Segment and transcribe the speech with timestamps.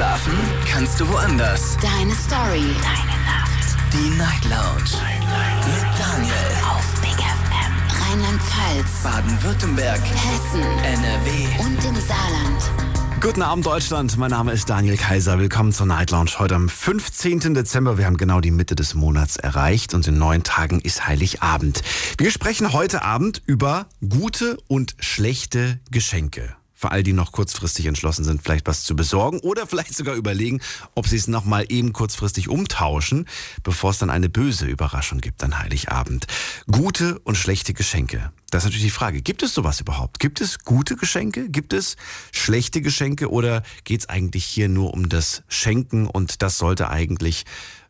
[0.00, 0.32] Schlafen
[0.66, 1.76] kannst du woanders.
[1.82, 2.64] Deine Story.
[2.80, 3.76] Deine Nacht.
[3.92, 4.96] Die Night Lounge.
[5.28, 6.34] Night, Mit Daniel.
[6.64, 8.08] Auf Big FM.
[8.08, 9.02] Rheinland-Pfalz.
[9.02, 10.00] Baden-Württemberg.
[10.00, 10.62] Hessen.
[10.62, 11.62] NRW.
[11.62, 13.20] Und im Saarland.
[13.20, 15.38] Guten Abend Deutschland, mein Name ist Daniel Kaiser.
[15.38, 17.52] Willkommen zur Night Lounge heute am 15.
[17.52, 17.98] Dezember.
[17.98, 21.82] Wir haben genau die Mitte des Monats erreicht und in neun Tagen ist Heiligabend.
[22.16, 26.56] Wir sprechen heute Abend über gute und schlechte Geschenke.
[26.80, 30.62] Für all die noch kurzfristig entschlossen sind, vielleicht was zu besorgen oder vielleicht sogar überlegen,
[30.94, 33.28] ob sie es nochmal eben kurzfristig umtauschen,
[33.62, 36.26] bevor es dann eine böse Überraschung gibt an Heiligabend.
[36.72, 38.32] Gute und schlechte Geschenke.
[38.48, 39.20] Das ist natürlich die Frage.
[39.20, 40.20] Gibt es sowas überhaupt?
[40.20, 41.50] Gibt es gute Geschenke?
[41.50, 41.96] Gibt es
[42.32, 43.30] schlechte Geschenke?
[43.30, 47.44] Oder geht es eigentlich hier nur um das Schenken und das sollte eigentlich,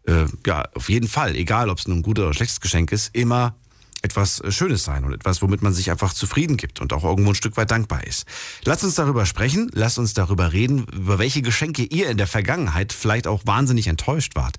[0.09, 3.15] äh, ja, auf jeden Fall, egal ob es nun ein gutes oder schlechtes Geschenk ist,
[3.15, 3.54] immer
[4.02, 7.34] etwas Schönes sein und etwas, womit man sich einfach zufrieden gibt und auch irgendwo ein
[7.34, 8.26] Stück weit dankbar ist.
[8.64, 12.92] Lasst uns darüber sprechen, lasst uns darüber reden, über welche Geschenke ihr in der Vergangenheit
[12.92, 14.56] vielleicht auch wahnsinnig enttäuscht wart.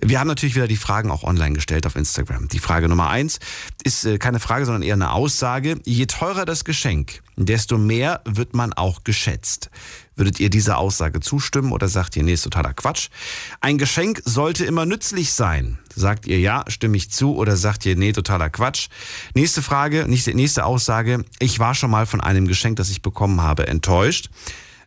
[0.00, 2.48] Wir haben natürlich wieder die Fragen auch online gestellt auf Instagram.
[2.48, 3.38] Die Frage Nummer eins
[3.82, 5.78] ist äh, keine Frage, sondern eher eine Aussage.
[5.84, 9.70] Je teurer das Geschenk, desto mehr wird man auch geschätzt.
[10.16, 13.08] Würdet ihr dieser Aussage zustimmen oder sagt ihr, nee, ist totaler Quatsch?
[13.60, 15.78] Ein Geschenk sollte immer nützlich sein.
[15.94, 18.88] Sagt ihr ja, stimme ich zu oder sagt ihr, nee, totaler Quatsch?
[19.34, 21.24] Nächste Frage, nächste Aussage.
[21.38, 24.30] Ich war schon mal von einem Geschenk, das ich bekommen habe, enttäuscht.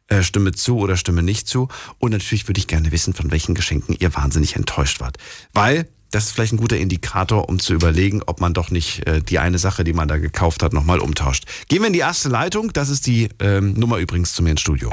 [0.09, 1.67] Äh, stimme zu oder stimme nicht zu.
[1.99, 5.17] Und natürlich würde ich gerne wissen, von welchen Geschenken ihr wahnsinnig enttäuscht wart.
[5.53, 9.21] Weil das ist vielleicht ein guter Indikator, um zu überlegen, ob man doch nicht äh,
[9.21, 11.45] die eine Sache, die man da gekauft hat, nochmal umtauscht.
[11.67, 12.71] Gehen wir in die erste Leitung.
[12.73, 14.91] Das ist die ähm, Nummer übrigens zu mir ins Studio.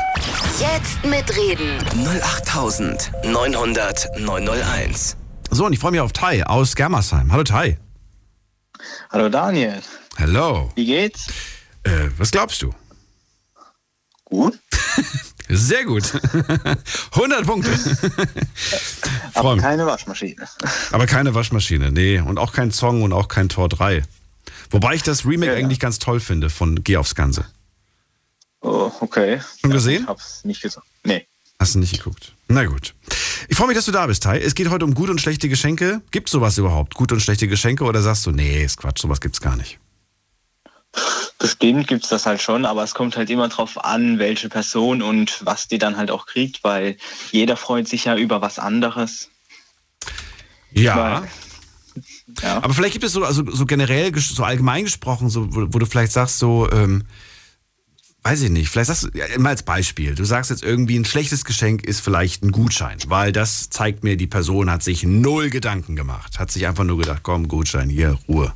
[0.59, 1.79] Jetzt mitreden.
[2.05, 5.17] 08900 901.
[5.51, 7.31] So, und ich freue mich auf Tai aus Germersheim.
[7.31, 7.79] Hallo Tai.
[9.11, 9.81] Hallo Daniel,
[10.19, 10.71] Hallo.
[10.75, 11.29] wie geht's?
[11.85, 12.75] Äh, was glaubst du?
[14.25, 14.59] Gut.
[15.49, 16.05] Sehr gut.
[17.13, 17.71] 100 Punkte.
[19.35, 19.65] Aber Freu mich.
[19.65, 20.49] keine Waschmaschine.
[20.93, 22.19] Aber keine Waschmaschine, nee.
[22.21, 24.03] Und auch kein Song und auch kein Tor 3.
[24.71, 25.65] Wobei ich das Remake Ja, ja.
[25.65, 27.45] eigentlich ganz toll finde von Geh aufs Ganze.
[28.63, 29.41] Oh, okay.
[29.61, 30.03] Schon gesehen?
[30.05, 30.87] Ich hab's nicht gesagt.
[31.05, 31.27] Nee.
[31.61, 32.33] Hast du nicht geguckt?
[32.49, 32.95] Na gut.
[33.49, 34.41] Ich freue mich, dass du da bist, Tai.
[34.41, 36.01] Es geht heute um gute und schlechte Geschenke.
[36.11, 36.95] Gibt sowas überhaupt?
[36.95, 37.85] Gute und schlechte Geschenke?
[37.85, 39.79] Oder sagst du, nee, ist Quatsch, sowas gibt's gar nicht?
[41.39, 45.45] Bestimmt gibt's das halt schon, aber es kommt halt immer drauf an, welche Person und
[45.45, 46.97] was die dann halt auch kriegt, weil
[47.33, 49.29] jeder freut sich ja über was anderes.
[50.73, 51.21] Ja.
[51.21, 51.29] Weil-
[52.43, 52.57] Ja.
[52.57, 55.87] Aber vielleicht gibt es so, also so generell, so allgemein gesprochen, so, wo, wo du
[55.87, 57.05] vielleicht sagst, so, ähm,
[58.25, 61.05] weiß ich nicht, vielleicht sagst du, ja, mal als Beispiel, du sagst jetzt irgendwie, ein
[61.05, 65.51] schlechtes Geschenk ist vielleicht ein Gutschein, weil das zeigt mir, die Person hat sich null
[65.51, 68.53] Gedanken gemacht, hat sich einfach nur gedacht, komm, Gutschein, hier, Ruhe.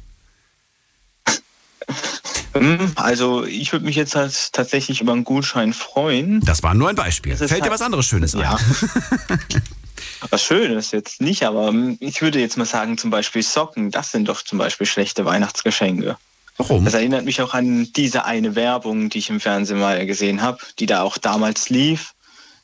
[2.54, 6.40] Hm, Also ich würde mich jetzt halt tatsächlich über einen Gutschein freuen.
[6.40, 7.36] Das war nur ein Beispiel.
[7.36, 8.40] Fällt dir halt- was anderes Schönes ein?
[8.40, 8.58] Ja.
[10.30, 14.10] Was Schönes jetzt nicht, aber hm, ich würde jetzt mal sagen, zum Beispiel Socken, das
[14.10, 16.16] sind doch zum Beispiel schlechte Weihnachtsgeschenke.
[16.56, 16.84] Warum?
[16.84, 20.58] Das erinnert mich auch an diese eine Werbung, die ich im Fernsehen mal gesehen habe,
[20.80, 22.14] die da auch damals lief.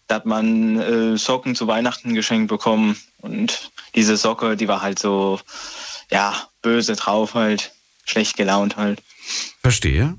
[0.08, 4.98] Da hat man äh, Socken zu Weihnachten geschenkt bekommen und diese Socke, die war halt
[4.98, 5.38] so,
[6.10, 7.72] ja, böse drauf halt,
[8.04, 9.00] schlecht gelaunt halt.
[9.60, 10.14] Verstehe.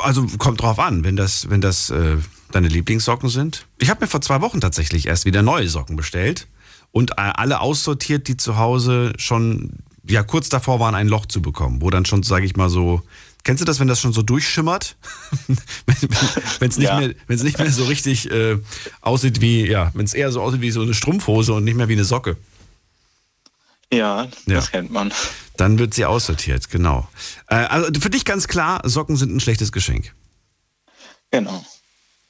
[0.00, 2.16] Also kommt drauf an, wenn das, wenn das äh,
[2.52, 3.66] deine Lieblingssocken sind.
[3.78, 6.46] Ich habe mir vor zwei Wochen tatsächlich erst wieder neue Socken bestellt
[6.92, 11.42] und äh, alle aussortiert, die zu Hause schon ja kurz davor waren, ein Loch zu
[11.42, 13.02] bekommen, wo dann schon, sage ich mal so,
[13.42, 14.96] kennst du das, wenn das schon so durchschimmert,
[16.60, 16.98] wenn es nicht Ja.
[17.00, 18.58] mehr, wenn es nicht mehr so richtig äh,
[19.00, 21.88] aussieht wie, ja, wenn es eher so aussieht wie so eine Strumpfhose und nicht mehr
[21.88, 22.36] wie eine Socke.
[23.92, 24.28] Ja, Ja.
[24.46, 25.12] das kennt man.
[25.58, 27.08] Dann wird sie aussortiert, genau.
[27.48, 30.14] Äh, also für dich ganz klar, Socken sind ein schlechtes Geschenk.
[31.32, 31.64] Genau.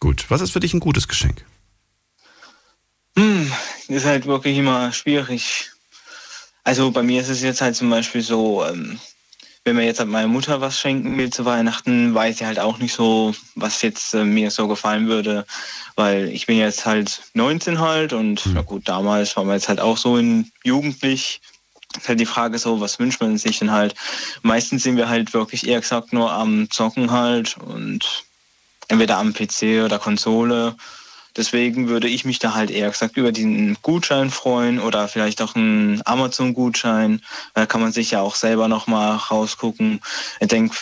[0.00, 0.24] Gut.
[0.30, 1.44] Was ist für dich ein gutes Geschenk?
[3.16, 3.52] Hm,
[3.88, 5.70] ist halt wirklich immer schwierig.
[6.64, 8.98] Also bei mir ist es jetzt halt zum Beispiel so, ähm,
[9.64, 12.78] wenn mir jetzt halt meine Mutter was schenken will zu Weihnachten, weiß sie halt auch
[12.78, 15.44] nicht so, was jetzt äh, mir so gefallen würde,
[15.96, 19.80] weil ich bin jetzt halt 19 halt und na gut, damals war man jetzt halt
[19.80, 21.42] auch so in jugendlich.
[21.96, 23.94] Ist halt die Frage so, was wünscht man sich denn halt?
[24.42, 28.24] Meistens sind wir halt wirklich eher gesagt nur am Zocken halt und
[28.88, 30.76] entweder am PC oder Konsole.
[31.36, 35.54] Deswegen würde ich mich da halt eher gesagt über den Gutschein freuen oder vielleicht auch
[35.54, 37.22] einen Amazon-Gutschein.
[37.54, 40.00] Da kann man sich ja auch selber nochmal rausgucken.
[40.40, 40.76] Ich denke,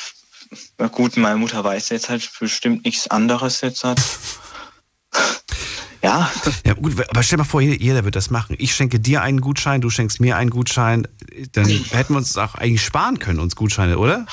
[0.92, 4.00] gut, meine Mutter weiß jetzt halt bestimmt nichts anderes jetzt hat.
[6.02, 6.30] Ja,
[6.64, 8.54] Ja, gut, aber stell mal vor, jeder- wird das machen.
[8.58, 11.08] Ich schenke dir einen Gutschein, du schenkst mir einen Gutschein.
[11.52, 14.26] Dann hätten wir uns auch eigentlich sparen können, uns Gutscheine, oder?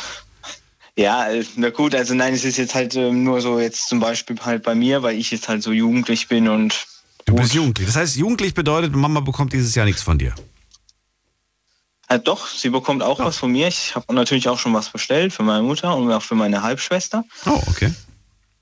[0.95, 3.99] Ja, äh, na gut, also nein, es ist jetzt halt ähm, nur so jetzt zum
[3.99, 6.85] Beispiel halt bei mir, weil ich jetzt halt so jugendlich bin und
[7.25, 7.87] Du bist jugendlich.
[7.87, 10.35] Das heißt, jugendlich bedeutet, Mama bekommt dieses Jahr nichts von dir.
[12.09, 13.25] Äh, doch, sie bekommt auch Ja.
[13.25, 13.67] was von mir.
[13.69, 17.23] Ich habe natürlich auch schon was bestellt für meine Mutter und auch für meine Halbschwester.
[17.45, 17.91] Oh, okay.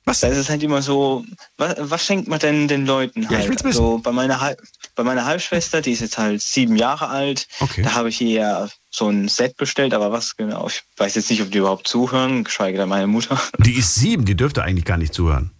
[0.05, 0.19] Was?
[0.21, 1.23] Da ist es halt immer so,
[1.57, 3.43] was, was schenkt man denn den Leuten Ja, halt?
[3.43, 3.81] ich will's wissen.
[3.83, 4.59] Also bei meiner, Halb,
[4.95, 7.83] bei meiner Halbschwester, die ist jetzt halt sieben Jahre alt, Okay.
[7.83, 11.41] da habe ich ihr so ein Set bestellt, aber was genau, ich weiß jetzt nicht,
[11.41, 13.39] ob die überhaupt zuhören, geschweige denn meine Mutter.
[13.59, 15.51] Die ist sieben, die dürfte eigentlich gar nicht zuhören.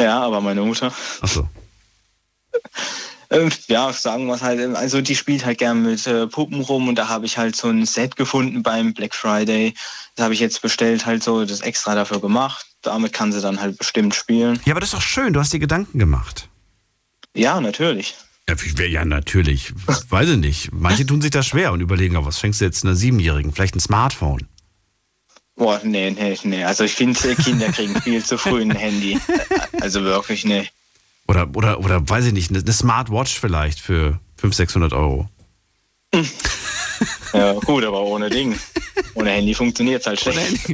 [0.00, 0.92] Ja, aber meine Mutter.
[1.20, 1.48] Achso.
[3.30, 6.60] Ähm, ja, sagen wir es halt, ähm, also die spielt halt gern mit äh, Puppen
[6.60, 9.74] rum und da habe ich halt so ein Set gefunden beim Black Friday.
[10.14, 12.66] Das habe ich jetzt bestellt, halt so, das extra dafür gemacht.
[12.82, 14.60] Damit kann sie dann halt bestimmt spielen.
[14.64, 16.48] Ja, aber das ist doch schön, du hast dir Gedanken gemacht.
[17.34, 18.14] Ja, natürlich.
[18.48, 19.72] Ja, ja, natürlich.
[20.08, 20.72] Weiß ich nicht.
[20.72, 23.52] Manche tun sich das schwer und überlegen, was schenkst du jetzt einer Siebenjährigen?
[23.52, 24.46] Vielleicht ein Smartphone.
[25.56, 26.64] Boah, nee, nee, nee.
[26.64, 29.18] Also ich finde, Kinder kriegen viel zu früh ein Handy.
[29.80, 30.66] Also wirklich, nee.
[31.28, 35.28] Oder, oder, oder weiß ich nicht, eine, Smartwatch vielleicht für 500, 600 Euro.
[37.32, 38.58] Ja, gut, aber ohne Ding.
[39.14, 40.68] Ohne Handy funktioniert es halt schlecht.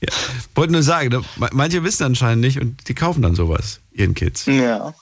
[0.00, 0.08] ja.
[0.54, 4.14] Wollte nur sagen, ne, ma- manche wissen anscheinend nicht und die kaufen dann sowas ihren
[4.14, 4.46] Kids.
[4.46, 4.94] Ja.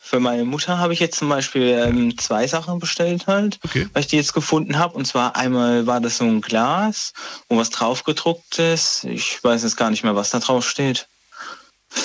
[0.00, 3.88] Für meine Mutter habe ich jetzt zum Beispiel ähm, zwei Sachen bestellt halt, Okay.
[3.92, 4.94] weil ich die jetzt gefunden habe.
[4.96, 7.12] Und zwar einmal war das so ein Glas,
[7.48, 9.04] wo was drauf gedruckt ist.
[9.04, 11.08] Ich weiß jetzt gar nicht mehr, was da drauf steht.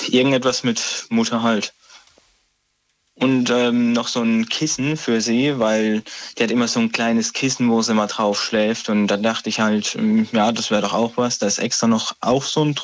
[0.08, 1.72] Irgendetwas mit Mutter halt.
[3.16, 6.02] Und ähm, noch so ein Kissen für sie, weil
[6.36, 8.88] die hat immer so ein kleines Kissen, wo sie mal drauf schläft.
[8.88, 11.38] Und dann dachte ich halt, ähm, ja, das wäre doch auch was.
[11.38, 12.74] Da ist extra noch auch so ein,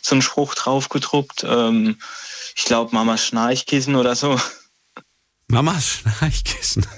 [0.00, 1.44] so ein Spruch drauf gedruckt.
[1.46, 1.98] Ähm,
[2.56, 4.40] ich glaube, Mamas Schnarchkissen oder so.
[5.48, 6.86] Mamas Schnarchkissen.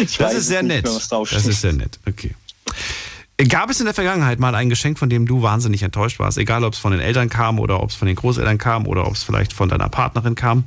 [0.00, 0.84] Ich Das ist sehr nett.
[0.84, 1.98] mehr, Das ist sehr nett.
[2.08, 2.34] Okay.
[3.48, 6.38] Gab es in der Vergangenheit mal ein Geschenk, von dem du wahnsinnig enttäuscht warst?
[6.38, 9.06] Egal, ob es von den Eltern kam oder ob es von den Großeltern kam oder
[9.06, 10.64] ob es vielleicht von deiner Partnerin kam?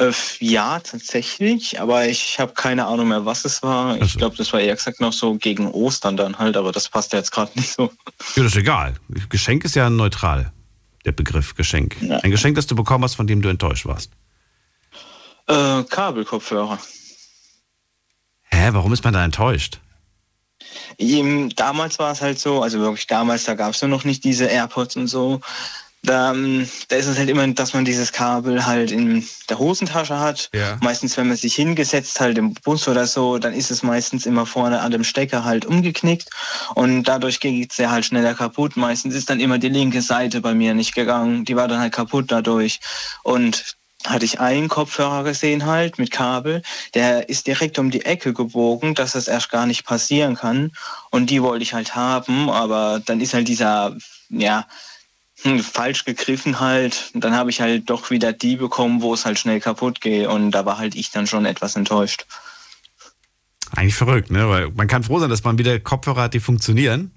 [0.00, 3.98] Äh, ja, tatsächlich, aber ich habe keine Ahnung mehr, was es war.
[4.00, 6.88] Ach Ich glaube, das war eher gesagt noch so gegen Ostern dann halt, aber das
[6.88, 7.92] passt ja jetzt gerade nicht so.
[8.34, 8.94] Ja, das ist egal.
[9.28, 10.52] Geschenk ist ja neutral,
[11.04, 11.96] der Begriff Geschenk.
[12.00, 12.16] Ja.
[12.18, 14.10] Ein Geschenk, das du bekommen hast, von dem du enttäuscht warst.
[15.46, 16.78] Äh, Kabelkopfhörer.
[18.44, 19.80] Hä, warum ist man da enttäuscht?
[21.56, 24.46] Damals war es halt so, also wirklich damals, da gab es ja noch nicht diese
[24.46, 25.40] AirPods und so.
[26.02, 30.18] Da, ähm, da ist es halt immer, dass man dieses Kabel halt in der Hosentasche
[30.18, 30.48] hat.
[30.54, 30.78] Ja.
[30.80, 34.46] Meistens, wenn man sich hingesetzt halt im Bus oder so, dann ist es meistens immer
[34.46, 36.30] vorne an dem Stecker halt umgeknickt
[36.74, 38.76] und dadurch geht es ja halt schneller kaputt.
[38.76, 41.44] Meistens ist dann immer die linke Seite bei mir nicht gegangen.
[41.44, 42.80] Die war dann halt kaputt dadurch.
[43.22, 43.76] Und
[44.06, 46.62] hatte ich einen Kopfhörer gesehen halt mit Kabel,
[46.94, 50.72] der ist direkt um die Ecke gebogen, dass das erst gar nicht passieren kann.
[51.10, 53.94] Und die wollte ich halt haben, aber dann ist halt dieser,
[54.30, 54.66] ja,
[55.62, 57.10] falsch gegriffen halt.
[57.14, 60.26] Und dann habe ich halt doch wieder die bekommen, wo es halt schnell kaputt geht.
[60.26, 62.26] Und da war halt ich dann schon etwas enttäuscht.
[63.74, 64.48] Eigentlich verrückt, ne?
[64.48, 67.12] Weil man kann froh sein, dass man wieder Kopfhörer hat, die funktionieren.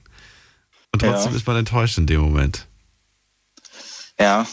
[0.92, 1.38] Und trotzdem Ja.
[1.38, 2.68] ist man enttäuscht in dem Moment.
[4.20, 4.46] Ja,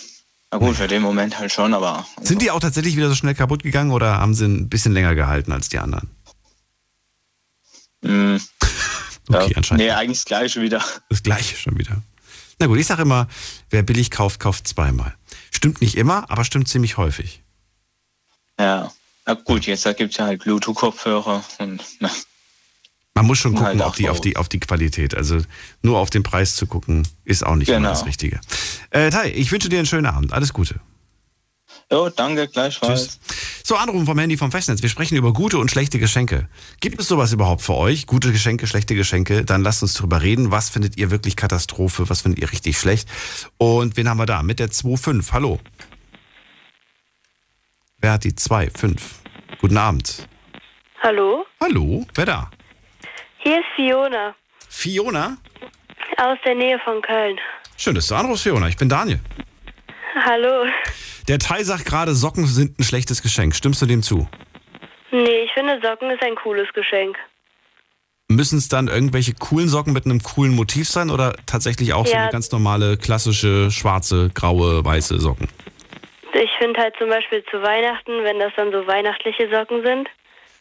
[0.50, 2.06] na gut, für den Moment halt schon, aber.
[2.22, 5.14] Sind die auch tatsächlich wieder so schnell kaputt gegangen oder haben sie ein bisschen länger
[5.14, 6.08] gehalten als die anderen?
[8.04, 8.40] Hm,
[9.28, 9.56] Okay, ja.
[9.58, 9.84] anscheinend.
[9.84, 10.82] Nee, eigentlich das gleiche wieder.
[11.08, 12.02] Das gleiche schon wieder.
[12.60, 13.26] Na gut, ich sage immer,
[13.70, 15.14] wer billig kauft, kauft zweimal.
[15.50, 17.42] Stimmt nicht immer, aber stimmt ziemlich häufig.
[18.58, 18.92] Ja.
[19.26, 22.10] Na gut, jetzt gibt es ja halt Bluetooth-Kopfhörer und na,
[23.14, 25.14] Man muss schon Und gucken halt auf, die, auf, die, auf die Qualität.
[25.14, 25.38] Also
[25.82, 27.90] nur auf den Preis zu gucken, ist auch nicht immer Genau.
[27.90, 28.40] das Richtige.
[28.90, 30.32] Äh, Tai, ich wünsche dir einen schönen Abend.
[30.32, 30.80] Alles Gute.
[31.92, 33.18] Jo, danke, gleichfalls.
[33.20, 33.62] Tschüss.
[33.64, 34.80] So, Anrufen vom Handy vom Festnetz.
[34.82, 36.48] Wir sprechen über gute und schlechte Geschenke.
[36.80, 38.06] Gibt es sowas überhaupt für euch?
[38.06, 39.44] Gute Geschenke, schlechte Geschenke?
[39.44, 40.50] Dann lasst uns drüber reden.
[40.52, 42.08] Was findet ihr wirklich Katastrophe?
[42.08, 43.08] Was findet ihr richtig schlecht?
[43.58, 44.42] Und wen haben wir da?
[44.42, 45.32] Mit der 2.5.
[45.32, 45.58] Hallo.
[47.98, 48.98] Wer hat die 2.5?
[49.60, 50.26] Guten Abend.
[51.02, 52.50] Hallo, Hallo, wer da?
[53.38, 54.34] hier ist Fiona
[54.68, 55.38] Fiona?
[56.18, 57.38] aus der Nähe von Köln.
[57.78, 58.68] Schön, dass du anrufst, Fiona.
[58.68, 59.18] Ich bin Daniel.
[60.24, 60.66] Hallo.
[61.28, 63.54] Der Tai sagt gerade, Socken sind ein schlechtes Geschenk.
[63.54, 64.28] Stimmst du dem zu?
[65.10, 67.16] Nee, ich finde Socken ist ein cooles Geschenk.
[68.28, 72.12] Müssen es dann irgendwelche coolen Socken mit einem coolen Motiv sein oder tatsächlich auch so
[72.12, 72.22] Ja.
[72.22, 75.48] eine ganz normale, klassische, schwarze, graue, weiße Socken?
[76.32, 80.08] Ich finde halt zum Beispiel zu Weihnachten, wenn das dann so weihnachtliche Socken sind,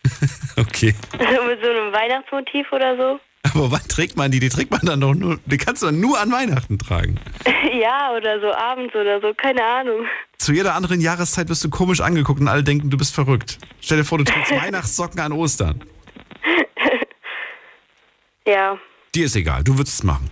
[0.57, 0.95] Okay.
[1.13, 3.19] mit so einem Weihnachtsmotiv oder so.
[3.43, 4.39] Aber wann trägt man die?
[4.39, 7.19] Die trägt man dann doch nur, die kannst du dann nur an Weihnachten tragen.
[7.73, 10.05] ja, oder so abends oder so, keine Ahnung.
[10.37, 13.57] Zu jeder anderen Jahreszeit wirst du komisch angeguckt und alle denken, du bist verrückt.
[13.81, 15.83] Stell dir vor, du trägst Weihnachtssocken an Ostern.
[18.45, 18.79] Ja,
[19.13, 20.29] Dir ist egal, du würdest es machen.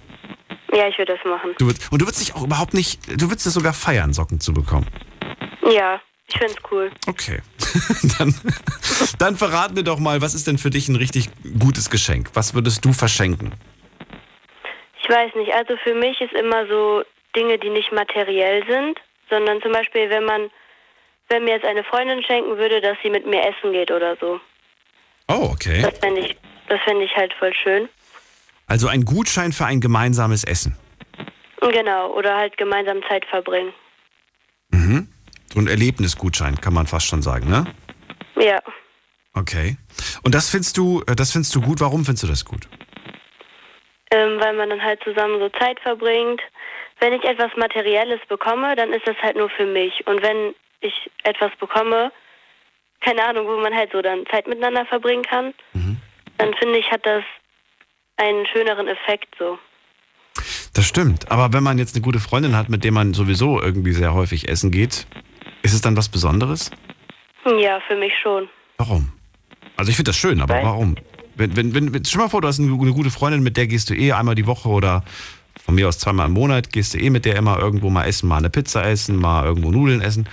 [0.73, 1.51] ja, ich würde das machen.
[1.59, 4.39] Du würd, und du würdest dich auch überhaupt nicht, du würdest es sogar feiern, Socken
[4.39, 4.87] zu bekommen.
[5.71, 6.91] Ja, Ich find's cool.
[7.07, 7.39] Okay.
[8.19, 8.35] dann,
[9.17, 11.29] dann verrat mir doch mal, was ist denn für dich ein richtig
[11.59, 12.31] gutes Geschenk?
[12.33, 13.53] Was würdest du verschenken?
[15.01, 17.03] Ich weiß nicht, also für mich ist immer so
[17.35, 20.49] Dinge, die nicht materiell sind, sondern zum Beispiel, wenn man,
[21.29, 24.39] wenn mir jetzt eine Freundin schenken würde, dass sie mit mir essen geht oder so.
[25.29, 25.81] Oh, okay.
[25.81, 27.87] Das fände ich, das fände ich halt voll schön.
[28.65, 30.77] Also ein Gutschein für ein gemeinsames Essen.
[31.61, 33.73] Genau, oder halt gemeinsam Zeit verbringen.
[34.71, 35.07] Mhm.
[35.57, 37.65] So ein Erlebnisgutschein, kann man fast schon sagen, ne?
[38.39, 38.59] Ja.
[39.33, 39.75] Okay.
[40.21, 41.81] Und das findest du, äh, das findest du gut.
[41.81, 42.67] Warum findest du das gut?
[44.11, 46.41] Ähm, weil man dann halt zusammen so Zeit verbringt.
[46.99, 50.05] Wenn ich etwas Materielles bekomme, dann ist das halt nur für mich.
[50.05, 52.11] Und wenn ich etwas bekomme,
[53.01, 55.55] keine Ahnung, wo man halt so dann Zeit miteinander verbringen kann,
[56.37, 57.23] dann finde ich, hat das
[58.17, 59.57] einen schöneren Effekt so.
[60.75, 61.31] Das stimmt.
[61.31, 64.49] Aber wenn man jetzt eine gute Freundin hat, mit der man sowieso irgendwie sehr häufig
[64.49, 65.07] essen geht,
[65.63, 66.71] ist es dann was Besonderes?
[67.45, 68.49] Ja, für mich schon.
[68.77, 69.11] Warum?
[69.77, 70.95] Also ich finde das schön, aber Weil- warum?
[71.35, 73.91] Wenn, wenn, wenn, stell mal vor, du hast eine, eine gute Freundin, mit der gehst
[73.91, 75.03] du eh einmal die Woche oder
[75.63, 78.27] von mir aus zweimal im Monat, gehst du eh mit der immer irgendwo mal essen,
[78.27, 80.27] mal eine Pizza essen, mal irgendwo Nudeln essen.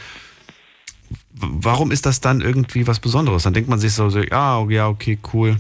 [1.35, 3.43] Warum ist das dann irgendwie was Besonderes?
[3.43, 5.57] Dann denkt man sich so, so ja, ja, okay, cool.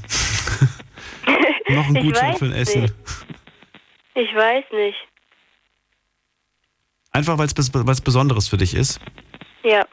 [1.68, 2.82] Noch ein Gutschein für ein Essen.
[2.82, 2.94] nicht.
[4.14, 4.96] Ich weiß nicht.
[7.10, 8.98] Einfach weil es was Besonderes für dich ist,
[9.64, 9.84] Ja,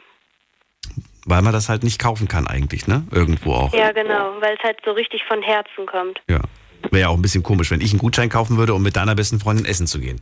[1.25, 3.05] weil man das halt nicht kaufen kann eigentlich, ne?
[3.11, 3.73] Irgendwo auch.
[3.73, 6.19] ja genau, weil es halt so richtig von Herzen kommt.
[6.27, 6.41] Ja.
[6.89, 9.13] Wäre ja auch ein bisschen komisch, wenn ich einen Gutschein kaufen würde, um mit deiner
[9.13, 10.19] besten Freundin essen zu gehen.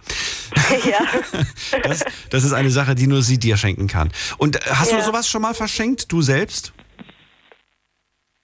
[0.89, 0.99] ja.
[1.83, 4.11] Das, das ist eine Sache, die nur sie dir schenken kann.
[4.37, 5.01] Und äh, hast du Ja.
[5.01, 6.73] sowas schon mal verschenkt, du selbst?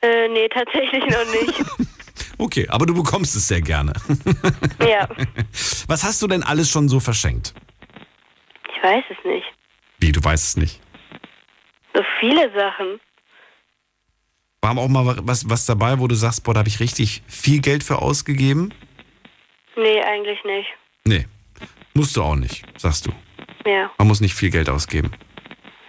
[0.01, 1.61] Äh, nee, tatsächlich noch nicht.
[2.37, 3.93] Okay, aber du bekommst es sehr gerne.
[4.85, 5.07] ja,
[5.87, 7.53] Was hast du denn alles schon so verschenkt?
[8.75, 9.45] ich weiß es nicht.
[9.99, 10.81] Wie, du weißt es nicht.
[11.95, 12.99] So viele Sachen.
[14.61, 17.61] War auch mal was, was dabei, wo du sagst, boah, da habe ich richtig viel
[17.61, 18.73] Geld für ausgegeben?
[19.77, 20.67] Nee, eigentlich nicht.
[21.05, 21.25] Nee,
[21.93, 23.11] musst du auch nicht, sagst du.
[23.65, 25.11] Ja, Man muss nicht viel Geld ausgeben.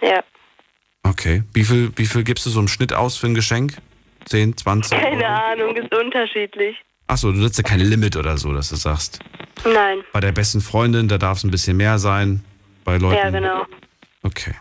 [0.01, 0.23] ja.
[1.03, 3.77] Okay, wie viel, wie viel gibst du so im Schnitt aus für ein Geschenk?
[4.25, 4.99] 10, 20?
[4.99, 5.25] Keine Euro?
[5.25, 6.75] Ahnung, ist unterschiedlich.
[7.07, 9.19] Achso, du setzt ja kein Limit oder so, dass du sagst.
[9.63, 9.99] Nein.
[10.11, 12.43] Bei der besten Freundin, da darf es ein bisschen mehr sein.
[12.83, 13.15] Bei Leuten.
[13.15, 13.65] Ja, genau.
[14.23, 14.53] Okay.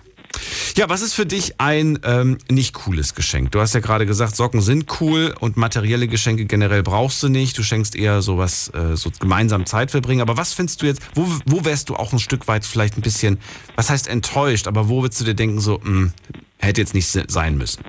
[0.77, 3.53] Ja, was ist für dich ein ähm, nicht cooles Geschenk?
[3.53, 7.57] Du hast ja gerade gesagt, Socken sind cool und materielle Geschenke generell brauchst du nicht.
[7.57, 10.21] Du schenkst eher sowas, äh, so gemeinsam Zeit verbringen.
[10.21, 13.03] Aber was findest du jetzt, wo, wo wärst du auch ein Stück weit vielleicht ein
[13.03, 13.41] bisschen,
[13.75, 16.13] was heißt enttäuscht, aber wo würdest du dir denken, so, mh,
[16.59, 17.83] hätte jetzt nicht se- sein müssen?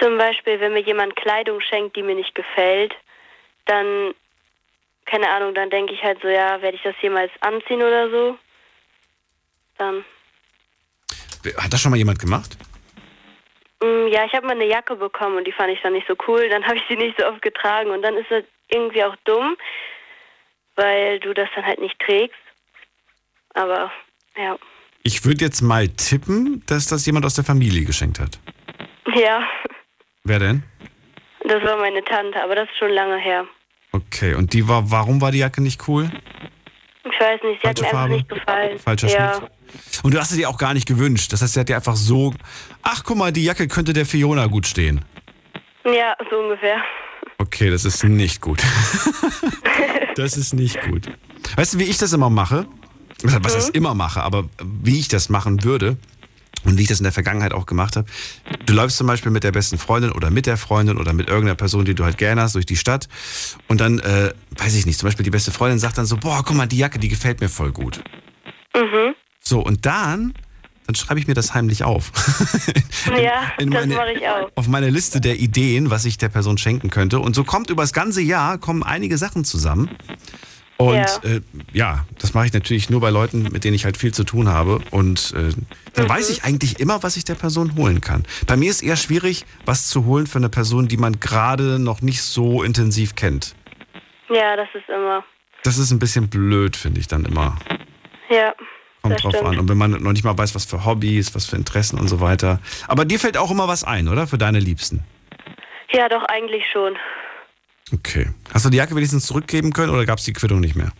[0.00, 2.94] Zum Beispiel, wenn mir jemand Kleidung schenkt, die mir nicht gefällt,
[3.66, 4.12] dann,
[5.06, 8.38] keine Ahnung, dann denke ich halt so, ja, werde ich das jemals anziehen oder so?
[9.78, 10.04] Dann,
[11.56, 12.56] Hat das schon mal jemand gemacht?
[13.82, 16.14] mm, ja, ich habe mal eine Jacke bekommen und die fand ich dann nicht so
[16.26, 16.48] cool.
[16.48, 19.56] Dann habe ich sie nicht so oft getragen und dann ist das irgendwie auch dumm,
[20.76, 22.36] weil du das dann halt nicht trägst.
[23.54, 23.90] Aber,
[24.36, 24.56] ja.
[25.02, 28.38] Ich würde jetzt mal tippen, dass das jemand aus der Familie geschenkt hat.
[29.14, 29.46] Ja,
[30.24, 30.62] Wer denn?
[31.44, 33.46] das war meine Tante, aber das ist schon lange her.
[33.92, 36.10] Okay, und die war, warum war die Jacke nicht cool?
[37.10, 38.14] Ich weiß nicht, sie hat Falsche mir einfach Farbe?
[38.14, 38.78] nicht gefallen.
[38.78, 39.34] Falscher ja.
[39.38, 39.50] Schnitt?
[40.02, 41.32] Und du hast sie dir auch gar nicht gewünscht.
[41.32, 42.32] Das heißt, sie hat dir einfach so,
[42.82, 45.04] ach guck mal, die Jacke könnte der Fiona gut stehen.
[45.84, 46.76] Ja, so ungefähr.
[47.38, 48.60] Okay, das ist nicht gut.
[50.16, 51.06] das ist nicht gut.
[51.56, 52.66] Weißt du, wie ich das immer mache?
[53.22, 53.60] Was Mhm.
[53.70, 55.96] ich immer mache, aber wie ich das machen würde
[56.64, 58.06] und wie ich das in der Vergangenheit auch gemacht habe.
[58.66, 61.56] Du läufst zum Beispiel mit der besten Freundin oder mit der Freundin oder mit irgendeiner
[61.56, 63.08] Person, die du halt gerne hast, durch die Stadt.
[63.66, 66.42] Und dann, äh, weiß ich nicht, zum Beispiel die beste Freundin sagt dann so, boah,
[66.44, 68.02] guck mal, die Jacke, die gefällt mir voll gut.
[68.76, 69.14] Mhm.
[69.48, 70.34] So, und dann,
[70.86, 72.12] dann schreibe ich mir das heimlich auf.
[73.18, 74.50] Ja, in das meine- mache ich auch.
[74.54, 77.20] auf meine Liste der Ideen, was ich der Person schenken könnte.
[77.20, 79.88] Und so kommt über das ganze Jahr kommen einige Sachen zusammen.
[80.76, 81.06] Und Ja.
[81.22, 81.40] äh,
[81.72, 84.48] ja, das mache ich natürlich nur bei Leuten, mit denen ich halt viel zu tun
[84.48, 84.80] habe.
[84.90, 85.52] Und äh,
[85.94, 86.08] dann Mhm.
[86.10, 88.24] weiß ich eigentlich immer, was ich der Person holen kann.
[88.46, 92.02] Bei mir ist eher schwierig, was zu holen für eine Person, die man gerade noch
[92.02, 93.54] nicht so intensiv kennt.
[94.28, 95.24] Ja, das ist immer.
[95.62, 97.56] Das ist ein bisschen blöd, finde ich dann immer.
[98.28, 98.52] Ja.
[99.02, 99.48] Kommt drauf stimmt.
[99.48, 99.58] an.
[99.58, 102.20] Und wenn man noch nicht mal weiß, was für Hobbys, was für Interessen und so
[102.20, 102.60] weiter.
[102.86, 104.26] Aber dir fällt auch immer was ein, oder?
[104.26, 105.04] Für deine Liebsten.
[105.92, 106.96] Ja, doch, eigentlich schon.
[107.92, 108.28] Okay.
[108.52, 110.92] Hast du die Jacke wenigstens zurückgeben können oder gab es die Quittung nicht mehr?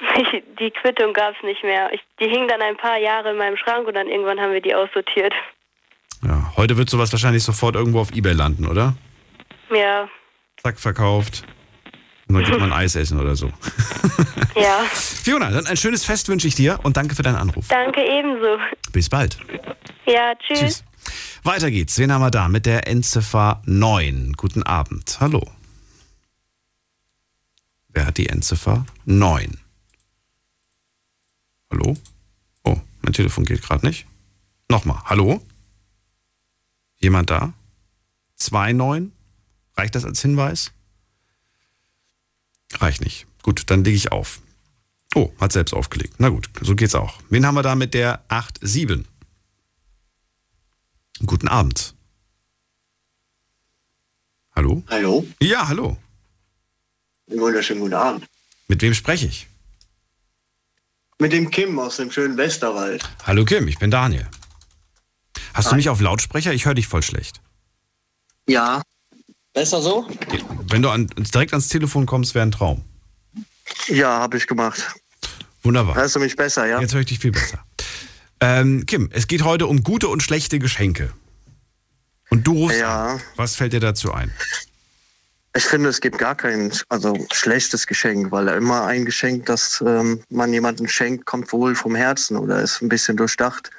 [0.58, 1.92] Die Quittung gab es nicht mehr.
[1.92, 4.60] Ich, die hing dann ein paar Jahre in meinem Schrank und dann irgendwann haben wir
[4.60, 5.32] die aussortiert.
[6.24, 8.96] Ja, heute wird sowas wahrscheinlich sofort irgendwo auf Ebay landen, oder?
[9.72, 10.08] Ja,
[10.62, 11.44] Zack, verkauft.
[12.28, 13.50] Mal geht man Eis essen oder so.
[14.54, 14.82] Ja.
[14.90, 17.68] Fiona, dann ein schönes Fest wünsche ich dir und danke für deinen Anruf.
[17.68, 18.58] Danke ebenso.
[18.90, 19.38] Bis bald.
[20.04, 20.58] Ja, tschüss.
[20.58, 20.84] Tschüss.
[21.44, 21.96] Weiter geht's.
[21.98, 24.32] Wen haben wir da mit der Endziffer 9?
[24.36, 25.18] Guten Abend.
[25.20, 25.48] Hallo.
[27.90, 29.58] Wer hat die Endziffer 9?
[31.70, 31.96] Hallo?
[32.64, 34.06] Oh, mein Telefon geht gerade nicht.
[34.68, 35.00] Nochmal.
[35.04, 35.40] Hallo?
[36.96, 37.52] Jemand da?
[38.40, 39.10] 2-9?
[39.76, 40.72] Reicht das als Hinweis?
[42.74, 43.26] Reicht nicht.
[43.42, 44.40] Gut, dann lege ich auf.
[45.14, 46.14] Oh, hat selbst aufgelegt.
[46.18, 47.20] Na gut, so geht's auch.
[47.30, 49.04] Wen haben wir da mit der 8-7?
[51.24, 51.94] Guten Abend.
[54.54, 54.82] Hallo?
[54.88, 55.96] Hallo, Ja, hallo.
[57.30, 58.26] einen wunderschönen guten Abend.
[58.66, 59.46] Mit wem spreche ich?
[61.20, 63.02] Mit dem Kim aus dem schönen Westerwald.
[63.24, 64.28] Hallo Kim, ich bin Daniel.
[65.54, 65.76] Hast du Hi.
[65.76, 66.52] mich auf Lautsprecher?
[66.52, 67.40] Ich höre dich voll schlecht.
[68.48, 68.82] Ja.
[69.58, 70.06] Besser so?
[70.68, 72.84] Wenn du an, direkt ans Telefon kommst, wäre ein Traum.
[73.88, 74.94] Ja, habe ich gemacht.
[75.64, 75.96] Wunderbar.
[75.96, 76.80] Hörst du mich besser, ja?
[76.80, 77.64] Jetzt höre ich dich viel besser.
[78.38, 81.12] Ähm, Kim, es geht heute um gute und schlechte Geschenke.
[82.30, 83.14] Und du rufst Ja.
[83.14, 83.20] an.
[83.34, 84.30] Was fällt dir dazu ein?
[85.56, 90.22] Ich finde, es gibt gar kein also schlechtes Geschenk, weil immer ein Geschenk, das ähm,
[90.30, 93.72] man jemandem schenkt, kommt wohl vom Herzen oder ist ein bisschen durchdacht.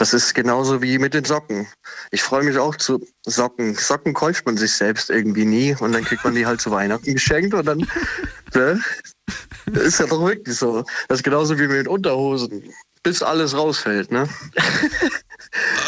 [0.00, 1.66] Das ist genauso wie mit den Socken.
[2.10, 3.74] Ich freue mich auch zu Socken.
[3.74, 7.12] Socken kauft man sich selbst irgendwie nie und dann kriegt man die halt zu Weihnachten
[7.12, 7.80] geschenkt und dann
[8.54, 8.80] ne?
[9.66, 10.84] Das ist ja doch wirklich so.
[11.08, 12.62] Das ist genauso wie mit Unterhosen,
[13.02, 14.26] bis alles rausfällt, ne?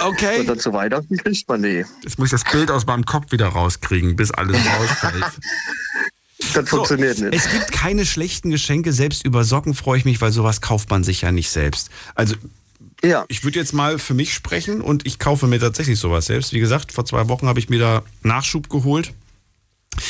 [0.04, 0.40] Okay.
[0.40, 1.86] Und dann zu Weihnachten kriegt man die.
[2.02, 5.24] Jetzt muss ich das Bild aus meinem Kopf wieder rauskriegen, bis alles rausfällt.
[6.52, 7.34] Das funktioniert so, nicht.
[7.34, 8.92] Es gibt keine schlechten Geschenke.
[8.92, 11.90] Selbst über Socken freue ich mich, weil sowas kauft man sich ja nicht selbst.
[12.14, 12.34] Also
[13.04, 16.52] Ja, ich würde jetzt mal für mich sprechen und ich kaufe mir tatsächlich sowas selbst.
[16.52, 19.12] Wie gesagt, vor zwei Wochen habe ich mir da Nachschub geholt.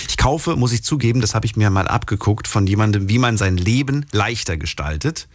[0.08, 3.36] Ich kaufe, muss ich zugeben, das habe ich mir mal abgeguckt von jemandem, wie man
[3.36, 5.26] sein Leben leichter gestaltet.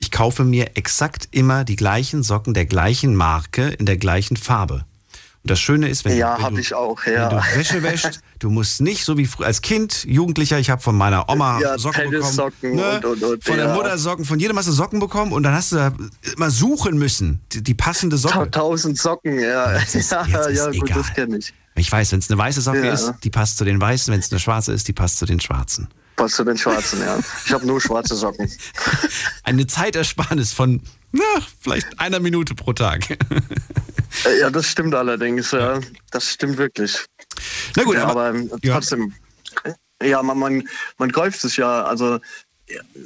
[0.00, 4.84] Ich kaufe mir exakt immer die gleichen Socken der gleichen Marke in der gleichen Farbe.
[5.44, 7.28] Und das Schöne ist, wenn, Ja, du, wenn, du, auch, wenn ja.
[7.28, 10.96] du Wäsche wäschst, du musst nicht so wie früher als Kind, Jugendlicher, ich habe von
[10.96, 12.52] meiner Oma Ja, Socken bekommen.
[12.62, 12.96] Ne?
[12.96, 13.74] und- und- und, von der ja.
[13.74, 15.92] Mutter Socken, von jedem hast du Socken bekommen und dann hast du da
[16.34, 18.50] immer suchen müssen, die, die passende Socke.
[18.50, 19.78] tausend Socken, ja.
[19.78, 20.98] Jetzt ist- ja, jetzt ist ja, gut, egal.
[21.02, 21.52] das kenne ich.
[21.76, 22.94] Ich weiß, wenn es eine weiße Socke Ja.
[22.94, 25.40] ist, die passt zu den weißen, wenn es eine schwarze ist, die passt zu den
[25.40, 25.88] schwarzen.
[26.16, 27.18] Passt zu den Schwarzen, ja.
[27.44, 28.50] Ich habe nur schwarze Socken.
[29.42, 30.80] Eine Zeitersparnis von,
[31.12, 31.22] na,
[31.60, 33.10] vielleicht einer Minute pro Tag.
[34.24, 35.80] Äh, Ja, das stimmt allerdings, ja.
[36.10, 37.04] Das stimmt wirklich.
[37.76, 38.74] Na gut, ja, aber, aber, ähm, ja.
[38.74, 39.12] trotzdem,
[40.02, 42.20] ja, man, man, man kauft sich ja, also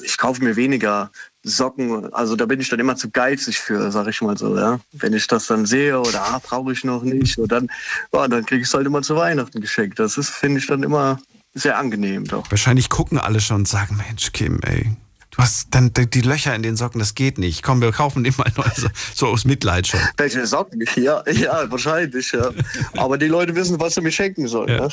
[0.05, 1.11] ich kaufe mir weniger
[1.43, 4.81] Socken, also da bin ich dann immer zu geizig für, sag ich mal so, ja.
[4.93, 7.69] Wenn ich das dann sehe oder ah, brauche ich noch nicht, und dann,
[8.13, 9.99] ja, dann kriege ich es halt immer zu Weihnachten geschenkt.
[9.99, 11.19] Das ist, finde ich, dann immer
[11.59, 12.51] sehr angenehm doch.
[12.51, 14.97] wahrscheinlich gucken alle schon und sagen, Mensch, Kim, ey,
[15.39, 17.63] hast dann die Löcher in den Socken, das geht nicht.
[17.63, 20.01] Komm, wir kaufen dir mal neue, so, so aus Mitleid schon.
[20.17, 20.85] Welche Socken?
[20.97, 22.51] Ja, ja, wahrscheinlich, ja.
[22.97, 24.69] Aber die Leute wissen, was sie mir schenken sollen.
[24.69, 24.79] Ja.
[24.79, 24.89] Ja.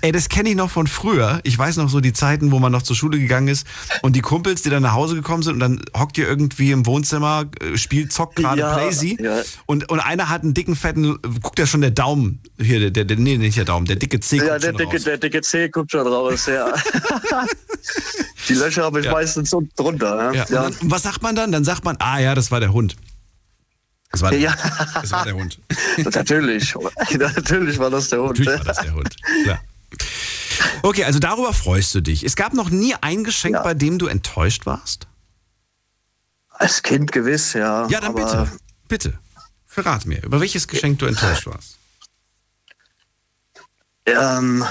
[0.00, 1.40] Ey, das kenne ich noch von früher.
[1.44, 3.66] Ich weiß noch so die Zeiten, wo man noch zur Schule gegangen ist
[4.02, 6.86] und die Kumpels, die dann nach Hause gekommen sind und dann hockt ihr irgendwie im
[6.86, 9.42] Wohnzimmer, äh, spielt, zockt gerade Ja, Playsy ja.
[9.66, 13.04] und, und einer hat einen dicken, fetten, guckt ja schon der Daumen, hier, der, der,
[13.04, 15.04] der nee, nicht der Daumen, der dicke C Ja, guckt der schon dicke, raus.
[15.04, 16.72] der dicke C guckt schon raus, ja.
[18.48, 20.32] die Löcher habe ich meistens unten drunter.
[20.34, 20.62] Ja, Ja.
[20.66, 21.52] und, dann, was sagt man dann?
[21.52, 22.96] Dann sagt man, ah ja, das war der Hund.
[24.10, 24.54] Das war der, Ja.
[25.00, 25.58] das war der Hund.
[25.98, 26.74] natürlich.
[27.18, 28.38] natürlich war das der Hund.
[28.38, 29.16] Natürlich war das der Hund.
[29.44, 29.60] Klar.
[30.82, 32.24] Okay, also darüber freust du dich.
[32.24, 33.62] Es gab noch nie ein Geschenk, Ja.
[33.62, 35.06] bei dem du enttäuscht warst?
[36.48, 37.86] Als Kind gewiss, ja.
[37.88, 38.50] Ja, dann bitte.
[38.88, 39.18] Bitte.
[39.66, 41.78] Verrat mir, über welches Geschenk du enttäuscht warst.
[44.06, 44.64] Ähm,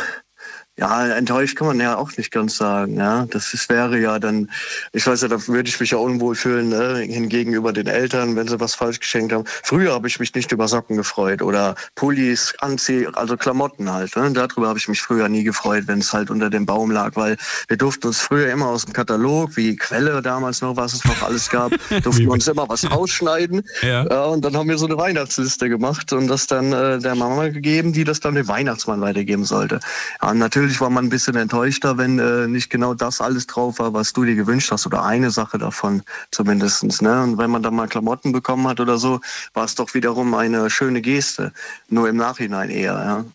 [0.78, 2.96] ja, enttäuscht kann man ja auch nicht ganz sagen.
[2.96, 4.50] Ja, das ist, wäre ja dann,
[4.94, 7.00] ich weiß ja, da würde ich mich ja unwohl fühlen, ne?
[7.00, 9.44] hingegenüber den Eltern, wenn sie was falsch geschenkt haben.
[9.46, 14.16] Früher habe ich mich nicht über Socken gefreut oder Pullis, Anzieh, also Klamotten halt.
[14.16, 14.32] Ne?
[14.32, 17.38] Darüber habe ich mich früher nie gefreut, wenn es halt unter dem Baum lag, weil
[17.68, 21.22] wir durften uns früher immer aus dem Katalog, wie Quelle damals noch, was es noch
[21.22, 21.72] alles gab,
[22.04, 23.62] durften wir uns immer was ausschneiden.
[23.82, 24.06] Ja.
[24.10, 27.50] Ja, und dann haben wir so eine Weihnachtsliste gemacht und das dann äh, der Mama
[27.50, 29.80] gegeben, die das dann dem Weihnachtsmann weitergeben sollte.
[30.22, 33.80] Ja, und natürlich war man ein bisschen enttäuschter, wenn äh, nicht genau das alles drauf
[33.80, 37.02] war, was du dir gewünscht hast oder eine Sache davon zumindestens.
[37.02, 37.24] Ne?
[37.24, 39.22] Und wenn man dann mal Klamotten bekommen hat oder so,
[39.56, 41.52] war es doch wiederum eine schöne Geste.
[41.90, 43.26] Nur im Nachhinein eher, ja.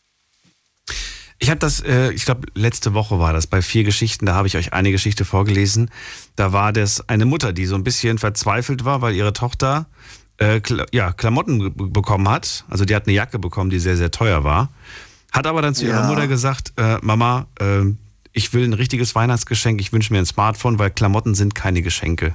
[1.40, 4.46] Ich habe das, äh, ich glaube, letzte Woche war das bei vier Geschichten, da habe
[4.46, 5.90] ich euch eine Geschichte vorgelesen.
[6.36, 9.86] Da war das eine Mutter, die so ein bisschen verzweifelt war, weil ihre Tochter
[10.38, 12.64] äh, Kla ja, Klamotten be- bekommen hat.
[12.70, 14.70] Also die hat eine Jacke bekommen, die sehr, sehr teuer war.
[15.36, 16.06] Hat aber dann zu ihrer Ja.
[16.06, 17.82] Mutter gesagt, äh, Mama, äh,
[18.32, 22.34] ich will ein richtiges Weihnachtsgeschenk, ich wünsche mir ein Smartphone, weil Klamotten sind keine Geschenke.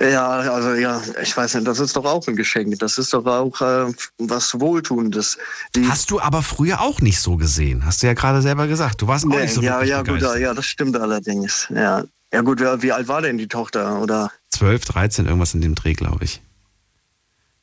[0.00, 2.78] Ja, also ja, ich weiß nicht, das ist doch auch ein Geschenk.
[2.78, 5.36] Das ist doch auch äh, was Wohltuendes.
[5.74, 9.02] Die, Hast du aber früher auch nicht so gesehen, hast du ja gerade selber gesagt.
[9.02, 11.66] Du warst auch Nee, nicht so ja, ja, gut, ja, das stimmt allerdings.
[11.74, 14.00] Ja, ja gut, wie, wie alt war denn die Tochter?
[14.00, 16.40] Oder 12, 13, irgendwas in dem Dreh, glaube ich.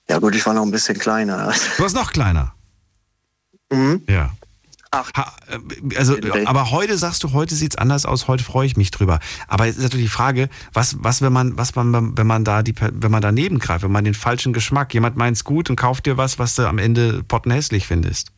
[0.08, 1.52] ja gut, ich war noch ein bisschen kleiner.
[1.78, 2.54] Du warst noch kleiner.
[3.71, 4.03] Mhm.
[4.10, 4.32] Ja.
[4.91, 5.12] Ach.
[5.15, 8.91] Ha, äh, also, aber heute sagst du, heute sieht's anders aus, heute freue ich mich
[8.91, 9.19] drüber.
[9.47, 12.63] Aber jetzt ist natürlich die Frage, was, was, wenn man, was man, wenn man da
[12.63, 16.06] die, wenn man daneben greift, wenn man den falschen Geschmack, jemand meint's gut und kauft
[16.06, 18.32] dir was, was du am Ende pottenhässlich findest.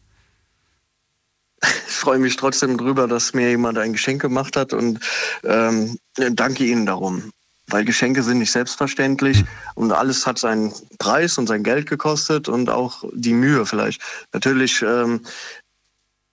[1.61, 4.99] Ich freue mich trotzdem drüber, dass mir jemand ein Geschenk gemacht hat und
[5.43, 7.31] ähm, danke Ihnen darum.
[7.69, 9.43] Weil Geschenke sind nicht selbstverständlich
[9.75, 14.01] und alles hat seinen Preis und sein Geld gekostet und auch die Mühe vielleicht.
[14.33, 15.21] Natürlich ähm,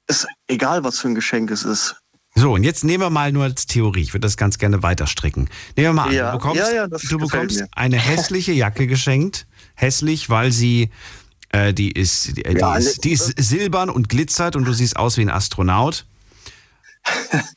[0.09, 1.97] ist egal, was für ein Geschenk es ist.
[2.39, 4.03] So, und jetzt nehmen wir mal nur als Theorie.
[4.03, 5.49] Ich würde das ganz gerne weiter stricken.
[5.75, 9.47] Nehmen wir mal an, Ja, du bekommst, ja, ja, du bekommst eine hässliche Jacke geschenkt.
[9.75, 10.91] Hässlich, weil sie,
[11.51, 15.17] äh, die, ist, die, die, ist, die ist silbern und glitzert und du siehst aus
[15.17, 16.05] wie ein Astronaut.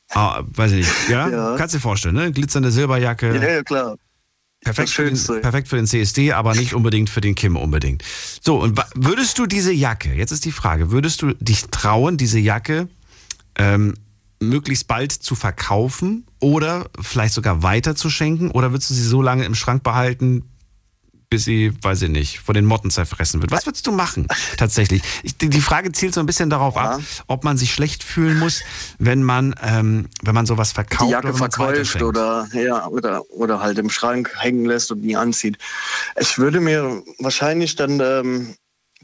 [0.10, 1.30] Ah, weiß ich nicht, ja?
[1.30, 1.56] Ja.
[1.58, 2.32] Kannst dir vorstellen, ne?
[2.32, 3.36] Glitzernde Silberjacke.
[3.36, 3.98] Ja, ja klar.
[4.62, 8.04] Perfekt für, den, perfekt für den CSD, aber nicht unbedingt für den Kim unbedingt.
[8.42, 12.40] So, und würdest du diese Jacke, jetzt ist die Frage, würdest du dich trauen, diese
[12.40, 12.90] Jacke
[13.56, 13.96] ähm,
[14.42, 18.52] möglichst bald zu verkaufen oder vielleicht sogar weiter zu schenken?
[18.52, 20.44] Oder würdest du sie so lange im Schrank behalten,
[21.30, 23.52] bis sie, weiß ich nicht, von den Motten zerfressen wird?
[23.52, 25.04] Was würdest du machen tatsächlich?
[25.24, 26.94] Ich, die Frage zielt so ein bisschen darauf Ja.
[26.96, 28.62] ab, ob man sich schlecht fühlen muss,
[28.98, 32.04] wenn man, ähm, wenn man sowas verkauft die Jacke weiterschenkt.
[32.04, 35.58] oder ja oder oder halt im Schrank hängen lässt und nie anzieht.
[36.20, 38.56] Ich würde mir wahrscheinlich dann ähm,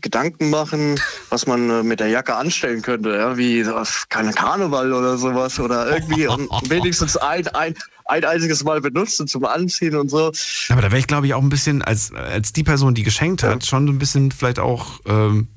[0.01, 4.91] Gedanken machen, was man äh, mit der Jacke anstellen könnte, ja, wie äh, keine Karneval
[4.91, 10.09] oder sowas oder irgendwie und wenigstens ein, ein, ein einziges Mal benutzen zum Anziehen und
[10.09, 10.31] so.
[10.69, 13.43] Aber da wäre ich, glaube ich, auch ein bisschen als, als die Person, die geschenkt
[13.43, 15.47] hat, schon ein bisschen vielleicht auch, ähm,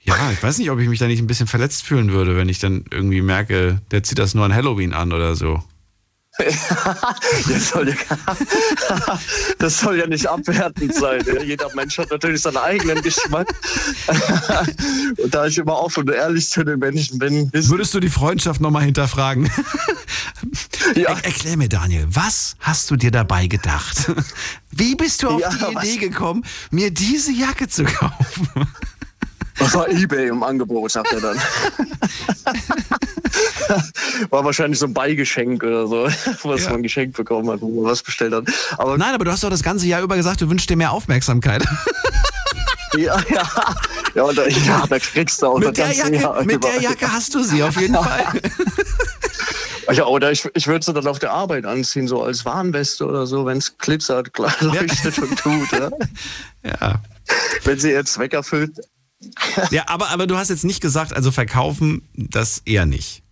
[0.00, 2.50] ja, ich weiß nicht, ob ich mich da nicht ein bisschen verletzt fühlen würde, wenn
[2.50, 5.62] ich dann irgendwie merke, der zieht das nur an Halloween an oder so.
[7.48, 7.94] Das soll, ja,
[9.58, 11.24] das soll ja nicht abwertend sein.
[11.44, 13.46] Jeder Mensch hat natürlich seinen eigenen Geschmack.
[15.22, 18.60] Und da ich immer offen und ehrlich zu den Menschen bin, Würdest du die Freundschaft
[18.60, 19.48] nochmal hinterfragen?
[20.96, 24.10] ja, Er, erklär mir, Daniel, was hast du dir dabei gedacht?
[24.70, 28.48] Wie bist du auf Ja, die was- Idee gekommen, mir diese Jacke zu kaufen?
[29.56, 31.38] Das war Ebay im Angebot, sagt er dann.
[34.30, 36.08] War wahrscheinlich so ein Beigeschenk oder so,
[36.48, 36.70] was Ja.
[36.72, 38.44] man geschenkt bekommen hat, wo man was bestellt hat.
[38.78, 40.92] Aber Nein, aber du hast doch das ganze Jahr über gesagt, du wünschst dir mehr
[40.92, 41.64] Aufmerksamkeit.
[42.96, 43.48] ja, ja,
[44.14, 46.56] ja, und da, ja, da kriegst du auch mit das der, ganze Jahr Jacke, mit
[46.56, 46.68] über.
[46.68, 48.24] der Jacke hast du sie auf jeden Fall.
[49.92, 53.26] Ja, oder ich, ich würde sie dann auf der Arbeit anziehen, so als Warnweste oder
[53.26, 55.72] so, wenn es glitzert, leuchtet und tut.
[55.72, 55.90] Ja.
[56.62, 57.02] Ja.
[57.64, 58.78] Wenn sie ihren Zweck erfüllt.
[59.70, 63.22] Ja, aber, aber du hast jetzt nicht gesagt, also verkaufen, das eher nicht.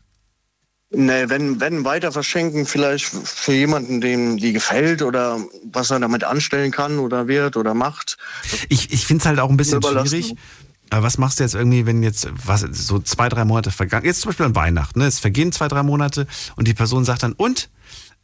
[0.95, 6.23] Nee, wenn, wenn weiter verschenken, vielleicht für jemanden, dem die gefällt oder was er damit
[6.23, 8.19] anstellen kann oder wird oder macht.
[8.69, 10.09] Ich, ich finde es halt auch ein bisschen Überlassen.
[10.09, 10.35] schwierig.
[10.91, 14.21] Aber was machst du jetzt irgendwie, wenn jetzt was, so zwei, drei Monate vergangen, jetzt
[14.21, 15.07] zum Beispiel an Weihnachten, ne?
[15.07, 16.27] es vergehen zwei, drei Monate
[16.57, 17.71] und die Person sagt dann, und,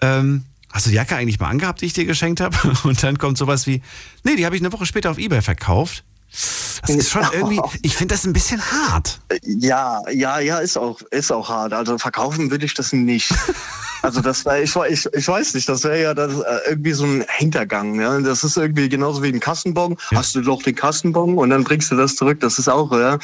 [0.03, 2.57] ähm, hast du die Jacke eigentlich mal angehabt, die ich dir geschenkt habe?
[2.85, 3.83] Und dann kommt sowas wie,
[4.23, 6.05] nee, die habe ich eine Woche später auf Ebay verkauft.
[6.31, 9.21] Das ist schon irgendwie, ich finde das ein bisschen hart.
[9.43, 11.73] Ja, ja, ja, ist auch, ist auch hart.
[11.73, 13.35] Also verkaufen würde ich das nicht.
[14.03, 17.05] Also das wäre, ich, ich, ich weiß nicht, das wäre ja das, äh, irgendwie so
[17.05, 18.01] ein Hintergang.
[18.01, 18.19] Ja?
[18.21, 19.97] Das ist irgendwie genauso wie ein Kassenbon.
[20.11, 20.19] Ja.
[20.19, 22.41] Hast du doch den Kassenbon und dann bringst du das zurück.
[22.41, 23.19] Das ist auch, ja.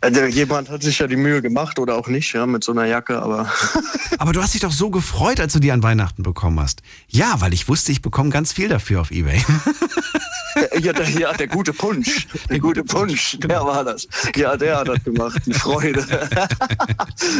[0.00, 2.86] Also jemand hat sich ja die Mühe gemacht oder auch nicht, ja, mit so einer
[2.86, 3.48] Jacke, aber
[4.18, 6.82] Aber du hast dich doch so gefreut, als du die an Weihnachten bekommen hast.
[7.08, 9.44] Ja, weil ich wusste, ich bekomme ganz viel dafür auf Ebay.
[10.80, 12.26] ja, der, ja, der gute Punsch.
[12.48, 14.06] Der gute Punsch, der war das.
[14.36, 16.06] Ja, der hat das gemacht, die Freude.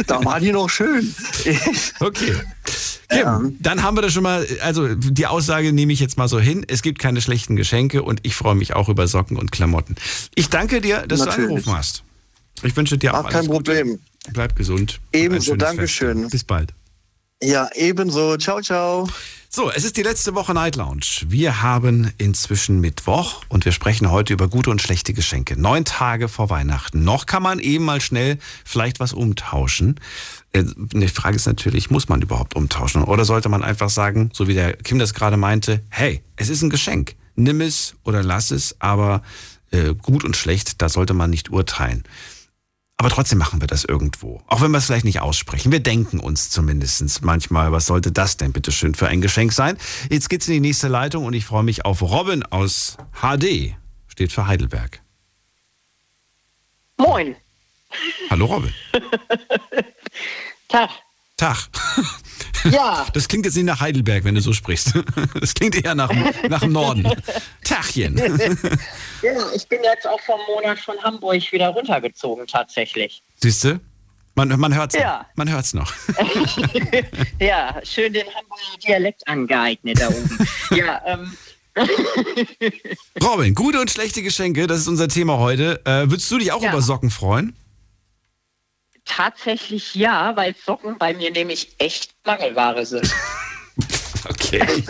[0.07, 1.13] da war die noch schön.
[1.99, 2.35] Okay.
[3.09, 3.41] Kim, Ja.
[3.59, 6.65] dann haben wir das schon mal, also die Aussage nehme ich jetzt mal so hin.
[6.67, 9.95] Es gibt keine schlechten Geschenke und ich freue mich auch über Socken und Klamotten.
[10.35, 11.35] Ich danke dir, dass Natürlich.
[11.37, 12.03] du angerufen hast.
[12.63, 13.71] Ich wünsche dir auch Ach, kein alles Gute.
[13.75, 13.99] Problem.
[14.31, 14.99] Bleib gesund.
[15.11, 16.19] Ebenso, Dankeschön.
[16.21, 16.31] Fest.
[16.31, 16.73] Bis bald.
[17.41, 18.37] Ja, ebenso.
[18.37, 19.07] Ciao, ciao.
[19.49, 21.05] So, es ist die letzte Woche Night Lounge.
[21.27, 25.59] Wir haben inzwischen Mittwoch und wir sprechen heute über gute und schlechte Geschenke.
[25.59, 27.03] Neun Tage vor Weihnachten.
[27.03, 29.99] Noch kann man eben mal schnell vielleicht was umtauschen.
[30.53, 30.63] Äh,
[30.93, 33.03] Die Frage ist natürlich, muss man überhaupt umtauschen?
[33.03, 36.61] Oder sollte man einfach sagen, so wie der Kim das gerade meinte, hey, es ist
[36.61, 37.15] ein Geschenk.
[37.35, 39.23] Nimm es oder lass es, aber
[39.71, 42.03] äh, gut und schlecht, da sollte man nicht urteilen.
[42.97, 44.41] Aber trotzdem machen wir das irgendwo.
[44.47, 45.71] Auch wenn wir es vielleicht nicht aussprechen.
[45.71, 49.77] Wir denken uns zumindest manchmal, was sollte das denn bitte schön für ein Geschenk sein?
[50.09, 53.75] Jetzt geht's in die nächste Leitung und ich freue mich auf Robin aus HD.
[54.07, 55.01] Steht für Heidelberg.
[56.97, 57.35] Moin.
[58.29, 58.73] Hallo Robin.
[60.73, 60.89] Tag.
[61.37, 61.57] Tag.
[62.71, 63.05] Ja.
[63.13, 64.93] Das klingt jetzt nicht nach Heidelberg, wenn du so sprichst.
[65.39, 66.09] Das klingt eher nach,
[66.49, 67.07] nach dem Norden.
[67.63, 68.15] Tachchen.
[69.21, 73.21] Ja, ich bin jetzt auch vom Monat von Hamburg wieder runtergezogen, tatsächlich.
[73.41, 73.79] Siehst du?
[74.35, 75.19] Man, man hört es Ja.
[75.19, 75.25] noch.
[75.35, 75.93] Man hört's noch.
[77.39, 80.47] Ja, schön den Hamburger Dialekt angeeignet da oben.
[80.75, 81.37] ja, ähm,
[83.23, 85.81] Robin, gute und schlechte Geschenke, das ist unser Thema heute.
[85.85, 86.71] Äh, würdest du dich auch Ja.
[86.71, 87.55] über Socken freuen?
[89.05, 93.11] Tatsächlich ja, weil Socken bei mir nämlich echt Mangelware sind.
[94.29, 94.85] Okay.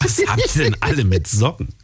[0.00, 1.74] Was habt ihr denn alle mit Socken?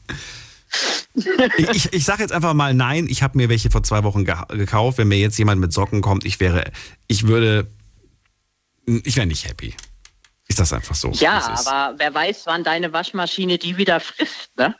[1.14, 4.24] Ich, ich, ich sage jetzt einfach mal nein, ich habe mir welche vor zwei Wochen
[4.24, 4.98] gekauft.
[4.98, 6.70] Wenn mir jetzt jemand mit Socken kommt, ich wäre,
[7.08, 7.70] ich würde,
[8.86, 9.74] ich wäre nicht happy.
[10.48, 11.10] Ist das einfach so?
[11.10, 14.74] Ja, aber wer weiß, wann deine Waschmaschine die wieder frisst, ne?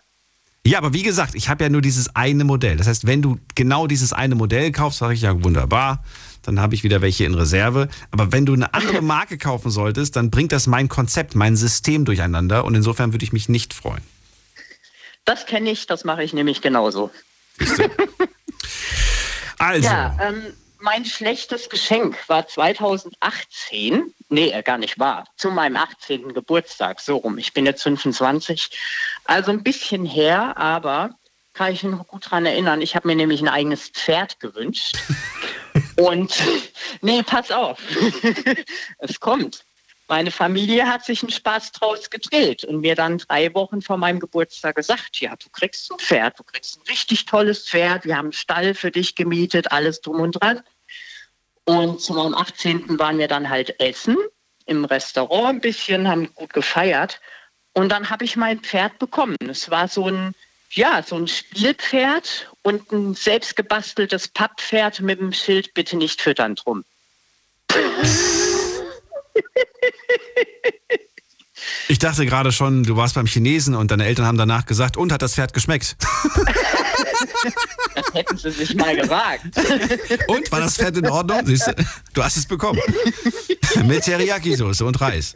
[0.65, 2.77] Ja, aber wie gesagt, ich habe ja nur dieses eine Modell.
[2.77, 6.05] Das heißt, wenn du genau dieses eine Modell kaufst, sage ich ja wunderbar,
[6.43, 7.89] dann habe ich wieder welche in Reserve.
[8.11, 12.05] Aber wenn du eine andere Marke kaufen solltest, dann bringt das mein Konzept, mein System
[12.05, 14.03] durcheinander und insofern würde ich mich nicht freuen.
[15.25, 17.11] Das kenne ich, das mache ich nämlich genauso.
[19.59, 25.77] Also, Ja, ähm, mein schlechtes Geschenk war 2018, nee, äh, gar nicht wahr, zu meinem
[25.77, 26.35] 18.
[26.35, 27.39] Geburtstag, so rum.
[27.39, 28.71] Ich bin jetzt 25,
[29.25, 31.11] also ein bisschen her, aber
[31.55, 32.81] kann ich mich noch gut dran erinnern.
[32.81, 34.97] Ich habe mir nämlich ein eigenes Pferd gewünscht.
[36.03, 36.35] Und,
[37.01, 37.79] nee, pass auf,
[38.99, 39.65] es kommt.
[40.09, 44.19] Meine Familie hat sich einen Spaß draus gedreht und mir dann drei Wochen vor meinem
[44.19, 48.27] Geburtstag gesagt, ja, du kriegst ein Pferd, du kriegst ein richtig tolles Pferd, wir haben
[48.27, 50.63] einen Stall für dich gemietet, alles drum und dran.
[51.65, 52.99] Und zu meinem 18.
[52.99, 54.17] waren wir dann halt essen
[54.67, 57.21] im Restaurant ein bisschen, haben gut gefeiert.
[57.75, 59.37] Und dann habe ich mein Pferd bekommen.
[59.49, 60.35] Es war so ein,
[60.73, 66.85] ja, so ein Spielpferd und ein selbstgebasteltes Papppferd mit dem Schild bitte nicht füttern drum.
[71.89, 75.13] ich dachte gerade schon, du warst beim Chinesen und deine Eltern haben danach gesagt, und
[75.13, 75.97] hat das Pferd geschmeckt?
[77.95, 79.45] Das hätten sie sich mal gewagt.
[80.27, 81.45] Und war das Pferd in Ordnung?
[81.45, 81.75] Siehst du,
[82.15, 82.81] du hast es bekommen.
[83.85, 85.33] Mit Teriyaki-Soße und Reis.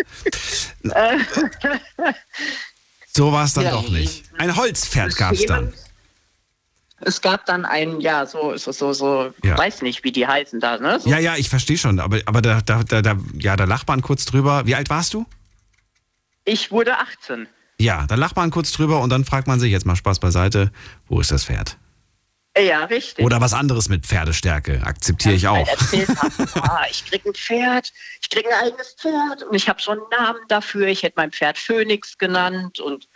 [3.15, 4.25] So war es dann Ja, doch nicht.
[4.39, 5.73] Ein Holzpferd gab es dann.
[7.01, 9.59] Es gab dann ein, ja, so, so, so, so Ja.
[9.59, 10.99] weiß nicht, wie die heißen da, ne?
[10.99, 13.87] So, Ja, ja, ich verstehe schon, aber, aber da, da, da, da, ja, da lacht
[13.89, 14.67] man kurz drüber.
[14.67, 15.27] Wie alt warst du?
[16.45, 17.49] Ich wurde 18.
[17.79, 20.73] Ja, da lacht man kurz drüber und dann fragt man sich, jetzt mal Spaß beiseite,
[21.07, 21.77] wo ist das Pferd?
[22.59, 23.23] Ja, richtig.
[23.23, 25.69] Oder was anderes mit Pferdestärke, akzeptiere ich Weil auch.
[25.69, 25.79] hat,
[26.63, 30.09] ah, ich krieg ein Pferd, ich krieg ein eigenes Pferd und ich habe schon einen
[30.25, 30.87] Namen dafür.
[30.87, 33.09] Ich hätte mein Pferd Phoenix genannt und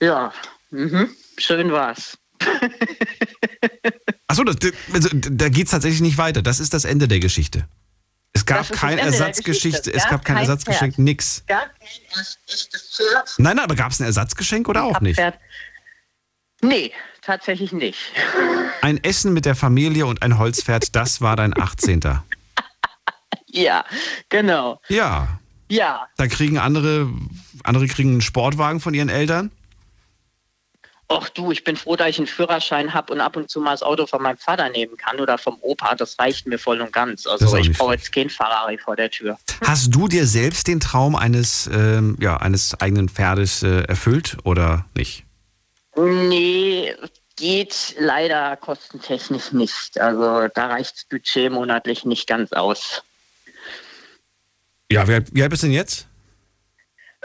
[0.00, 0.32] ja,
[0.70, 2.16] mhm, schön war's.
[4.26, 4.56] Achso, das,
[4.92, 6.42] also, da geht es tatsächlich nicht weiter.
[6.42, 7.66] Das ist das Ende der Geschichte.
[8.32, 9.94] Es gab ist das kein Ende der Ersatzgeschichte, Geschichte.
[9.94, 11.04] es gab gab kein kein Ersatzgeschenk, Pferd.
[11.04, 11.44] nix.
[11.46, 13.34] Gar kein echtes Pferd.
[13.38, 15.16] Nein, nein, aber gab es ein Ersatzgeschenk oder auch nicht?
[15.16, 15.38] Pferd.
[16.62, 17.98] Nee, tatsächlich nicht.
[18.80, 22.00] Ein Essen mit der Familie und ein Holzpferd, das war dein 18.
[23.46, 23.84] Ja,
[24.30, 24.80] genau.
[24.88, 27.08] Ja, Ja, da kriegen andere,
[27.62, 29.52] andere kriegen einen Sportwagen von ihren Eltern.
[31.08, 33.72] Ach du, ich bin froh, dass ich einen Führerschein habe und ab und zu mal
[33.72, 35.94] das Auto von meinem Vater nehmen kann oder vom Opa.
[35.94, 37.26] Das reicht mir voll und ganz.
[37.26, 39.38] Also ich brauche jetzt kein Ferrari vor der Tür.
[39.64, 44.86] Hast du dir selbst den Traum eines, ähm, ja, eines eigenen Pferdes äh, erfüllt oder
[44.94, 45.24] nicht?
[45.96, 46.94] Nee,
[47.36, 50.00] geht leider kostentechnisch nicht.
[50.00, 53.02] Also da reicht das Budget monatlich nicht ganz aus.
[54.90, 56.06] Ja, wie alt, wie alt bist du denn jetzt?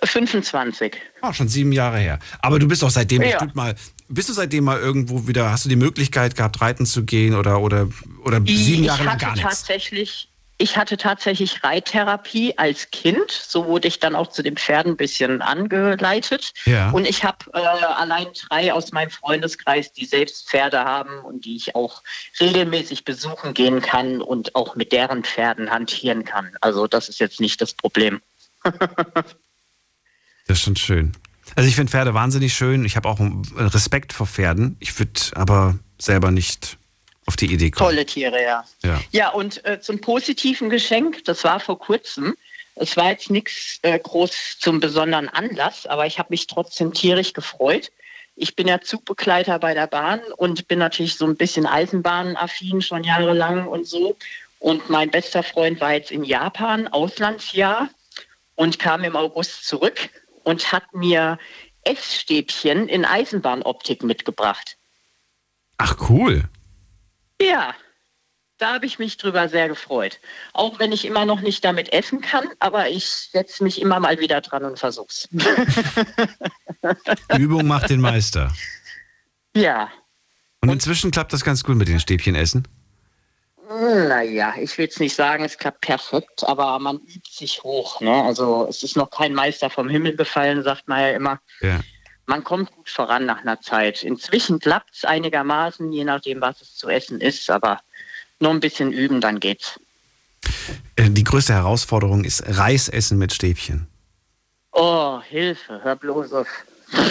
[0.03, 0.95] 25.
[1.21, 2.19] Ah, schon sieben Jahre her.
[2.41, 3.31] Aber du bist doch seitdem Ja.
[3.31, 3.75] bestimmt mal,
[4.07, 7.61] bist du seitdem mal irgendwo wieder, hast du die Möglichkeit gehabt, reiten zu gehen oder,
[7.61, 7.87] oder,
[8.23, 9.47] oder sieben Jahre ich lang gar nichts?
[9.47, 13.31] tatsächlich, ich hatte tatsächlich Reittherapie als Kind.
[13.31, 16.53] So wurde ich dann auch zu den Pferden ein bisschen angeleitet.
[16.65, 16.89] Ja.
[16.91, 21.55] Und ich habe äh, allein drei aus meinem Freundeskreis, die selbst Pferde haben und die
[21.55, 22.03] ich auch
[22.41, 26.51] regelmäßig besuchen gehen kann und auch mit deren Pferden hantieren kann.
[26.61, 28.21] Also das ist jetzt nicht das Problem.
[30.49, 31.11] Das ist schon schön.
[31.55, 32.83] Also ich finde Pferde wahnsinnig schön.
[32.83, 33.19] Ich habe auch
[33.55, 34.77] Respekt vor Pferden.
[34.79, 36.79] Ich würde aber selber nicht
[37.27, 37.91] auf die Idee kommen.
[37.91, 38.63] Tolle Tiere, ja.
[38.83, 38.99] Ja.
[39.11, 42.33] Ja, und äh, zum positiven Geschenk, das war vor kurzem.
[42.73, 47.33] Es war jetzt nichts äh, groß zum besonderen Anlass, aber ich habe mich trotzdem tierisch
[47.33, 47.91] gefreut.
[48.35, 53.03] ich bin ja Zugbegleiter bei der Bahn und bin natürlich so ein bisschen Eisenbahnaffin schon
[53.03, 54.17] jahrelang und so.
[54.57, 57.89] Und mein bester Freund war jetzt in Japan, Auslandsjahr,
[58.55, 60.09] und kam im August zurück
[60.43, 61.37] und hat mir
[61.83, 64.77] Essstäbchen in Eisenbahnoptik mitgebracht.
[65.77, 66.43] Ach cool.
[67.41, 67.73] Ja,
[68.57, 70.19] da habe ich mich drüber sehr gefreut.
[70.51, 74.19] Auch wenn ich immer noch nicht damit essen kann, aber ich setze mich immer mal
[74.19, 75.29] wieder dran und versuch's.
[77.37, 78.53] Übung macht den Meister.
[79.55, 79.89] Ja.
[80.61, 82.67] Und inzwischen klappt das ganz gut mit den Stäbchen essen?
[83.69, 88.01] Naja, ich will es nicht sagen, es klappt perfekt, aber man übt sich hoch.
[88.01, 88.23] Ne?
[88.23, 91.39] Also es ist noch kein Meister vom Himmel gefallen, sagt man ja immer.
[91.61, 91.79] Ja.
[92.25, 94.03] Man kommt gut voran nach einer Zeit.
[94.03, 97.79] Inzwischen klappt es einigermaßen, je nachdem, was es zu essen ist, aber
[98.39, 99.79] nur ein bisschen üben, dann geht's.
[100.95, 103.87] Äh, die größte Herausforderung ist Reisessen mit Stäbchen.
[104.71, 106.47] Oh, Hilfe, hör bloß auf.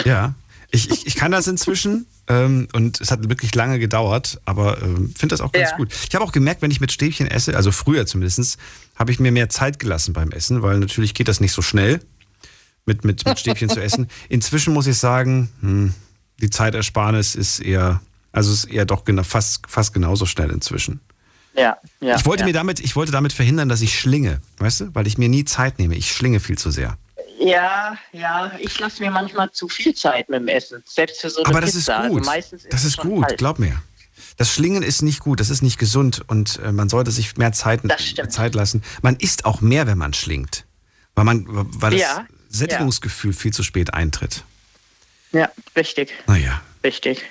[0.03, 0.33] Ja,
[0.71, 5.13] ich, ich, ich kann das inzwischen ähm, und es hat wirklich lange gedauert, aber ähm,
[5.17, 5.77] finde das auch ganz Ja.
[5.77, 5.93] gut.
[6.07, 8.57] Ich habe auch gemerkt, wenn ich mit Stäbchen esse, also früher zumindest,
[8.95, 11.99] habe ich mir mehr Zeit gelassen beim Essen, weil natürlich geht das nicht so schnell,
[12.85, 14.07] mit, mit, mit Stäbchen zu essen.
[14.29, 15.93] Inzwischen muss ich sagen, hm,
[16.41, 18.01] die Zeitersparnis ist eher,
[18.31, 20.99] also ist eher doch fast, fast genauso schnell inzwischen.
[21.55, 22.15] Ja, ja.
[22.15, 22.47] ich wollte ja.
[22.47, 25.45] mir damit, ich wollte damit verhindern, dass ich schlinge, weißt du, weil ich mir nie
[25.45, 25.95] Zeit nehme.
[25.95, 26.97] Ich schlinge viel zu sehr.
[27.39, 30.83] Ja, ja, ich lasse mir manchmal zu viel Zeit mit dem Essen.
[30.85, 32.03] Selbst für so eine Aber das Pizza.
[32.03, 32.17] ist gut.
[32.19, 33.37] Also meistens ist das ist gut, kalt.
[33.37, 33.81] glaub mir.
[34.35, 37.51] Das Schlingen ist nicht gut, das ist nicht gesund und äh, man sollte sich mehr
[37.53, 37.81] Zeit.
[38.29, 38.83] Zeit lassen.
[39.01, 40.65] Man isst auch mehr, wenn man schlingt,
[41.15, 44.43] weil, man, weil Ja, das Sättigungsgefühl viel zu spät eintritt.
[45.31, 47.23] Ja, richtig, Naja, richtig.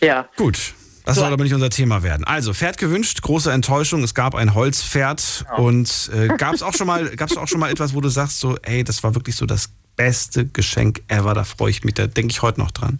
[0.00, 0.28] Ja.
[0.36, 0.58] gut.
[1.04, 1.22] Das So.
[1.22, 2.24] soll aber nicht unser Thema werden.
[2.24, 4.02] Also, Pferd gewünscht, große Enttäuschung.
[4.02, 7.70] Es gab ein Holzpferd und äh, gab es auch schon mal, gab's auch schon mal
[7.70, 11.34] etwas, wo du sagst so, ey, das war wirklich so das beste Geschenk ever.
[11.34, 12.98] Da freue ich mich, da denke ich heute noch dran.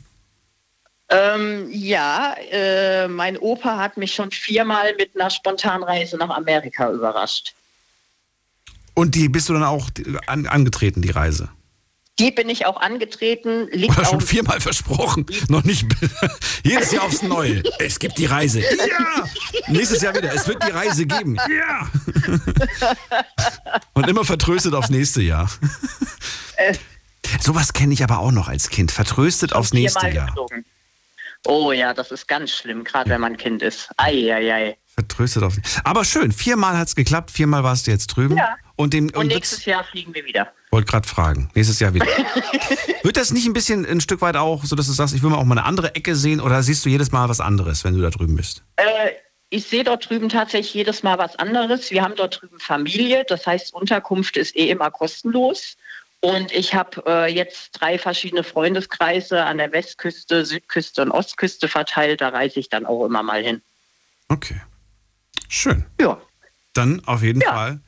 [1.08, 7.52] Ähm, ja, äh, mein Opa hat mich schon viermal mit einer Spontanreise nach Amerika überrascht.
[8.94, 9.88] Und die bist du dann auch
[10.26, 11.48] an, angetreten, die Reise?
[12.20, 15.24] Die bin ich auch angetreten, liegt Oder schon viermal versprochen.
[15.48, 15.86] Noch nicht.
[16.62, 17.62] Jedes Jahr aufs Neue.
[17.78, 18.60] Es gibt die Reise.
[18.60, 19.24] Ja!
[19.68, 20.30] Nächstes Jahr wieder.
[20.34, 21.38] Es wird die Reise geben.
[21.48, 21.90] Ja!
[23.94, 25.50] Und immer vertröstet aufs nächste Jahr.
[27.40, 28.92] Sowas kenne ich aber auch noch als Kind.
[28.92, 30.34] Vertröstet aufs nächste Jahr.
[31.46, 33.88] Oh ja, das ist ganz schlimm, gerade wenn man Kind ist.
[33.96, 34.76] Eieiei.
[34.92, 36.32] Vertröstet aufs Aber schön.
[36.32, 37.30] Viermal hat es geklappt.
[37.30, 38.36] Viermal warst du jetzt drüben.
[38.36, 38.56] Ja.
[38.76, 40.52] Und, dem, Und und nächstes Jahr fliegen wir wieder.
[40.70, 41.50] Wollte gerade fragen.
[41.54, 42.06] Nächstes Jahr wieder.
[43.02, 45.30] Wird das nicht ein bisschen ein Stück weit auch, so dass du sagst, ich will
[45.30, 47.94] mal auch mal eine andere Ecke sehen oder siehst du jedes Mal was anderes, wenn
[47.94, 48.62] du da drüben bist?
[48.76, 49.10] Äh,
[49.48, 51.90] ich sehe dort drüben tatsächlich jedes Mal was anderes.
[51.90, 55.76] Wir haben dort drüben Familie, das heißt, Unterkunft ist eh immer kostenlos.
[56.22, 62.20] Und ich habe äh, jetzt drei verschiedene Freundeskreise an der Westküste, Südküste und Ostküste verteilt.
[62.20, 63.62] Da reise ich dann auch immer mal hin.
[64.28, 64.60] Okay.
[65.48, 65.86] Schön.
[65.98, 66.20] Ja.
[66.74, 67.52] Dann auf jeden Ja.
[67.52, 67.80] Fall.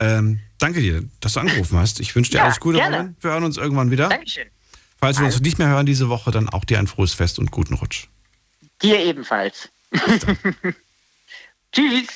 [0.00, 2.00] Ähm, danke dir, dass du angerufen hast.
[2.00, 2.96] Ich wünsche dir Ja, alles Gute, gerne.
[2.98, 3.16] Robin.
[3.20, 4.08] Wir hören uns irgendwann wieder.
[4.08, 4.46] Dankeschön.
[4.98, 7.50] Falls wir uns nicht mehr hören diese Woche, dann auch dir ein frohes Fest und
[7.50, 8.06] guten Rutsch.
[8.82, 9.68] Dir ebenfalls.
[11.72, 12.06] Tschüss.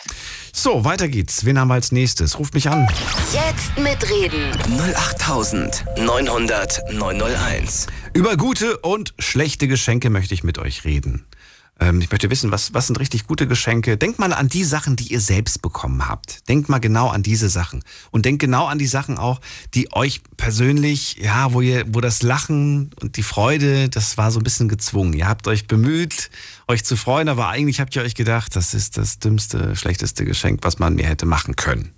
[0.53, 1.45] So, weiter geht's.
[1.45, 2.39] Wen haben wir als nächstes?
[2.39, 2.89] Ruft mich an.
[3.33, 4.51] Jetzt mitreden.
[4.97, 7.87] 08900 901.
[8.15, 11.27] Über gute und schlechte Geschenke möchte ich mit euch reden.
[11.81, 13.97] Ähm, ich möchte wissen, was, was sind richtig gute Geschenke?
[13.97, 16.49] Denkt mal an die Sachen, die ihr selbst bekommen habt.
[16.49, 17.83] Denkt mal genau an diese Sachen.
[18.11, 19.41] Und denkt genau an die Sachen auch,
[19.75, 24.39] die euch persönlich, ja, wo ihr, wo das Lachen und die Freude, das war so
[24.41, 25.15] ein bisschen gezwungen.
[25.15, 26.31] Ihr habt euch bemüht,
[26.69, 30.61] euch zu freuen, aber eigentlich habt ihr euch gedacht, das ist das dümmste, schlechteste Geschenk,
[30.63, 31.93] was man mir hätte machen können.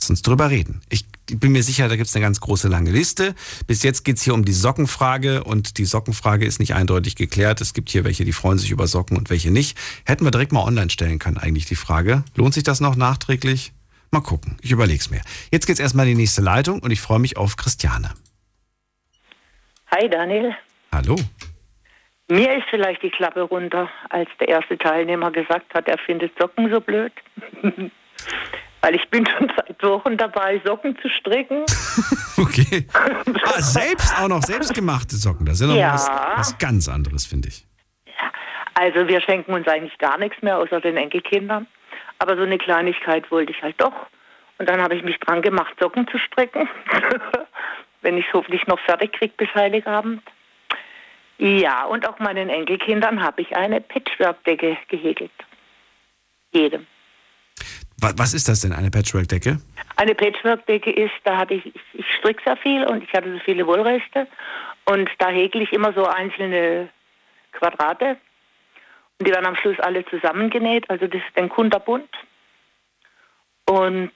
[0.00, 0.80] Lass uns drüber reden.
[0.88, 3.34] Ich bin mir sicher, da gibt es eine ganz große lange Liste.
[3.66, 7.60] Bis jetzt geht es hier um die Sockenfrage und die Sockenfrage ist nicht eindeutig geklärt.
[7.60, 9.76] Es gibt hier welche, die freuen sich über Socken und welche nicht.
[10.06, 12.24] Hätten wir direkt mal online stellen können, eigentlich die Frage.
[12.34, 13.74] Lohnt sich das noch nachträglich?
[14.10, 14.56] Mal gucken.
[14.62, 15.20] Ich überleg's mir.
[15.52, 18.14] Jetzt geht's erstmal in die nächste Leitung und ich freue mich auf Christiane.
[19.90, 20.56] Hi Daniel.
[20.92, 21.16] Hallo.
[22.28, 26.72] Mir ist vielleicht die Klappe runter, als der erste Teilnehmer gesagt hat, er findet Socken
[26.72, 27.12] so blöd.
[28.82, 31.64] Weil ich bin schon seit Wochen dabei, Socken zu stricken.
[32.40, 32.86] Okay.
[32.94, 35.44] Ah, selbst auch noch selbstgemachte Socken.
[35.44, 35.92] Das ist ja noch Ja.
[35.92, 37.66] was, was ganz anderes, finde ich.
[38.72, 41.66] Also wir schenken uns eigentlich gar nichts mehr, außer den Enkelkindern.
[42.18, 43.92] Aber so eine Kleinigkeit wollte ich halt doch.
[44.56, 46.66] Und dann habe ich mich dran gemacht, Socken zu stricken.
[48.00, 50.22] Wenn ich es hoffentlich noch fertig kriege bis Heiligabend.
[51.36, 55.30] Ja, und auch meinen Enkelkindern habe ich eine Patchwork-Decke gehäkelt.
[56.52, 56.86] Jedem.
[58.00, 59.60] Wa- Was ist das denn, eine Patchwork-Decke?
[59.96, 63.38] Eine Patchwork-Decke ist, da hatte ich, ich, ich stricke sehr viel und ich hatte so
[63.44, 64.26] viele Wollreste.
[64.86, 66.88] Und da häkel ich immer so einzelne
[67.52, 68.16] Quadrate.
[69.18, 70.88] Und die werden am Schluss alle zusammengenäht.
[70.88, 72.08] Also das ist ein kunterbunt.
[73.68, 74.12] Und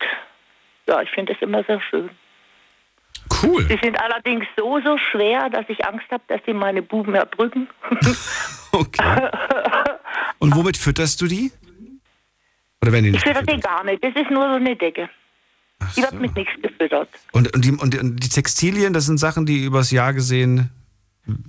[0.87, 2.11] ja, ich finde das immer sehr schön.
[3.43, 3.65] Cool.
[3.65, 7.69] Die sind allerdings so, so schwer, dass ich Angst habe, dass sie meine Buben erdrücken.
[8.77, 9.31] Okay.
[10.41, 11.53] Und womit fütterst du die?
[12.85, 13.65] Oder werden die Ich fütter die gefüttert?
[13.65, 14.05] gar nicht.
[14.05, 15.09] Das ist nur so eine Decke.
[15.81, 16.17] Ach Die wird so.
[16.19, 17.09] mit nichts gefüttert.
[17.33, 20.71] Und, und, die, und die- und die Textilien, das sind Sachen, die übers Jahr gesehen.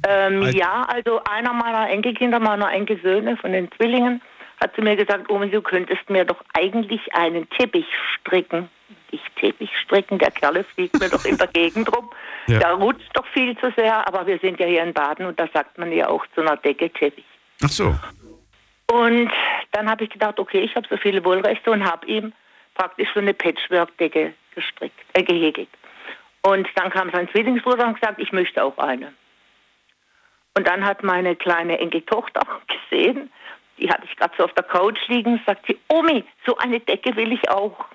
[0.07, 4.21] Ähm, Alt- ja, also einer meiner Enkelkinder, meiner Enkelsöhne von den Zwillingen,
[4.61, 7.85] hat zu mir gesagt, Omi, du könntest mir doch eigentlich einen Teppich
[8.17, 8.69] stricken.
[9.11, 12.09] Ich Teppich stricken, der Kerle fliegt mir doch in der Gegend rum.
[12.47, 12.59] Ja.
[12.59, 15.47] Der rutscht doch viel zu sehr, aber wir sind ja hier in Baden und da
[15.51, 17.25] sagt man ja auch zu einer Decke Teppich.
[17.63, 17.95] Ach so.
[18.91, 19.31] Und
[19.71, 22.33] dann habe ich gedacht, okay, ich habe so viele Wohlrechte und habe ihm
[22.75, 25.69] praktisch so eine Patchwork-Decke gestrickt, äh, gehäkelt.
[26.43, 29.13] Und dann kam sein Zwillingsbruder und gesagt, ich möchte auch eine.
[30.53, 32.41] Und dann hat meine kleine Enkeltochter
[32.89, 33.31] gesehen,
[33.77, 37.15] die hatte ich gerade so auf der Couch liegen, sagt sie, Omi, so eine Decke
[37.15, 37.85] will ich auch.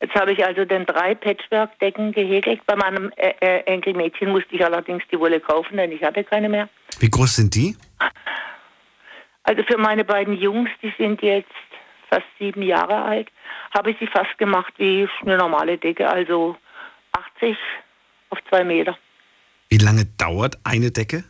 [0.00, 2.64] Jetzt habe ich also den drei Patchwork-Decken gehäkelt.
[2.64, 6.48] Bei meinem äh, äh, Enkelmädchen musste ich allerdings die Wolle kaufen, denn ich hatte keine
[6.48, 6.70] mehr.
[6.98, 7.76] Wie groß sind die?
[9.50, 11.50] Also für meine beiden Jungs, die sind jetzt
[12.08, 13.28] fast sieben Jahre alt,
[13.76, 16.56] habe ich sie fast gemacht wie eine normale Decke, also
[17.34, 17.56] 80
[18.28, 18.96] auf zwei Meter.
[19.68, 21.24] Wie lange dauert eine Decke?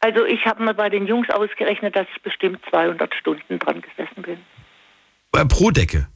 [0.00, 4.20] Also ich habe mir bei den Jungs ausgerechnet, dass ich bestimmt 200 Stunden dran gesessen
[4.20, 4.38] bin.
[5.32, 6.08] Äh, pro Decke.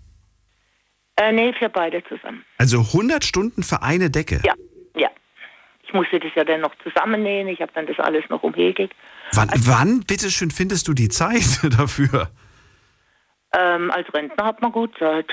[1.17, 2.45] Äh, nee, für beide zusammen.
[2.59, 4.43] Also 100 Stunden für eine Decke.
[4.45, 4.53] Ja.
[5.91, 8.93] Ich musste das ja dann noch zusammennähen, ich habe dann das alles noch umhäkelt.
[9.33, 12.31] Wann, wann, bitteschön, findest du die Zeit dafür?
[13.53, 15.27] Ähm, als Rentner hat man gut Zeit.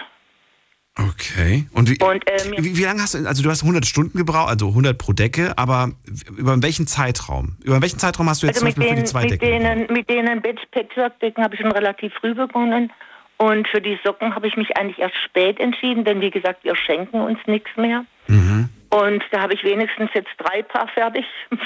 [0.97, 1.67] Okay.
[1.73, 4.49] Und wie, Und, ähm, wie, wie lange hast du, also du hast 100 Stunden gebraucht,
[4.49, 5.91] also 100 pro Decke, aber
[6.35, 7.55] über welchen Zeitraum?
[7.63, 9.45] Über welchen Zeitraum hast du jetzt Also zum Beispiel für den, die zwei mit Decken?
[9.45, 12.91] denen, mit denen Patch- Patchwork-Decken habe ich schon relativ früh begonnen.
[13.37, 16.75] Und für die Socken habe ich mich eigentlich erst spät entschieden, denn wie gesagt, wir
[16.75, 18.03] schenken uns nichts mehr.
[18.27, 18.69] Mhm.
[18.89, 21.25] Und da habe ich wenigstens jetzt drei Paar fertig.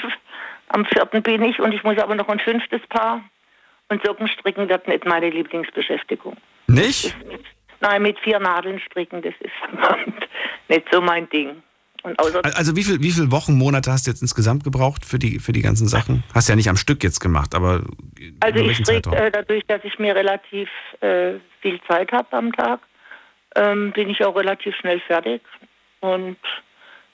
[0.68, 3.22] Am vierten bin ich und ich muss aber noch ein fünftes Paar.
[3.88, 6.36] Und Socken stricken wird nicht meine Lieblingsbeschäftigung.
[6.66, 7.14] Nicht?
[7.80, 9.52] Nein, mit vier Nadeln stricken, das ist
[10.68, 11.62] nicht so mein Ding.
[12.04, 15.52] Also wie viel, wie viele Wochen, Monate hast du jetzt insgesamt gebraucht für die, für
[15.52, 16.24] die ganzen Sachen?
[16.34, 17.84] Hast ja nicht am Stück jetzt gemacht, aber
[18.40, 20.68] Also ich stricke äh, dadurch, dass ich mir relativ
[21.00, 22.80] äh, viel Zeit habe am Tag,
[23.54, 25.42] ähm, bin ich auch relativ schnell fertig.
[26.00, 26.38] Und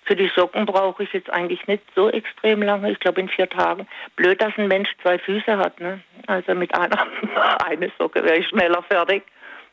[0.08, 2.90] für die Socken brauche ich jetzt eigentlich nicht so extrem lange.
[2.90, 3.86] Ich glaube in vier Tagen.
[4.16, 5.78] Blöd, dass ein Mensch zwei Füße hat.
[5.80, 6.00] Ne?
[6.26, 7.06] Also mit einer
[7.66, 9.22] eine Socke wäre ich schneller fertig.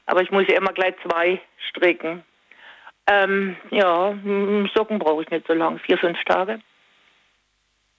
[0.05, 2.23] Aber ich muss ja immer gleich zwei stricken.
[3.07, 4.13] Ähm, ja,
[4.75, 5.79] Socken brauche ich nicht so lange.
[5.79, 6.59] Vier, fünf Tage.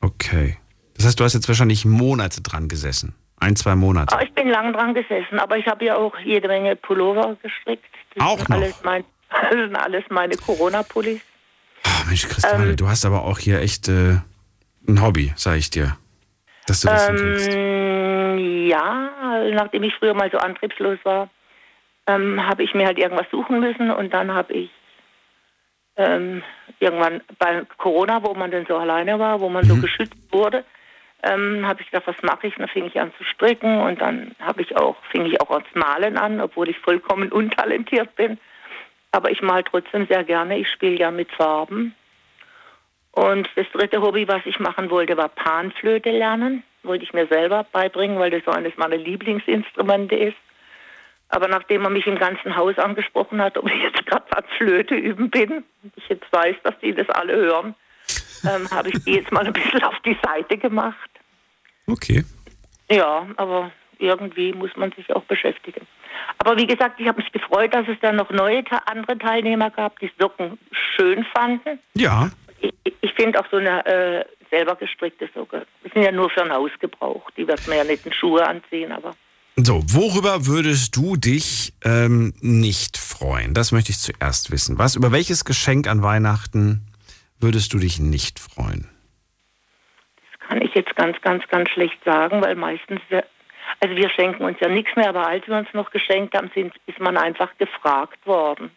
[0.03, 0.59] Okay.
[0.95, 3.15] Das heißt, du hast jetzt wahrscheinlich Monate dran gesessen.
[3.39, 4.17] Ein, zwei Monate.
[4.17, 7.85] Ah, ich bin lang dran gesessen, aber ich habe ja auch jede Menge Pullover gestrickt.
[8.15, 8.57] Das Auch noch?
[8.57, 11.21] Alles mein, das sind alles meine Corona-Pullis.
[12.07, 14.21] Mensch, Christiane, ähm, du hast aber auch hier echt äh,
[14.89, 15.97] ein Hobby, sag ich dir.
[16.67, 17.49] Dass du das hinkriegst.
[17.53, 19.11] Ähm, ja,
[19.53, 21.29] nachdem ich früher mal so antriebslos war,
[22.07, 24.71] ähm, habe ich mir halt irgendwas suchen müssen und dann habe ich
[25.97, 26.43] ähm,
[26.79, 30.65] irgendwann bei Corona, wo man dann so alleine war, wo man so geschützt wurde,
[31.23, 32.57] ähm, habe ich gedacht, was mache ich?
[32.57, 35.51] Und dann fing ich an zu stricken und dann habe ich auch, fing ich auch
[35.51, 38.39] ans Malen an, obwohl ich vollkommen untalentiert bin.
[39.17, 40.59] Aber ich mal trotzdem sehr gerne.
[40.59, 41.95] Ich spiele ja mit Farben.
[43.13, 46.65] Und das dritte Hobby, was ich machen wollte, war Panflöte lernen.
[46.83, 50.37] Wollte ich mir selber beibringen, weil das so eines meiner Lieblingsinstrumente ist.
[51.31, 54.95] Aber nachdem man mich im ganzen Haus angesprochen hat, ob ich jetzt gerade an Flöte
[54.95, 55.65] üben bin,
[55.97, 57.75] ich jetzt weiß, dass die das alle hören,
[58.45, 61.09] ähm, habe ich die jetzt mal ein bisschen auf die Seite gemacht.
[61.87, 62.23] Okay.
[62.91, 65.87] Ja, aber irgendwie muss man sich auch beschäftigen.
[66.39, 69.99] Aber wie gesagt, ich habe mich gefreut, dass es dann noch neue andere Teilnehmer gab,
[70.01, 70.59] die Socken
[70.97, 71.79] schön fanden.
[71.95, 72.31] Ja.
[72.61, 75.67] Ich, ich finde auch so eine äh, selber gestrickte Socke.
[75.85, 77.31] Die sind ja nur für einen Hausgebrauch.
[77.37, 79.15] Die wird man ja nicht in Schuhe anziehen, aber
[79.57, 83.55] So, worüber würdest du dich ähm, nicht freuen?
[83.55, 84.79] Das möchte ich zuerst wissen.
[84.79, 86.87] Was, über welches Geschenk an Weihnachten
[87.41, 88.89] würdest du dich nicht freuen?
[90.31, 93.23] das kann ich jetzt ganz, ganz, ganz schlecht sagen, weil meistens, äh,
[93.81, 96.73] also wir schenken uns ja nichts mehr, aber als wir uns noch geschenkt haben, sind,
[96.87, 98.71] ist man einfach gefragt worden.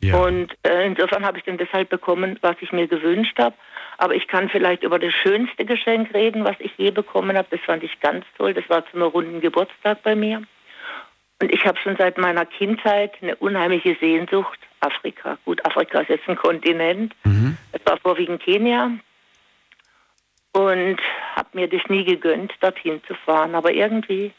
[0.00, 0.16] Ja.
[0.18, 3.56] Und äh, insofern habe ich dann deshalb bekommen, was ich mir gewünscht habe.
[3.98, 7.48] Aber ich kann vielleicht über das schönste Geschenk reden, was ich je bekommen habe.
[7.50, 8.52] Das fand ich ganz toll.
[8.52, 10.42] Das war zum runden Geburtstag bei mir.
[11.40, 14.58] Und ich habe schon seit meiner Kindheit eine unheimliche Sehnsucht.
[14.80, 15.38] Afrika.
[15.44, 17.14] Gut, Afrika ist jetzt ein Kontinent.
[17.24, 17.56] Mhm.
[17.72, 18.90] Es war vorwiegend Kenia.
[20.56, 20.96] Und
[21.34, 23.54] habe mir das nie gegönnt, dorthin zu fahren.
[23.54, 24.32] Aber irgendwie,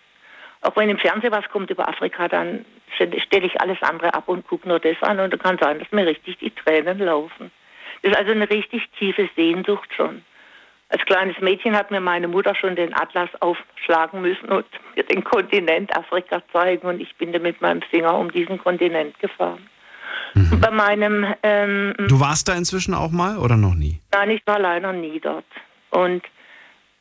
[0.61, 2.65] auch wenn im Fernsehen was kommt über Afrika, dann
[2.95, 5.91] stelle ich alles andere ab und gucke nur das an und dann kann sein, dass
[5.91, 7.51] mir richtig die Tränen laufen.
[8.01, 10.24] Das ist also eine richtig tiefe Sehnsucht schon.
[10.89, 14.65] Als kleines Mädchen hat mir meine Mutter schon den Atlas aufschlagen müssen und
[14.95, 19.20] mir den Kontinent Afrika zeigen und ich bin dann mit meinem Finger um diesen Kontinent
[19.20, 19.68] gefahren.
[20.34, 20.61] Mhm.
[20.61, 23.99] Bei meinem ähm, Du warst da inzwischen auch mal oder noch nie?
[24.13, 25.45] Nein, ich war leider nie dort.
[25.90, 26.24] Und,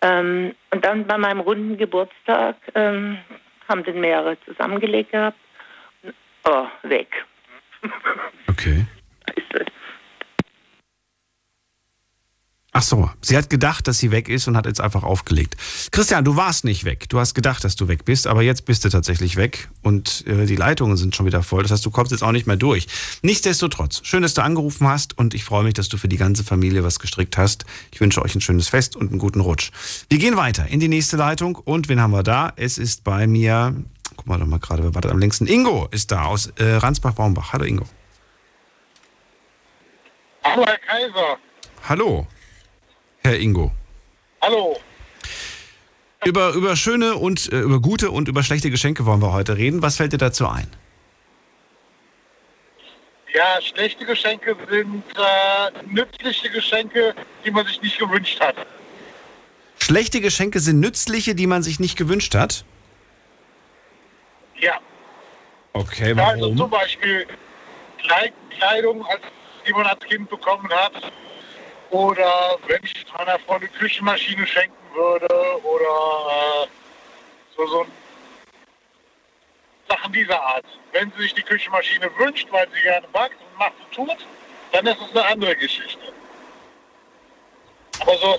[0.02, 3.18] ähm, und dann bei meinem runden Geburtstag ähm,
[3.68, 5.38] haben den mehrere zusammengelegt gehabt.
[6.44, 7.08] Oh, weg.
[8.48, 8.86] Okay.
[12.78, 15.56] Ach so, sie hat gedacht, dass sie weg ist und hat jetzt einfach aufgelegt.
[15.92, 17.08] Christian, du warst nicht weg.
[17.08, 20.44] Du hast gedacht, dass du weg bist, aber jetzt bist du tatsächlich weg und äh,
[20.44, 21.62] die Leitungen sind schon wieder voll.
[21.62, 22.86] Das heißt, du kommst jetzt auch nicht mehr durch.
[23.22, 26.44] Nichtsdestotrotz, schön, dass du angerufen hast und ich freue mich, dass du für die ganze
[26.44, 27.64] Familie was gestrickt hast.
[27.92, 29.70] Ich wünsche euch ein schönes Fest und einen guten Rutsch.
[30.10, 32.52] Wir gehen weiter in die nächste Leitung und wen haben wir da?
[32.56, 33.74] Es ist bei mir,
[34.16, 35.46] guck mal doch mal gerade, wer wartet am längsten?
[35.46, 37.54] Ingo ist da aus äh, Ransbach-Baumbach.
[37.54, 37.86] Hallo Ingo.
[40.44, 41.38] Hallo Herr Kaiser.
[41.88, 42.26] Hallo.
[43.26, 43.72] Herr Ingo.
[44.40, 44.78] Hallo.
[46.24, 49.82] Über, über schöne und äh, über gute und über schlechte Geschenke wollen wir heute reden.
[49.82, 50.68] Was fällt dir dazu ein?
[53.34, 58.54] Ja, schlechte Geschenke sind äh, nützliche Geschenke, die man sich nicht gewünscht hat.
[59.82, 62.64] Schlechte Geschenke sind nützliche, die man sich nicht gewünscht hat?
[64.60, 64.78] Ja.
[65.72, 66.56] Okay, also warum?
[66.56, 67.26] zum Beispiel
[68.04, 69.20] Kleid- Kleidung, als,
[69.66, 71.12] die man als Kind bekommen hat.
[71.90, 75.28] Oder wenn ich meiner Frau eine Küchenmaschine schenken würde.
[75.62, 76.66] Oder äh,
[77.56, 77.86] so, so
[79.88, 80.66] Sachen dieser Art.
[80.92, 84.26] Wenn sie sich die Küchenmaschine wünscht, weil sie gerne backt und macht und tut,
[84.72, 86.12] dann ist es eine andere Geschichte.
[88.00, 88.38] Aber so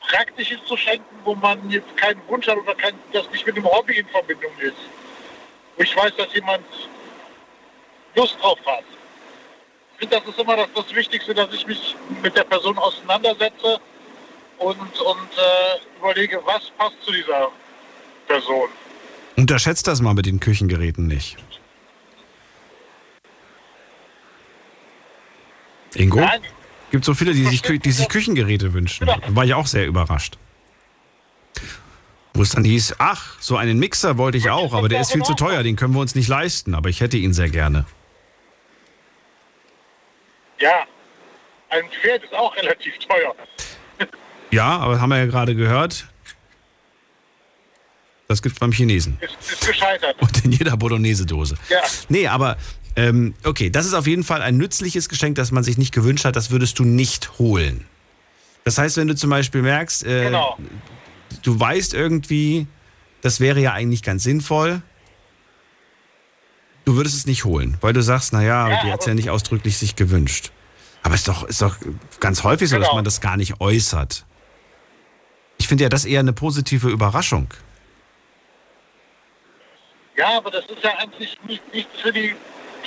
[0.00, 3.66] Praktisches zu schenken, wo man jetzt keinen Wunsch hat oder kein, das nicht mit einem
[3.66, 4.76] Hobby in Verbindung ist.
[5.76, 6.64] Wo ich weiß, dass jemand
[8.14, 8.84] Lust drauf hat.
[10.00, 13.80] Ich finde, das ist immer das, das Wichtigste, dass ich mich mit der Person auseinandersetze
[14.58, 17.48] und, und äh, überlege, was passt zu dieser
[18.28, 18.68] Person.
[19.36, 21.36] Unterschätzt das mal mit den Küchengeräten nicht.
[25.94, 26.20] Ingo?
[26.20, 26.42] Nein.
[26.92, 29.08] Gibt so viele, die sich, die sich Küchengeräte wünschen.
[29.08, 30.38] Da war ich auch sehr überrascht.
[32.34, 35.24] Wo es dann hieß, ach, so einen Mixer wollte ich auch, aber der ist viel
[35.24, 37.84] zu teuer, den können wir uns nicht leisten, aber ich hätte ihn sehr gerne.
[40.60, 40.84] Ja,
[41.70, 43.34] ein Pferd ist auch relativ teuer.
[44.50, 46.06] Ja, aber haben wir ja gerade gehört,
[48.28, 49.18] das gibt's beim Chinesen.
[49.20, 50.16] Ist, ist gescheitert.
[50.20, 51.56] Und in jeder Bolognese-Dose.
[51.68, 51.82] Ja.
[52.08, 52.56] Nee, aber
[52.96, 56.24] ähm, okay, das ist auf jeden Fall ein nützliches Geschenk, das man sich nicht gewünscht
[56.24, 57.86] hat, das würdest du nicht holen.
[58.64, 60.56] Das heißt, wenn du zum Beispiel merkst, äh, Genau.
[61.42, 62.66] du weißt irgendwie,
[63.20, 64.80] das wäre ja eigentlich ganz sinnvoll,
[66.88, 69.28] du würdest es nicht holen, weil du sagst, naja, Ja, die hat es ja nicht
[69.28, 70.50] ausdrücklich sich gewünscht.
[71.02, 71.76] Aber es ist doch, ist doch
[72.18, 72.96] ganz häufig so, dass Genau.
[72.96, 74.24] man das gar nicht äußert.
[75.58, 77.52] Ich finde ja das eher eine positive Überraschung.
[80.16, 82.34] Ja, aber das ist ja eigentlich nicht, nicht für, die,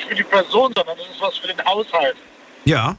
[0.08, 2.18] für die Person, sondern das ist was für den Haushalt.
[2.66, 2.98] Ja,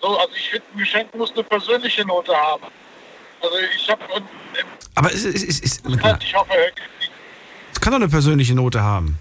[0.00, 2.64] So, also ich finde, ein Geschenk muss eine persönliche Note haben.
[3.40, 4.02] Also ich habe,
[4.96, 5.82] aber es, es, es, es,
[6.20, 6.52] ich hoffe,
[7.84, 9.18] kann doch eine persönliche Note haben.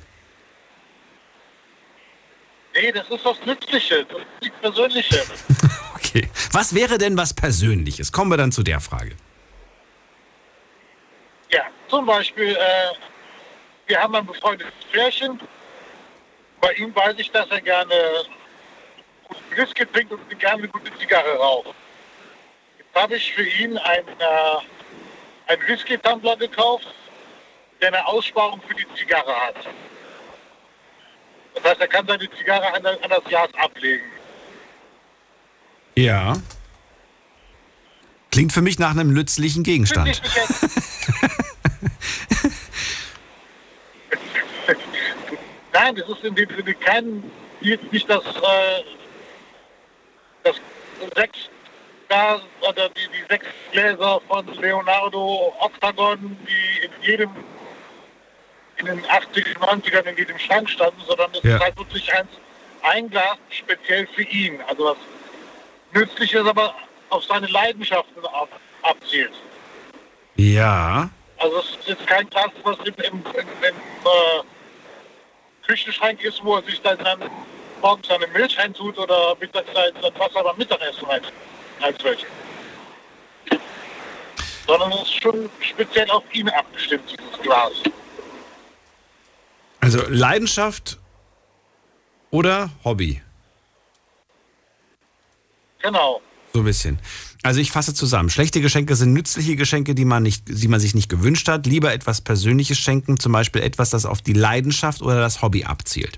[2.74, 5.28] nee, das ist was Nützliches, das ist nichts Persönliches.
[5.96, 6.30] Okay.
[6.52, 8.12] Was wäre denn was Persönliches?
[8.12, 9.16] Kommen wir dann zu der Frage.
[11.50, 12.94] Ja, zum Beispiel, äh,
[13.88, 15.40] wir haben ein befreundetes Pärchen.
[16.62, 17.96] Bei ihm weiß ich, dass er gerne
[19.28, 21.74] guten Whisky trinkt und gerne eine gute Zigarre raucht.
[22.78, 26.94] Jetzt habe ich für ihn ein, äh, einen Whisky-Tumbler gekauft,
[27.84, 29.56] der eine Aussparung für die Zigarre hat.
[31.56, 34.06] Das heißt, er kann seine Zigarre an, an das Glas ablegen.
[35.96, 36.38] Ja.
[38.32, 40.22] Klingt für mich nach einem nützlichen Gegenstand.
[45.74, 47.24] Nein, das ist in dem Sinne kein,
[47.60, 48.84] jetzt nicht das, äh,
[50.44, 50.56] das
[51.16, 51.50] sechs
[52.08, 57.30] Glas oder die, die sechs Gläser von Leonardo Octagon, die in jedem,
[58.88, 61.56] in den 80er, 90ern in jedem Schrank standen, sondern es Ja.
[61.58, 62.30] ist halt wirklich eins,
[62.84, 64.60] ein Glas speziell für ihn.
[64.68, 64.98] Also was
[65.94, 66.74] Nützliches, aber
[67.10, 68.50] auf seine Leidenschaften ab,
[68.82, 69.32] abzielt.
[70.36, 71.10] Ja.
[71.38, 74.44] Also es ist jetzt kein Glas, was im, im, im, im äh,
[75.68, 77.20] Küchenschrank ist, wo er sich dann, dann
[77.82, 81.22] morgens seine Milch reintut oder mittagszeit das Wasser beim Mittagessen rein,
[81.82, 82.26] als welche.
[84.66, 87.72] Sondern es ist schon speziell auf ihn abgestimmt, dieses Glas.
[89.84, 90.98] Also Leidenschaft
[92.32, 93.22] oder Hobby?
[95.82, 96.22] Genau.
[96.54, 97.00] So ein bisschen.
[97.42, 98.30] Also ich fasse zusammen.
[98.30, 101.66] Schlechte Geschenke sind nützliche Geschenke, die man, nicht, die man sich nicht gewünscht hat.
[101.66, 106.18] Lieber etwas Persönliches schenken, zum Beispiel etwas, das auf die Leidenschaft oder das Hobby abzielt.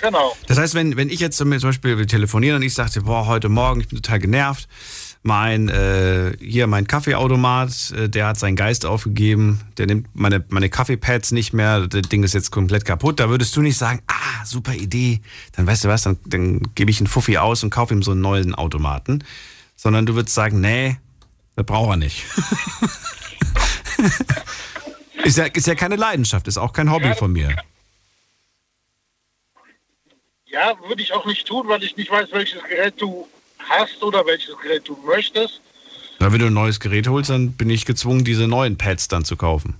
[0.00, 0.34] Genau.
[0.46, 3.50] Das heißt, wenn, wenn ich jetzt zum Beispiel wir telefonieren und ich sagte, boah, heute
[3.50, 4.68] Morgen, ich bin total genervt,
[5.26, 10.70] mein, äh, hier mein Kaffeeautomat, äh, der hat seinen Geist aufgegeben, der nimmt meine, meine
[10.70, 13.20] Kaffeepads nicht mehr, das Ding ist jetzt komplett kaputt.
[13.20, 15.20] Da würdest du nicht sagen, ah, super Idee,
[15.52, 18.12] dann weißt du was, dann, dann gebe ich einen Fuffi aus und kaufe ihm so
[18.12, 19.24] einen neuen Automaten.
[19.74, 20.96] Sondern du würdest sagen, nee,
[21.56, 22.24] das braucht er nicht.
[25.24, 27.54] ist, ja, ist ja keine Leidenschaft, ist auch kein Hobby von mir.
[30.46, 33.28] Ja, würde ich auch nicht tun, weil ich nicht weiß, welches Gerät du
[33.68, 35.60] hast oder welches Gerät du möchtest.
[36.18, 39.24] Na, wenn du ein neues Gerät holst, dann bin ich gezwungen, diese neuen Pads dann
[39.24, 39.76] zu kaufen.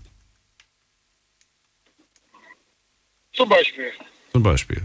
[3.32, 3.92] Zum Beispiel.
[4.32, 4.82] Zum Beispiel.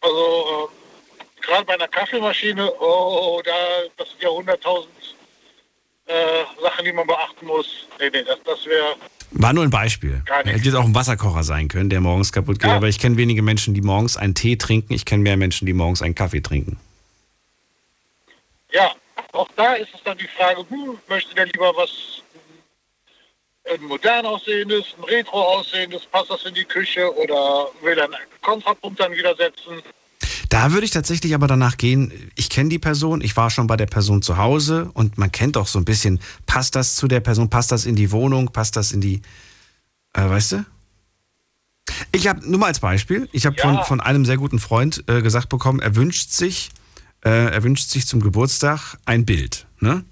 [0.00, 3.52] Also äh, gerade bei einer Kaffeemaschine, oh, da,
[3.96, 4.86] das sind ja 100.000
[6.06, 6.12] äh,
[6.62, 7.86] Sachen, die man beachten muss.
[7.98, 8.96] Nee, nee, das, das wäre
[9.30, 10.22] War nur ein Beispiel.
[10.26, 12.70] Hätte jetzt auch ein Wasserkocher sein können, der morgens kaputt geht.
[12.70, 12.76] Ja.
[12.76, 14.92] Aber ich kenne wenige Menschen, die morgens einen Tee trinken.
[14.92, 16.78] Ich kenne mehr Menschen, die morgens einen Kaffee trinken.
[18.74, 18.90] Ja,
[19.32, 21.90] auch da ist es dann die Frage, hm, möchte der lieber was
[23.72, 28.16] ein modern aussehendes, ein retro aussehendes, passt das in die Küche oder will er einen
[28.42, 29.80] Kontrapunkt dann wieder setzen?
[30.50, 33.76] Da würde ich tatsächlich aber danach gehen, ich kenne die Person, ich war schon bei
[33.76, 37.20] der Person zu Hause und man kennt auch so ein bisschen, passt das zu der
[37.20, 39.22] Person, passt das in die Wohnung, passt das in die,
[40.12, 40.66] äh, weißt du?
[42.12, 43.62] Ich habe, nur mal als Beispiel, ich habe Ja.
[43.62, 46.70] von, von einem sehr guten Freund äh, gesagt bekommen, er wünscht sich,
[47.24, 50.04] äh, er wünscht sich zum Geburtstag ein Bild, ne?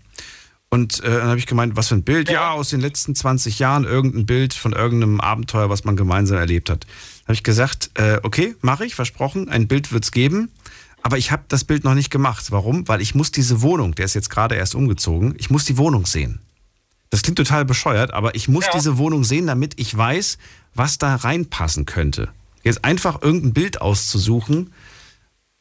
[0.70, 2.30] Und äh, dann habe ich gemeint, was für ein Bild?
[2.30, 2.52] Ja.
[2.52, 6.86] aus den letzten 20 Jahren irgendein Bild von irgendeinem Abenteuer, was man gemeinsam erlebt hat.
[7.24, 10.50] Habe ich gesagt, äh, okay, mache ich, versprochen, ein Bild wird's geben.
[11.02, 12.46] Aber ich habe das Bild noch nicht gemacht.
[12.52, 12.88] Warum?
[12.88, 16.06] Weil ich muss diese Wohnung, der ist jetzt gerade erst umgezogen, ich muss die Wohnung
[16.06, 16.40] sehen.
[17.10, 18.70] Das klingt total bescheuert, aber ich muss Ja.
[18.72, 20.38] diese Wohnung sehen, damit ich weiß,
[20.74, 22.30] was da reinpassen könnte.
[22.62, 24.72] Jetzt einfach irgendein Bild auszusuchen,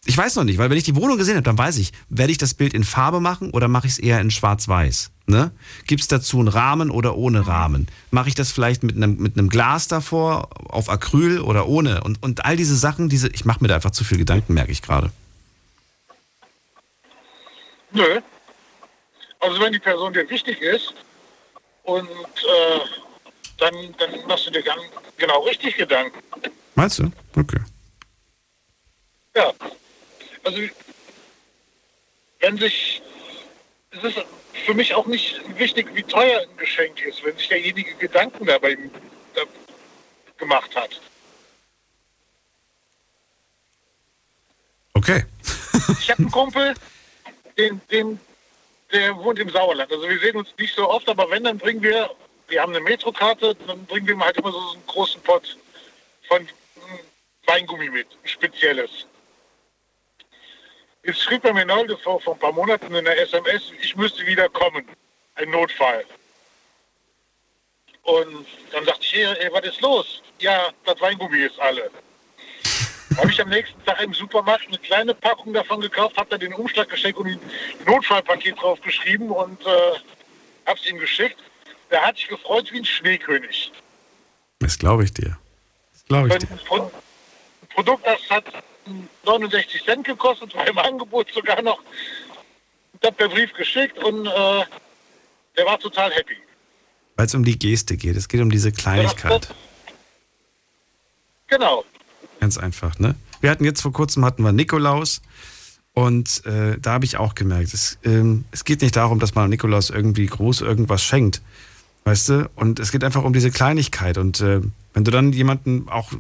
[0.06, 2.32] ich weiß noch nicht, weil wenn ich die Wohnung gesehen habe, dann weiß ich, werde
[2.32, 5.12] ich das Bild in Farbe machen oder mache ich es eher in Schwarz-Weiß?
[5.28, 5.52] Ne?
[5.86, 7.88] Gibt es dazu einen Rahmen oder ohne Rahmen?
[8.10, 12.04] Mache ich das vielleicht mit einem, mit einem Glas davor, auf Acryl oder ohne?
[12.04, 14.72] Und, und all diese Sachen, diese, ich mache mir da einfach zu viel Gedanken, merke
[14.72, 15.12] ich gerade.
[17.92, 18.22] Nö.
[19.40, 20.94] Also wenn die Person dir wichtig ist
[21.84, 22.80] und äh,
[23.58, 24.82] dann, dann machst du dir ganz
[25.18, 26.20] genau richtig Gedanken.
[26.76, 27.12] Meinst du?
[27.36, 27.60] Okay.
[29.36, 29.54] Ja.
[30.44, 30.62] Also
[32.40, 33.02] wenn sich
[33.92, 34.26] es ist
[34.66, 38.78] für mich auch nicht wichtig, wie teuer ein Geschenk ist, wenn sich derjenige Gedanken dabei
[39.34, 39.42] da
[40.38, 41.02] gemacht hat.
[44.94, 45.26] Okay.
[46.00, 46.74] Ich habe einen Kumpel,
[47.58, 48.20] den, den,
[48.92, 49.92] der wohnt im Sauerland.
[49.92, 52.10] Also wir sehen uns nicht so oft, aber wenn, dann bringen wir,
[52.48, 55.58] wir haben eine Metrokarte, dann bringen wir ihm halt immer so einen großen Pott
[56.28, 56.48] von mm,
[57.46, 59.06] Weingummi mit, spezielles.
[61.04, 64.26] Jetzt schrieb er mir neulich vor, vor ein paar Monaten in der SMS, ich müsste
[64.26, 64.86] wieder kommen.
[65.36, 66.06] Ein Notfall.
[68.04, 70.22] Und dann dachte ich, ey, was ist los?
[70.40, 71.90] Ja, das Weingummi ist alle.
[73.18, 76.54] Habe ich am nächsten Tag im Supermarkt eine kleine Packung davon gekauft, habe da den
[76.54, 77.40] Umschlag geschenkt und ein
[77.86, 79.70] Notfallpaket draufgeschrieben und äh,
[80.66, 81.38] habe es ihm geschickt.
[81.90, 83.72] Der hat sich gefreut wie ein Schneekönig.
[84.60, 85.38] Das glaube ich dir.
[85.92, 86.48] Das glaube ich dir.
[86.52, 86.90] Ein
[87.70, 88.46] Produkt, das hat
[89.26, 91.80] 69 Cent gekostet, war im Angebot sogar noch.
[93.00, 94.66] Ich habe der Brief geschickt und äh,
[95.58, 96.36] der war total happy.
[97.16, 98.16] Weil es um die Geste geht.
[98.16, 99.54] Es geht um diese Kleinigkeit.
[101.48, 101.84] Genau.
[102.40, 103.16] Ganz einfach, ne?
[103.42, 105.22] Wir hatten jetzt vor kurzem hatten wir Nikolaus
[105.94, 109.50] und äh, da habe ich auch gemerkt, es, ähm, es geht nicht darum, dass man
[109.50, 111.42] Nikolaus irgendwie groß irgendwas schenkt,
[112.06, 112.50] weißt du?
[112.56, 114.62] Und es geht einfach um diese Kleinigkeit und äh,
[114.94, 116.14] wenn du dann jemanden auch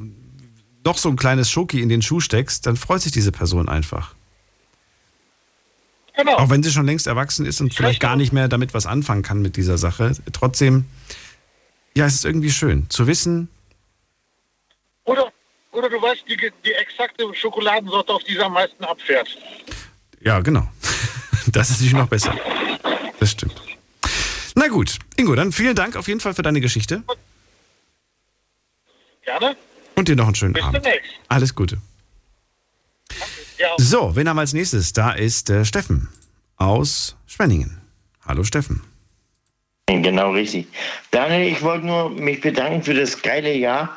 [0.83, 4.15] noch so ein kleines Schoki in den Schuh steckst, dann freut sich diese Person einfach.
[6.15, 6.35] Genau.
[6.35, 9.23] Auch wenn sie schon längst erwachsen ist und vielleicht gar nicht mehr damit was anfangen
[9.23, 10.13] kann mit dieser Sache.
[10.33, 10.85] Trotzdem,
[11.95, 13.49] ja, es ist irgendwie schön zu wissen,
[15.05, 15.31] Oder,
[15.71, 19.29] oder du weißt die, die exakte Schokoladensorte, auf die sie am meisten abfährt.
[20.21, 20.67] Ja, genau.
[21.47, 22.35] Das ist natürlich noch besser.
[23.19, 23.59] Das stimmt.
[24.53, 27.03] Na gut, Ingo, dann vielen Dank auf jeden Fall für deine Geschichte
[29.23, 29.55] Gerne.
[30.01, 30.83] Und dir noch einen schönen Bis Abend.
[30.83, 31.11] demnächst.
[31.29, 31.77] Alles Gute.
[33.77, 34.93] So, wen haben wir als nächstes?
[34.93, 36.09] Da ist äh, Steffen
[36.57, 37.79] aus Schwenningen.
[38.25, 38.81] Hallo Steffen.
[39.85, 40.67] Genau richtig.
[41.11, 43.95] Daniel, ich wollte nur mich bedanken für das geile Jahr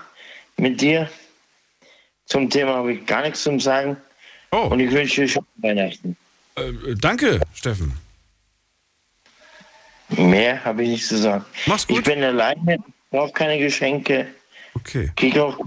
[0.59, 1.09] mit dir.
[2.27, 3.97] Zum Thema habe ich gar nichts zu sagen.
[4.51, 4.69] Oh.
[4.71, 6.17] Und ich wünsche dir schon Weihnachten.
[6.57, 7.95] Äh, danke, Steffen.
[10.11, 11.45] Mehr habe ich nicht zu sagen.
[11.67, 11.99] Mach's gut.
[11.99, 12.79] Ich bin alleine,
[13.11, 14.27] brauche keine Geschenke.
[14.75, 15.11] Okay.
[15.17, 15.59] Krieg auch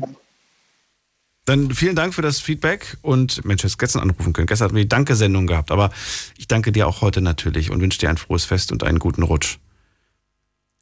[1.47, 4.47] Dann vielen Dank für das Feedback und Mensch, hättest gestern anrufen können.
[4.47, 5.91] Gestern hatten wir die Danke-Sendung gehabt, aber
[6.37, 9.23] ich danke dir auch heute natürlich und wünsche dir ein frohes Fest und einen guten
[9.23, 9.57] Rutsch.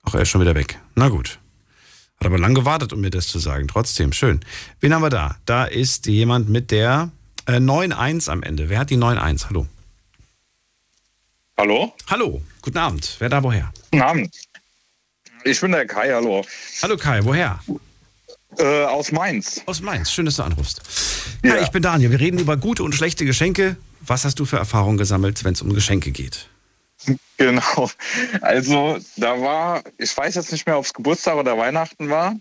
[0.01, 0.79] Ach, er ist schon wieder weg.
[0.95, 1.37] Na gut.
[2.19, 3.67] Hat aber lang gewartet, um mir das zu sagen.
[3.67, 4.39] Trotzdem, schön.
[4.79, 5.37] Wen haben wir da?
[5.45, 7.11] Da ist jemand mit der
[7.45, 8.67] äh, 9.1 am Ende.
[8.67, 9.45] Wer hat die 9.1?
[9.49, 9.67] Hallo.
[11.59, 11.93] Hallo?
[12.07, 13.17] Hallo, guten Abend.
[13.19, 13.71] Wer da woher?
[13.91, 14.35] Guten Abend.
[15.43, 16.43] Ich bin der Kai, hallo.
[16.81, 17.59] Hallo Kai, woher?
[18.57, 19.61] Äh, aus Mainz.
[19.65, 20.81] Aus Mainz, schön, dass du anrufst.
[21.45, 22.11] Hi, ich bin Daniel.
[22.11, 23.77] Wir reden über gute und schlechte Geschenke.
[24.01, 26.47] Was hast du für Erfahrungen gesammelt, wenn es um Geschenke geht?
[27.37, 27.91] Genau.
[28.39, 32.33] Also, da war, ich weiß jetzt nicht mehr, ob es Geburtstag oder Weihnachten war.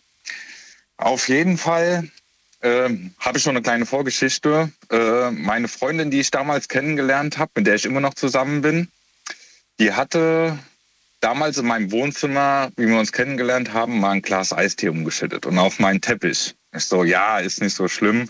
[0.96, 2.08] Auf jeden Fall
[2.62, 4.70] ähm, habe ich noch eine kleine Vorgeschichte.
[4.90, 8.88] Äh, meine Freundin, die ich damals kennengelernt habe, mit der ich immer noch zusammen bin,
[9.80, 10.58] die hatte
[11.24, 15.58] damals in meinem Wohnzimmer, wie wir uns kennengelernt haben, mal ein Glas Eistee umgeschüttet und
[15.58, 16.54] auf meinen Teppich.
[16.76, 18.28] Ich so, ja, ist nicht so schlimm.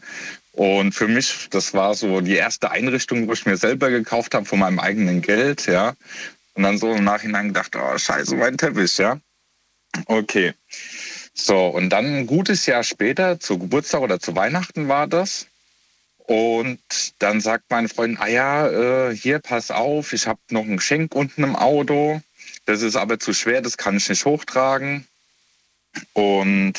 [0.52, 4.46] Und für mich, das war so die erste Einrichtung, wo ich mir selber gekauft habe
[4.46, 5.94] von meinem eigenen Geld, ja.
[6.54, 9.18] Und dann so im Nachhinein gedacht, oh, scheiße, mein Teppich, ja.
[10.06, 10.54] Okay.
[11.32, 15.48] So, und dann ein gutes Jahr später, zu Geburtstag oder zu Weihnachten war das.
[16.18, 16.78] Und
[17.18, 21.12] dann sagt meine Freundin, ah ja, äh, hier, pass auf, ich habe noch ein Geschenk
[21.16, 22.22] unten im Auto.
[22.64, 25.06] Das ist aber zu schwer, das kann ich nicht hochtragen.
[26.12, 26.74] Und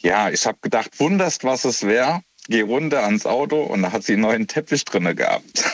[0.00, 2.22] ja, ich habe gedacht, wunderst, was es wäre.
[2.46, 5.64] Geh runter ans Auto und da hat sie einen neuen Teppich drinne gehabt.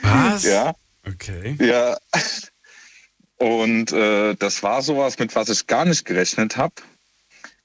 [0.00, 0.44] Was?
[0.44, 0.74] Ja.
[1.06, 1.56] Okay.
[1.60, 1.98] Ja.
[3.36, 6.74] Und äh, das war sowas, mit was ich gar nicht gerechnet habe.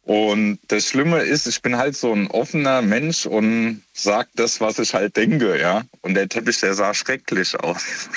[0.02, 4.80] Und das Schlimme ist, ich bin halt so ein offener Mensch und sag das, was
[4.80, 5.84] ich halt denke, ja.
[6.02, 8.10] Und der Teppich, der sah schrecklich aus.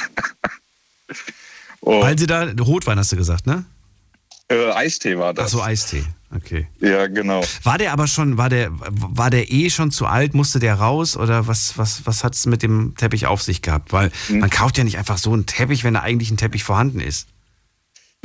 [1.82, 3.64] Und, Weil sie da, Rotwein hast du gesagt, ne?
[4.52, 5.46] äh, Eistee war das.
[5.46, 6.04] Ach so, Eistee.
[6.34, 6.66] Okay.
[6.80, 7.42] Ja, genau.
[7.62, 10.32] War der aber schon, war der, war der eh schon zu alt?
[10.32, 11.16] Musste der raus?
[11.16, 13.92] Oder was, was, was hat es mit dem Teppich auf sich gehabt?
[13.92, 17.00] Weil man kauft ja nicht einfach so einen Teppich, wenn da eigentlich ein Teppich vorhanden
[17.00, 17.28] ist.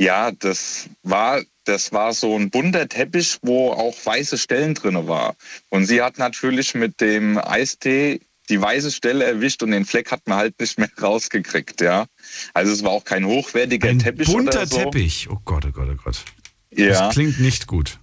[0.00, 5.34] Ja, das war, das war so ein bunter Teppich, wo auch weiße Stellen drin war.
[5.68, 10.26] Und sie hat natürlich mit dem Eistee die weiße Stelle erwischt und den Fleck hat
[10.26, 12.06] man halt nicht mehr rausgekriegt, ja.
[12.54, 14.76] Also es war auch kein hochwertiger Ein Teppich bunter oder so.
[14.78, 15.28] Teppich.
[15.30, 16.24] Oh Gott, oh Gott, oh Gott.
[16.70, 16.88] Ja.
[16.88, 17.98] Das klingt nicht gut.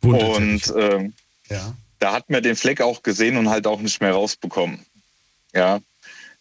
[0.00, 1.12] Bunter und ähm,
[1.48, 1.74] Ja.
[1.98, 4.80] da hat man den Fleck auch gesehen und halt auch nicht mehr rausbekommen.
[5.54, 5.80] Ja.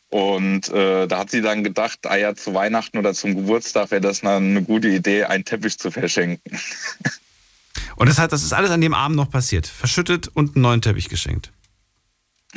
[0.09, 3.99] Und äh, da hat sie dann gedacht, ah ja, zu Weihnachten oder zum Geburtstag wäre
[4.01, 6.59] das dann eine gute Idee, einen Teppich zu verschenken.
[7.95, 9.65] Und das, hat, das ist alles an dem Abend noch passiert.
[9.65, 11.51] Verschüttet und einen neuen Teppich geschenkt.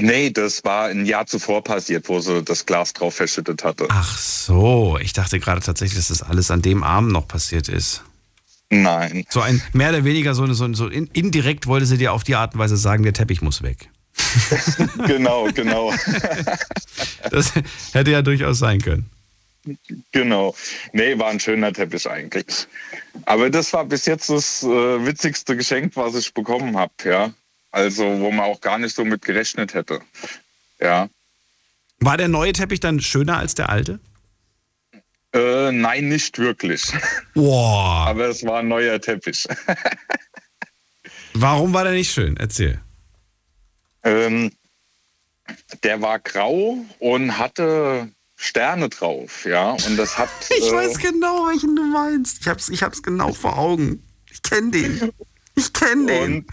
[0.02, 3.86] Nee, das war ein Jahr zuvor passiert, wo sie das Glas drauf verschüttet hatte.
[3.90, 8.02] Ach so, ich dachte gerade tatsächlich, dass das alles an dem Abend noch passiert ist.
[8.70, 9.24] Nein.
[9.28, 12.36] So ein, mehr oder weniger so, so, so in, indirekt wollte sie dir auf die
[12.36, 13.90] Art und Weise sagen, der Teppich muss weg.
[15.06, 15.92] genau, genau.
[17.30, 17.52] Das
[17.92, 19.10] hätte ja durchaus sein können.
[20.12, 20.54] Genau.
[20.92, 22.66] Nee, war ein schöner Teppich eigentlich.
[23.26, 24.66] Aber das war bis jetzt das äh,
[25.06, 27.30] witzigste Geschenk, was ich bekommen habe, ja.
[27.70, 30.00] Also, wo man auch gar nicht so mit gerechnet hätte.
[30.80, 31.08] Ja.
[32.00, 34.00] War der neue Teppich dann schöner als der alte?
[35.32, 36.92] Äh, nein, nicht wirklich.
[37.34, 38.06] Boah.
[38.08, 39.46] Aber es war ein neuer Teppich.
[41.34, 42.36] Warum war der nicht schön?
[42.36, 42.80] Erzähl.
[44.02, 44.50] ähm,
[45.82, 49.72] der war grau und hatte Sterne drauf, ja.
[49.72, 50.30] Und das hat.
[50.48, 52.40] Ich äh, weiß genau, welchen du meinst.
[52.40, 54.02] Ich hab's, ich hab's genau vor Augen.
[54.30, 55.12] Ich kenne den.
[55.54, 56.46] Ich kenne den.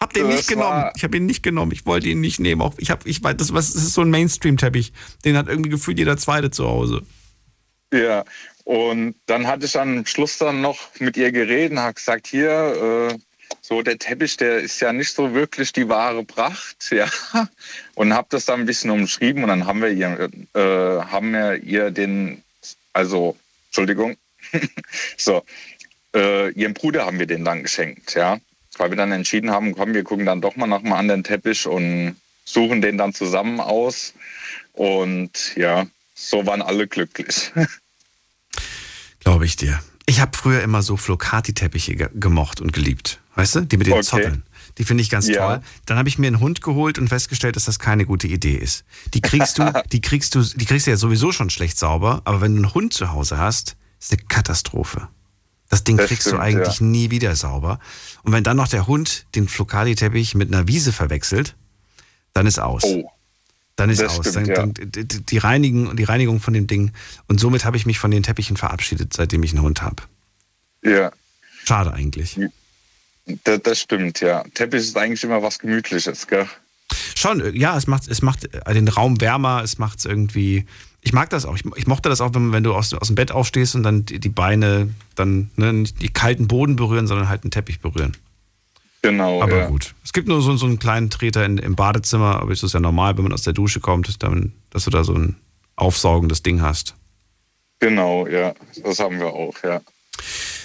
[0.00, 0.90] Hab den nicht genommen.
[0.94, 1.72] Ich habe ihn nicht genommen.
[1.72, 2.60] Ich wollte ihn nicht nehmen.
[2.60, 4.92] Auch ich habe, ich weiß, das, was, das ist so ein Mainstream-Teppich.
[5.24, 7.02] Den hat irgendwie gefühlt jeder Zweite zu Hause.
[7.92, 8.24] Ja,
[8.64, 13.10] und dann hatte ich am Schluss dann noch mit ihr geredet und habe gesagt, hier,
[13.12, 13.18] äh,
[13.62, 17.08] so der Teppich, der ist ja nicht so wirklich die wahre Pracht, ja.
[17.94, 21.62] Und habe das dann ein bisschen umschrieben und dann haben wir ihr, äh, haben wir
[21.62, 22.42] ihr den,
[22.92, 23.36] also,
[23.68, 24.16] Entschuldigung,
[25.16, 25.42] so,
[26.14, 28.38] äh, ihrem Bruder haben wir den dann geschenkt, ja.
[28.78, 31.66] Weil wir dann entschieden haben, komm, wir gucken dann doch mal nach einem anderen Teppich
[31.66, 34.12] und suchen den dann zusammen aus.
[34.72, 37.52] Und ja, so waren alle glücklich.
[39.20, 39.80] Glaube ich dir.
[40.06, 43.20] Ich habe früher immer so Flocati-Teppiche ge gemocht und geliebt.
[43.34, 43.60] Weißt du?
[43.62, 44.02] Die mit den Okay.
[44.04, 44.42] Zotteln.
[44.78, 45.46] Die finde ich ganz Ja.
[45.46, 45.60] toll.
[45.86, 48.84] Dann habe ich mir einen Hund geholt und festgestellt, dass das keine gute Idee ist.
[49.14, 52.40] Die kriegst du, die kriegst du, die kriegst du ja sowieso schon schlecht sauber, aber
[52.40, 55.08] wenn du einen Hund zu Hause hast, ist eine Katastrophe.
[55.68, 56.86] Das Ding Das kriegst du stimmt, eigentlich ja.
[56.86, 57.80] nie wieder sauber.
[58.22, 61.56] Und wenn dann noch der Hund den Flocali-Teppich mit einer Wiese verwechselt,
[62.34, 62.84] dann ist aus.
[63.76, 64.28] Dann ist Oh, Das aus.
[64.28, 66.92] stimmt, dann, dann, die, Reinigen, die Reinigung von dem Ding.
[67.28, 70.02] Und somit habe ich mich von den Teppichen verabschiedet, seitdem ich einen Hund habe.
[70.82, 71.10] Ja.
[71.64, 72.38] Schade eigentlich.
[73.44, 74.44] Das, das stimmt, ja.
[74.54, 76.46] Teppich ist eigentlich immer was Gemütliches, gell?
[77.16, 80.64] Schon, ja, es macht, es macht den Raum wärmer, es macht es irgendwie.
[81.06, 81.54] Ich mag das auch.
[81.54, 84.04] Ich, ich mochte das auch, wenn, wenn du aus, aus dem Bett aufstehst und dann
[84.04, 88.16] die, die Beine dann ne, nicht die kalten Boden berühren, sondern halt einen Teppich berühren.
[89.02, 89.40] Genau.
[89.40, 89.66] Aber ja.
[89.68, 89.94] gut.
[90.04, 92.80] Es gibt nur so, so einen kleinen Treter in, im Badezimmer, aber es ist ja
[92.80, 95.36] normal, wenn man aus der Dusche kommt, dann, dass du da so ein
[95.76, 96.96] aufsaugendes Ding hast.
[97.78, 98.52] Genau, ja.
[98.82, 99.80] Das haben wir auch, ja.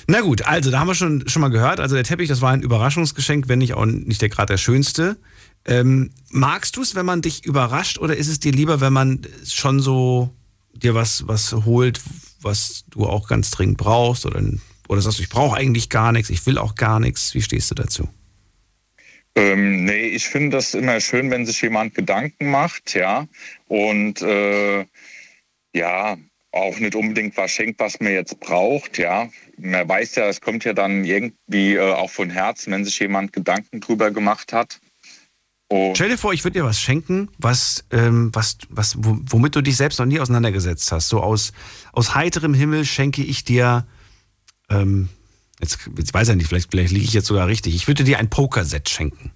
[0.07, 1.79] Na gut, also da haben wir schon, schon mal gehört.
[1.79, 5.17] Also der Teppich, das war ein Überraschungsgeschenk, wenn nicht auch nicht der gerade der schönste.
[5.65, 9.27] Ähm, magst du es, wenn man dich überrascht, oder ist es dir lieber, wenn man
[9.45, 10.33] schon so
[10.73, 12.01] dir was, was holt,
[12.41, 14.25] was du auch ganz dringend brauchst?
[14.25, 14.41] Oder,
[14.87, 17.33] oder sagst du, ich brauche eigentlich gar nichts, ich will auch gar nichts.
[17.35, 18.09] Wie stehst du dazu?
[19.35, 23.27] Ähm, nee, ich finde das immer schön, wenn sich jemand Gedanken macht, ja.
[23.67, 24.85] Und äh,
[25.73, 26.17] ja,
[26.51, 29.29] auch nicht unbedingt was schenkt, was man jetzt braucht, ja.
[29.57, 33.31] Man weiß ja, es kommt ja dann irgendwie äh, auch von Herzen, wenn sich jemand
[33.31, 34.81] Gedanken drüber gemacht hat.
[35.71, 39.61] Und Stell dir vor, ich würde dir was schenken, was, ähm, was, was, womit du
[39.61, 41.07] dich selbst noch nie auseinandergesetzt hast.
[41.07, 41.53] So aus,
[41.93, 43.87] aus heiterem Himmel schenke ich dir,
[44.69, 45.07] ähm,
[45.61, 47.73] jetzt, jetzt weiß ich nicht, vielleicht, vielleicht liege ich jetzt sogar richtig.
[47.73, 49.31] Ich würde dir ein Pokerset schenken.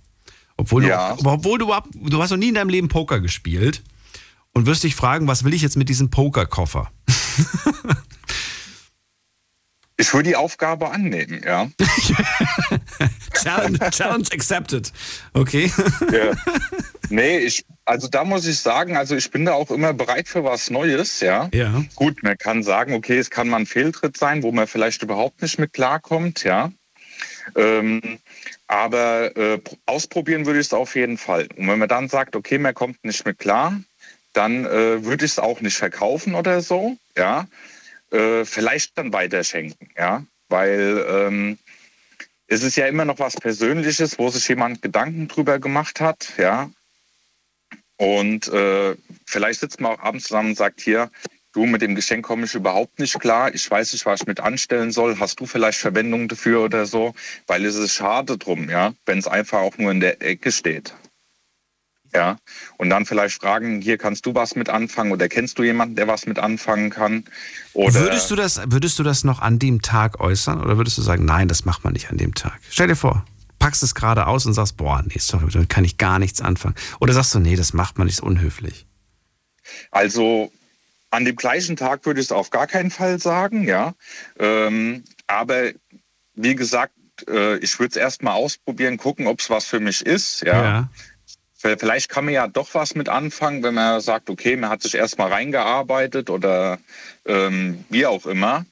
[0.58, 1.12] Obwohl, du, Ja.
[1.12, 3.82] aber obwohl du, du hast noch nie in deinem Leben Poker gespielt
[4.52, 6.92] und wirst dich fragen, was will ich jetzt mit diesem Pokerkoffer?
[9.98, 11.70] ich würde die Aufgabe annehmen, ja.
[13.46, 14.92] Challenge, Challenge accepted.
[15.34, 15.72] Okay.
[16.12, 16.32] ja.
[17.10, 20.44] Nee, ich, also da muss ich sagen, also ich bin da auch immer bereit für
[20.44, 21.50] was Neues, ja.
[21.54, 21.84] Ja.
[21.94, 25.44] Gut, man kann sagen, okay, es kann mal ein Fehltritt sein, wo man vielleicht überhaupt
[25.44, 26.72] nicht mit klarkommt, ja.
[27.56, 28.18] Ähm,
[28.68, 31.48] aber äh, pr- ausprobieren würde ich es auf jeden Fall.
[31.56, 33.80] Und wenn man dann sagt, okay, man kommt nicht mit klar,
[34.34, 37.46] dann äh, würde ich es auch nicht verkaufen oder so, ja.
[38.12, 40.24] Äh, vielleicht dann weiterschenken, ja.
[40.50, 41.60] Weil ähm,
[42.48, 46.70] es ist ja immer noch was Persönliches, wo sich jemand Gedanken drüber gemacht hat, ja.
[47.98, 51.10] Und äh, vielleicht sitzt man auch abends zusammen und sagt, hier,
[51.54, 53.54] du, mit dem Geschenk komme ich überhaupt nicht klar.
[53.54, 55.18] Ich weiß nicht, was ich mit anstellen soll.
[55.20, 57.16] Hast du vielleicht Verwendung dafür oder so?
[57.48, 60.94] Weil es ist schade drum, ja, wenn es einfach auch nur in der Ecke steht.
[62.16, 62.38] Ja,
[62.78, 66.08] und dann vielleicht fragen, hier kannst du was mit anfangen oder kennst du jemanden, der
[66.08, 67.26] was mit anfangen kann?
[67.74, 71.02] Oder Würdest du, das, würdest du das noch an dem Tag äußern oder würdest du
[71.02, 72.58] sagen, nein, das macht man nicht an dem Tag?
[72.70, 73.26] Stell dir vor,
[73.60, 76.76] packst es gerade aus und sagst, boah, nee, sorry, damit kann ich gar nichts anfangen.
[77.02, 78.88] Oder sagst du, nee, das macht man nicht, ist unhöflich.
[79.92, 80.54] Also
[81.12, 83.94] an dem gleichen Tag würde ich es auf gar keinen Fall sagen, ja.
[84.40, 85.72] Ähm, aber
[86.36, 86.94] wie gesagt,
[87.28, 90.64] äh, ich würde es erst mal ausprobieren, gucken, ob es was für mich ist, ja.
[90.64, 90.90] Ja.
[91.66, 94.96] Vielleicht kann man ja doch was mit anfangen, wenn man sagt, okay, man hat sich
[94.96, 96.80] erst mal reingearbeitet oder
[97.26, 98.66] ähm, wie auch immer.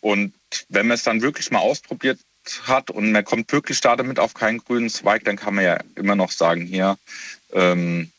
[0.00, 0.32] Und
[0.68, 2.18] wenn man es dann wirklich mal ausprobiert
[2.62, 5.78] hat und man kommt wirklich da damit auf keinen grünen Zweig, dann kann man ja
[5.94, 6.96] immer noch sagen, hier,
[7.52, 8.10] ähm,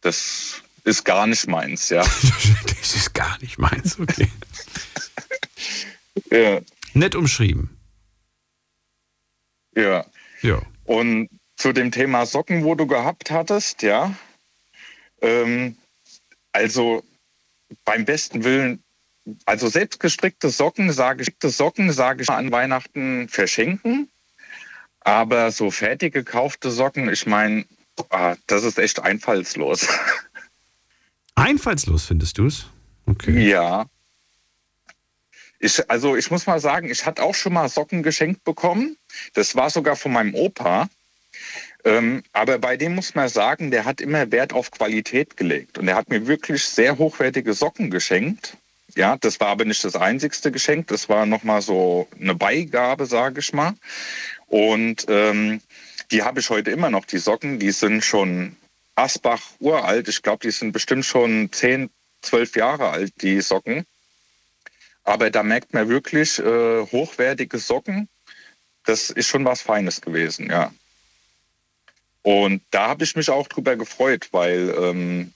[0.00, 2.02] das ist gar nicht meins, ja.
[2.66, 4.28] das ist gar nicht meins, okay.
[6.30, 6.60] ja.
[6.94, 7.78] Nett umschrieben.
[9.76, 10.04] Ja.
[10.42, 10.60] Ja.
[10.84, 11.28] Und
[11.58, 14.14] zu dem Thema Socken, wo du gehabt hattest, ja.
[15.20, 15.76] Ähm,
[16.52, 17.02] also
[17.84, 18.82] beim besten Willen,
[19.44, 24.08] also selbstgestrickte Socken, sage ich, Socken sage ich an Weihnachten verschenken.
[25.00, 27.64] Aber so fertig gekaufte Socken, ich meine,
[28.10, 29.88] ah, das ist echt einfallslos.
[31.34, 32.66] Einfallslos findest du es?
[33.06, 33.48] Okay.
[33.48, 33.86] Ja.
[35.58, 38.96] Ich, also ich muss mal sagen, ich hatte auch schon mal Socken geschenkt bekommen.
[39.34, 40.88] Das war sogar von meinem Opa.
[41.88, 45.78] Ähm, aber bei dem muss man sagen, der hat immer Wert auf Qualität gelegt.
[45.78, 48.58] Und er hat mir wirklich sehr hochwertige Socken geschenkt.
[48.94, 50.88] Ja, das war aber nicht das einzigste Geschenk.
[50.88, 53.72] Das war nochmal so eine Beigabe, sage ich mal.
[54.48, 55.62] Und ähm,
[56.10, 57.58] die habe ich heute immer noch, die Socken.
[57.58, 58.56] Die sind schon
[58.94, 60.08] Asbach uralt.
[60.08, 61.88] Ich glaube, die sind bestimmt schon 10,
[62.20, 63.86] 12 Jahre alt, die Socken.
[65.04, 68.10] Aber da merkt man wirklich äh, hochwertige Socken.
[68.84, 70.70] Das ist schon was Feines gewesen, ja.
[72.28, 75.32] Und da habe ich mich auch drüber gefreut, weil ähm,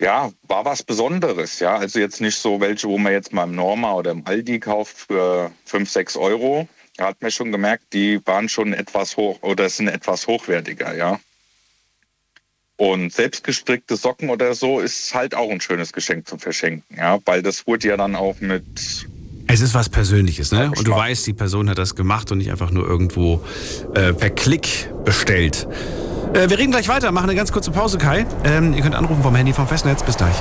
[0.00, 1.76] ja, war was Besonderes, ja.
[1.76, 4.96] Also jetzt nicht so welche, wo man jetzt mal im Norma oder im Aldi kauft
[4.96, 9.86] für 5, 6 Euro, hat man schon gemerkt, die waren schon etwas hoch oder sind
[9.86, 11.20] etwas hochwertiger, ja.
[12.76, 17.42] Und selbstgestrickte Socken oder so ist halt auch ein schönes Geschenk zum Verschenken, ja, weil
[17.42, 18.66] das wurde ja dann auch mit.
[19.48, 20.72] Es ist was Persönliches, ne?
[20.76, 23.42] Und du weißt, die Person hat das gemacht und nicht einfach nur irgendwo
[23.94, 25.68] äh, per Klick bestellt.
[26.34, 28.26] Äh, wir reden gleich weiter, machen eine ganz kurze Pause, Kai.
[28.44, 30.02] Ähm, ihr könnt anrufen vom Handy vom Festnetz.
[30.02, 30.34] Bis gleich.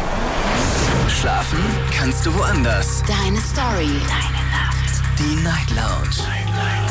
[1.21, 1.59] Schlafen
[1.95, 3.03] kannst du woanders.
[3.07, 3.89] Deine Story.
[4.07, 5.01] Deine Nacht.
[5.19, 6.27] Die Night Lounge.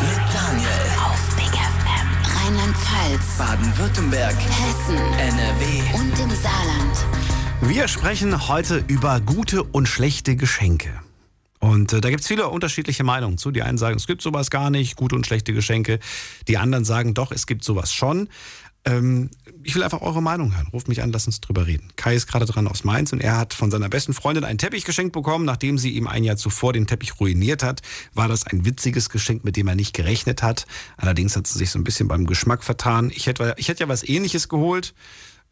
[0.01, 0.69] Mit Daniel.
[1.05, 2.47] Auf Big FM.
[2.47, 3.39] Rheinland-Pfalz.
[3.39, 4.35] Baden-Württemberg.
[4.35, 4.97] Hessen.
[5.19, 5.99] NRW.
[5.99, 7.07] Und im Saarland.
[7.61, 11.04] Wir sprechen heute über gute und schlechte Geschenke.
[11.65, 13.51] Und äh, da gibt es viele unterschiedliche Meinungen zu.
[13.51, 15.99] Die einen sagen, es gibt sowas gar nicht, gute und schlechte Geschenke.
[16.47, 18.29] Die anderen sagen, doch, es gibt sowas schon.
[18.85, 19.31] Ähm,
[19.63, 20.67] ich will einfach eure Meinung hören.
[20.75, 21.89] Ruft mich an, lasst uns drüber reden.
[21.97, 24.85] Kai ist gerade dran aus Mainz und er hat von seiner besten Freundin einen Teppich
[24.85, 27.81] geschenkt bekommen, nachdem sie ihm ein Jahr zuvor den Teppich ruiniert hat.
[28.13, 30.67] War das ein witziges Geschenk, mit dem er nicht gerechnet hat.
[30.99, 33.11] Allerdings hat sie sich so ein bisschen beim Geschmack vertan.
[33.15, 34.93] Ich hätte, ich hätte ja was ähnliches geholt.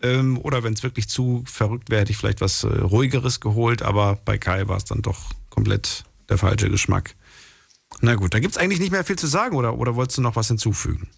[0.03, 3.81] Ähm, oder wenn es wirklich zu verrückt wäre, hätte ich vielleicht was äh, ruhigeres geholt.
[3.81, 7.15] Aber bei Kai war es dann doch komplett der falsche Geschmack.
[8.01, 10.23] Na gut, da gibt es eigentlich nicht mehr viel zu sagen, oder, oder wolltest du
[10.23, 11.09] noch was hinzufügen?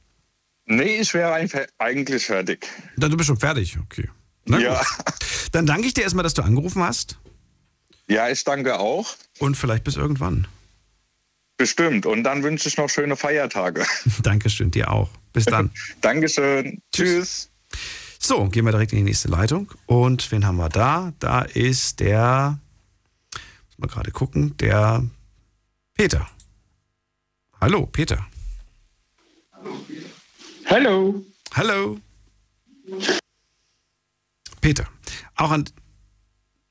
[0.66, 1.32] Nee, ich wäre
[1.78, 2.66] eigentlich fertig.
[2.96, 4.08] Dann du bist schon fertig, okay.
[4.46, 4.78] Na Ja.
[4.78, 5.14] gut.
[5.52, 7.18] Dann danke ich dir erstmal, dass du angerufen hast
[8.08, 9.14] Ja, ich danke auch.
[9.38, 10.46] und vielleicht bis irgendwann.
[11.56, 12.06] Bestimmt.
[12.06, 13.86] Und dann wünsche ich noch schöne Feiertage.
[14.22, 15.10] Dankeschön, dir auch.
[15.32, 15.70] Bis dann.
[16.00, 16.82] Dankeschön.
[16.92, 17.50] Tschüss.
[18.18, 19.70] So, gehen wir direkt in die nächste Leitung.
[19.86, 21.12] Und wen haben wir da?
[21.20, 22.58] Da ist der,
[23.78, 25.04] mal gerade gucken, der
[25.94, 26.28] Peter.
[27.60, 28.26] Hallo, Peter.
[30.66, 31.24] Hallo.
[31.54, 31.98] Hallo.
[34.60, 34.88] Peter,
[35.36, 35.64] auch an.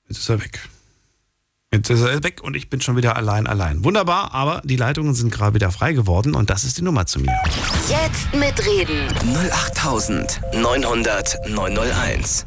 [0.08, 0.68] Jetzt ist er weg.
[1.72, 3.84] Jetzt ist er weg und ich bin schon wieder allein, allein.
[3.84, 7.20] Wunderbar, aber die Leitungen sind gerade wieder frei geworden und das ist die Nummer zu
[7.20, 7.36] mir.
[7.90, 9.08] Jetzt mitreden.
[9.52, 12.46] 08900 901.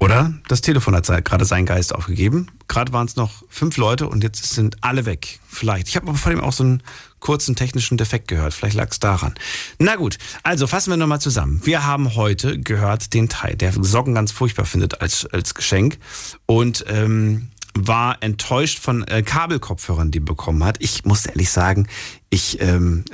[0.00, 0.32] Oder?
[0.48, 2.48] Das Telefon hat gerade seinen Geist aufgegeben.
[2.68, 5.40] Gerade waren es noch fünf Leute und jetzt sind alle weg.
[5.46, 5.88] Vielleicht.
[5.88, 6.82] Ich habe aber vor dem auch so einen
[7.20, 8.54] kurzen technischen Defekt gehört.
[8.54, 9.34] Vielleicht lag es daran.
[9.78, 11.60] Na gut, also fassen wir nochmal zusammen.
[11.64, 15.98] Wir haben heute gehört den Teil, der Socken ganz furchtbar findet als, als Geschenk
[16.46, 20.76] und ähm, war enttäuscht von äh, Kabelkopfhörern, die bekommen hat.
[20.80, 21.88] Ich muss ehrlich sagen,
[22.30, 23.04] ich, ähm,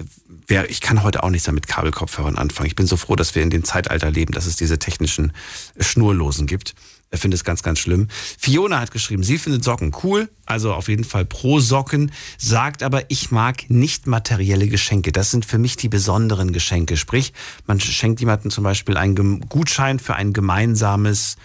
[0.46, 2.68] wer, ich kann heute auch nichts mehr mit Kabelkopfhörern anfangen.
[2.68, 5.32] Ich bin so froh, dass wir in dem Zeitalter leben, dass es diese technischen
[5.74, 6.74] äh, Schnurlosen gibt.
[7.12, 8.08] Ich finde es ganz, ganz schlimm.
[8.38, 13.04] Fiona hat geschrieben, sie findet Socken cool, also auf jeden Fall pro Socken, sagt aber,
[13.10, 15.12] ich mag nicht materielle Geschenke.
[15.12, 16.96] Das sind für mich die besonderen Geschenke.
[16.96, 17.32] Sprich,
[17.66, 21.36] man schenkt jemandem zum Beispiel einen Gutschein für ein gemeinsames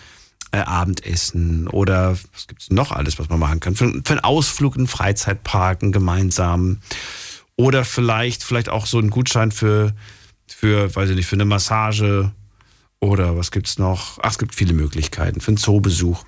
[0.52, 3.76] äh, Abendessen oder was gibt's noch alles, was man machen kann?
[3.76, 6.82] Für, für einen Ausflug in den Freizeitpark, einen.
[7.56, 9.94] Oder vielleicht, vielleicht auch so einen Gutschein für,
[10.48, 12.32] für, weiß ich nicht, für eine Massage
[13.00, 14.20] oder was gibt's noch?
[14.22, 15.42] Ach, es gibt viele Möglichkeiten.
[15.42, 16.24] Für einen Zoobesuch.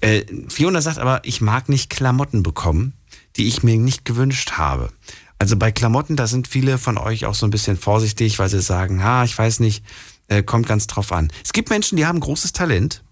[0.00, 2.92] Äh, Fiona sagt aber, ich mag nicht Klamotten bekommen,
[3.36, 4.90] die ich mir nicht gewünscht habe.
[5.38, 8.60] Also bei Klamotten, da sind viele von euch auch so ein bisschen vorsichtig, weil sie
[8.60, 9.84] sagen, ha, ich weiß nicht,
[10.26, 11.30] äh, kommt ganz drauf an.
[11.44, 13.04] Es gibt Menschen, die haben großes Talent,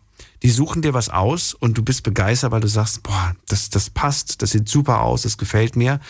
[0.43, 3.91] die suchen dir was aus und du bist begeistert, weil du sagst, boah, das, das
[3.91, 6.01] passt, das sieht super aus, das gefällt mir.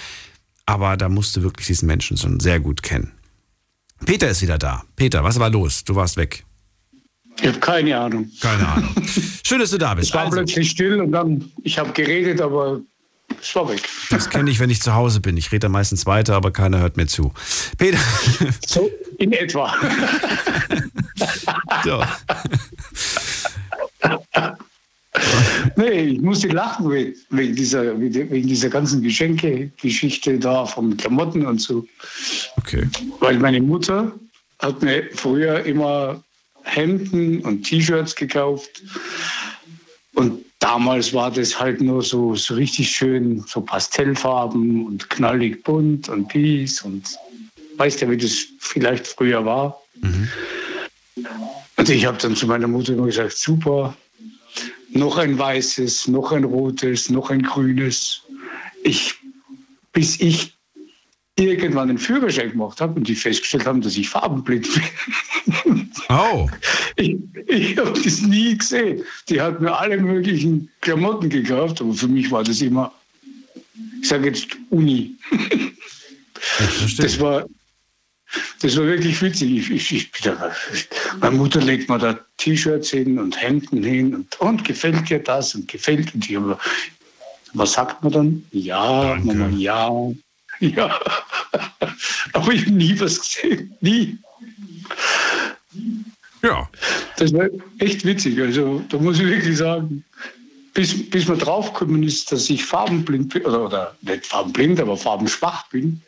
[0.67, 3.13] Aber da musst du wirklich diesen Menschen schon sehr gut kennen.
[4.05, 4.83] Peter ist wieder da.
[4.97, 5.85] Peter, was war los?
[5.85, 6.45] Du warst weg.
[7.41, 8.31] Ich habe keine Ahnung.
[8.41, 8.95] Keine Ahnung.
[9.47, 10.09] Schön, dass du da bist.
[10.09, 12.81] Es war Also, plötzlich still und dann, ich habe geredet, aber
[13.41, 13.83] es war weg.
[14.11, 15.37] das kenne ich, wenn ich zu Hause bin.
[15.37, 17.33] Ich rede meistens weiter, aber keiner hört mir zu.
[17.79, 17.99] Peter.
[18.67, 19.73] So in etwa.
[21.85, 22.03] So.
[25.77, 31.61] Nee, ich musste lachen we- wegen dieser, wegen dieser ganzen Geschenke-Geschichte da von Klamotten und
[31.61, 31.87] so.
[32.57, 32.89] Okay.
[33.21, 34.13] Weil meine Mutter
[34.61, 36.23] hat mir früher immer
[36.63, 38.83] Hemden und T-Shirts gekauft.
[40.15, 46.09] Und damals war das halt nur so, so richtig schön, so Pastellfarben und knallig bunt
[46.09, 47.19] und Pies und
[47.77, 49.79] weißt ja, wie das vielleicht früher war.
[51.77, 53.95] Und ich habe dann zu meiner Mutter immer gesagt, super,
[54.97, 58.23] noch ein weißes, noch ein rotes, noch ein grünes.
[58.83, 59.15] Ich,
[59.93, 60.57] bis ich
[61.39, 65.91] irgendwann einen Führerschein gemacht habe und die festgestellt haben, dass ich farbenblind bin.
[66.09, 66.49] Oh.
[66.97, 67.17] Ich,
[67.47, 69.03] ich habe das nie gesehen.
[69.29, 72.93] Die hat mir alle möglichen Klamotten gekauft, aber für mich war das immer,
[74.01, 75.17] ich sage jetzt Uni.
[76.97, 77.47] Das war,
[78.61, 79.51] das war wirklich witzig.
[79.51, 80.11] Ich, ich, ich,
[81.21, 85.55] meine Mutter legt mir da T-Shirts hin und Hemden hin und, und gefällt dir das
[85.55, 86.13] und gefällt.
[86.37, 86.59] Aber
[87.55, 88.45] was sagt man dann?
[88.53, 89.91] Ja, Mama, ja,
[90.61, 91.01] ja.
[92.33, 93.77] Aber ich habe nie was gesehen.
[93.81, 94.19] Nie.
[96.43, 96.69] Ja.
[97.17, 98.41] Das war echt witzig.
[98.41, 100.05] Also da muss ich wirklich sagen,
[100.75, 105.67] bis, bis man draufgekommen ist, dass ich farbenblind bin, oder, oder nicht farbenblind, aber farbenschwach
[105.71, 106.03] bin.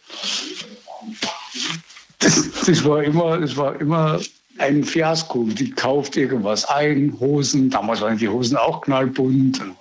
[2.19, 4.21] Das, das, war immer, das war immer
[4.59, 5.45] ein Fiasko.
[5.45, 7.71] Die kauft irgendwas ein, Hosen.
[7.71, 9.77] Damals waren die Hosen auch knallbunt und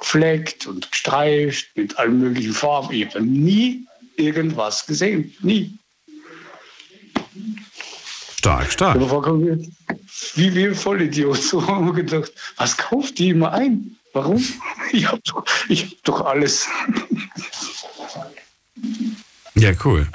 [0.00, 2.92] gefleckt und gestreift mit allen möglichen Farben.
[2.92, 3.86] Ich habe nie
[4.16, 5.34] irgendwas gesehen.
[5.40, 5.76] Nie.
[8.38, 9.00] Stark, stark.
[10.34, 11.42] Wie wir Vollidiot.
[11.42, 13.96] So haben wir gedacht, was kauft die immer ein?
[14.12, 14.42] Warum?
[14.92, 16.68] Ich habe doch, ich hab doch alles.
[19.54, 20.06] Ja, cool.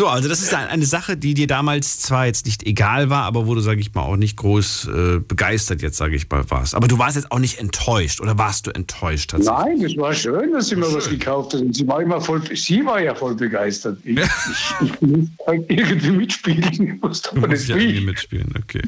[0.00, 3.46] So, also das ist eine Sache, die dir damals zwar jetzt nicht egal war, aber
[3.46, 6.74] wo du, sage ich mal, auch nicht groß äh, begeistert jetzt, sage ich mal, warst.
[6.74, 9.78] Aber du warst jetzt auch nicht enttäuscht oder warst du enttäuscht tatsächlich?
[9.78, 11.60] Nein, es war schön, dass sie mir was gekauft hat.
[11.60, 13.98] Und sie war immer voll, sie war ja voll begeistert.
[14.02, 16.72] Ich, ich, ich muss halt irgendwie mitspielen.
[16.72, 18.82] Ich muss du musst ja irgendwie mitspielen, okay.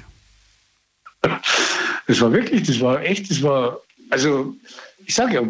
[2.06, 4.56] Das war wirklich, das war echt, das war, also
[5.04, 5.42] ich sage ja,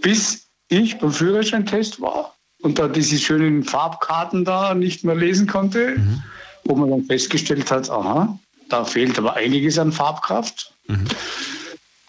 [0.00, 2.33] bis ich beim Führerscheintest war,
[2.64, 6.22] und da diese schönen Farbkarten da nicht mehr lesen konnte, mhm.
[6.64, 8.38] wo man dann festgestellt hat, aha,
[8.70, 10.72] da fehlt aber einiges an Farbkraft.
[10.88, 11.04] Mhm.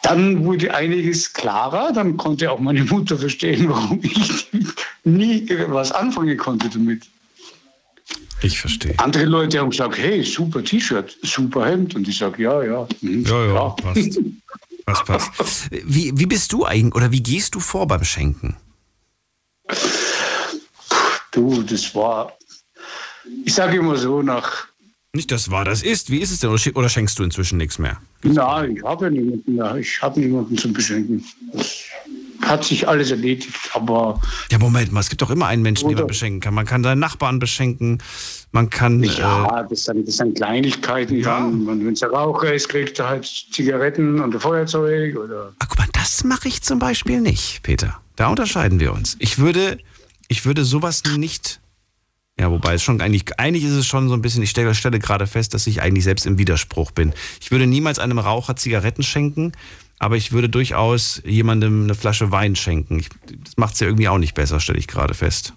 [0.02, 4.48] Dann wurde einiges klarer, dann konnte auch meine Mutter verstehen, warum ich
[5.04, 7.04] nie was anfangen konnte damit.
[8.42, 8.94] Ich verstehe.
[8.98, 11.96] Andere Leute haben gesagt, hey, super T-Shirt, super Hemd.
[11.96, 12.88] Und ich sage, ja, ja.
[13.02, 14.20] Mhm, ja, ja, ja, passt.
[14.86, 15.32] Was passt.
[15.72, 18.56] Wie, wie bist du eigentlich, oder wie gehst du vor beim Schenken?
[21.36, 22.32] Du, das war,
[23.44, 24.68] ich sage immer so, nach.
[25.14, 26.10] Nicht das war, das ist.
[26.10, 26.50] Wie ist es denn?
[26.50, 27.98] Oder schenkst du inzwischen nichts mehr?
[28.24, 29.76] Nein, ich habe ja niemanden mehr.
[29.76, 31.26] Ich habe niemanden zum Beschenken.
[31.52, 31.84] Das
[32.42, 34.22] hat sich alles erledigt, aber.
[34.50, 36.54] Ja, Moment mal, es gibt doch immer einen Menschen, den man beschenken kann.
[36.54, 38.02] Man kann seinen Nachbarn beschenken,
[38.54, 39.04] man kann.
[39.04, 41.18] Ja, äh, das, sind, das sind Kleinigkeiten.
[41.18, 41.50] Ja.
[41.52, 45.18] Wenn es ein Raucher ist, kriegt er halt Zigaretten und ein Feuerzeug.
[45.18, 48.00] Oder Ach, guck mal, das mache ich zum Beispiel nicht, Peter.
[48.16, 49.18] Da unterscheiden wir uns.
[49.20, 49.80] Ich würde
[50.28, 51.60] ich würde sowas nicht.
[52.40, 55.00] Ja, wobei es schon eigentlich, eigentlich ist es schon so ein bisschen, ich stelle, stelle
[55.00, 57.14] gerade fest, dass ich eigentlich selbst im Widerspruch bin.
[57.40, 59.54] Ich würde niemals einem Raucher Zigaretten schenken,
[60.00, 63.00] aber ich würde durchaus jemandem eine Flasche Wein schenken.
[63.00, 63.10] Ich,
[63.44, 65.54] das macht es ja irgendwie auch nicht besser, stelle ich gerade fest.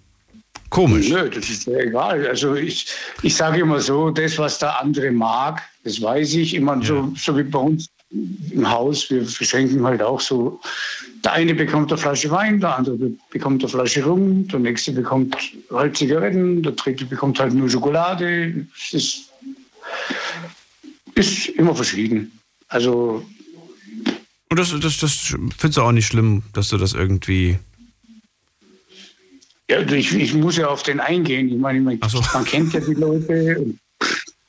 [0.71, 1.09] Komisch.
[1.09, 2.27] Nö, das ist ja egal.
[2.27, 2.87] Also ich,
[3.23, 6.55] ich sage immer so, das, was der andere mag, das weiß ich.
[6.55, 6.85] Immer ja.
[6.85, 10.61] so, so wie bei uns im Haus, wir verschenken halt auch so,
[11.25, 15.37] der eine bekommt eine Flasche Wein, der andere bekommt eine Flasche Rum, der nächste bekommt
[15.71, 18.66] halt Zigaretten, der dritte bekommt halt nur Schokolade.
[18.77, 19.33] Es ist,
[21.14, 22.33] ist immer verschieden.
[22.69, 23.25] Also.
[24.51, 27.59] Und das, das, das findest du auch nicht schlimm, dass du das irgendwie.
[29.71, 31.49] Ja, ich, ich muss ja auf den eingehen.
[31.49, 32.23] Ich meine, man, so.
[32.33, 33.75] man kennt ja die Leute.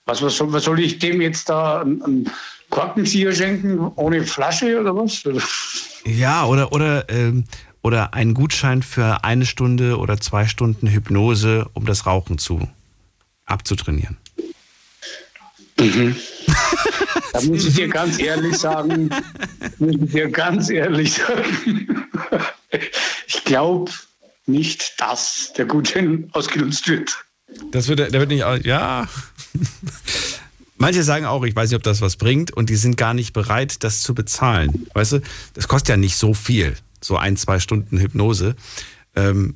[0.05, 2.31] Was, was, soll, was soll ich dem jetzt da an, an
[2.69, 5.23] Korkenzieher schenken ohne Flasche oder was?
[6.05, 7.45] Ja, oder, oder, ähm,
[7.81, 12.67] oder einen Gutschein für eine Stunde oder zwei Stunden Hypnose, um das Rauchen zu
[13.45, 14.17] abzutrainieren.
[15.79, 16.15] Mhm.
[17.31, 19.09] da muss ich dir ganz ehrlich sagen,
[19.77, 22.07] muss ich dir ganz ehrlich sagen,
[23.27, 23.91] ich glaube
[24.45, 27.17] nicht, dass der Gutschein ausgenutzt wird.
[27.71, 29.07] Das wird, der wird nicht, ja.
[30.81, 33.33] Manche sagen auch, ich weiß nicht, ob das was bringt und die sind gar nicht
[33.33, 34.87] bereit, das zu bezahlen.
[34.93, 35.21] Weißt du,
[35.53, 38.55] das kostet ja nicht so viel, so ein, zwei Stunden Hypnose.
[39.13, 39.55] Ähm,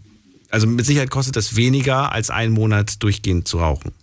[0.50, 3.94] also mit Sicherheit kostet das weniger, als einen Monat durchgehend zu rauchen.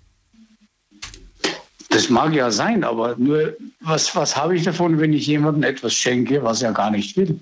[1.90, 5.92] Das mag ja sein, aber nur was, was habe ich davon, wenn ich jemandem etwas
[5.92, 7.38] schenke, was er gar nicht will?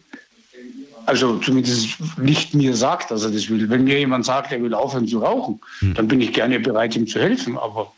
[1.07, 3.71] Also zumindest nicht mir sagt, dass er das will.
[3.71, 5.95] Wenn mir jemand sagt, er will aufhören zu rauchen, hm.
[5.95, 7.57] dann bin ich gerne bereit, ihm zu helfen.
[7.57, 7.93] Aber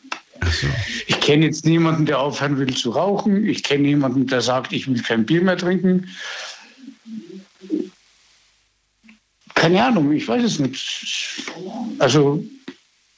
[0.46, 0.66] so.
[1.06, 3.46] Ich kenne jetzt niemanden, der aufhören will zu rauchen.
[3.46, 6.08] Ich kenne niemanden, der sagt, ich will kein Bier mehr trinken.
[9.54, 11.50] Keine Ahnung, ich weiß es nicht.
[11.98, 12.42] Also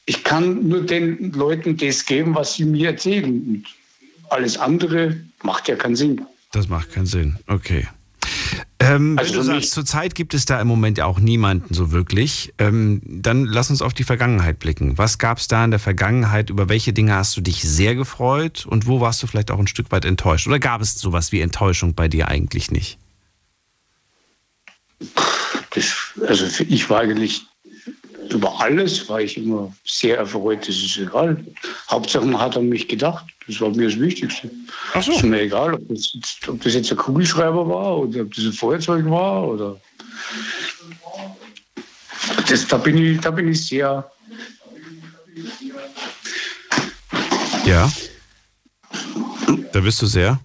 [0.07, 3.25] ich kann nur den Leuten das geben, was sie mir erzählen.
[3.25, 3.65] Und
[4.31, 6.21] alles andere macht ja keinen Sinn.
[6.53, 7.39] Das macht keinen Sinn.
[7.47, 7.87] Okay.
[8.83, 12.53] Ähm, also du sagst, zurzeit gibt es da im Moment ja auch niemanden so wirklich.
[12.59, 14.99] Ähm, dann lass uns auf die Vergangenheit blicken.
[14.99, 16.51] Was gab es da in der Vergangenheit?
[16.51, 19.69] Über welche Dinge hast du dich sehr gefreut und wo warst du vielleicht auch ein
[19.69, 20.49] Stück weit enttäuscht?
[20.49, 22.99] Oder gab es sowas wie Enttäuschung bei dir eigentlich nicht?
[25.71, 27.47] Das, also ich war eigentlich
[28.33, 31.45] über alles war ich immer sehr erfreut, das ist egal.
[31.91, 33.27] Hauptsache, man hat an mich gedacht.
[33.47, 34.51] Das war mir das Wichtigste.
[34.95, 35.13] Ach so.
[35.13, 38.45] Ist mir egal, ob das, jetzt, ob das, jetzt ein Kugelschreiber war oder ob das
[38.45, 39.81] ein Feuerzeug war oder.
[42.49, 44.11] Das, da, bin ich, da bin ich sehr.
[47.67, 47.91] Ja.
[49.73, 50.39] Da bist du sehr.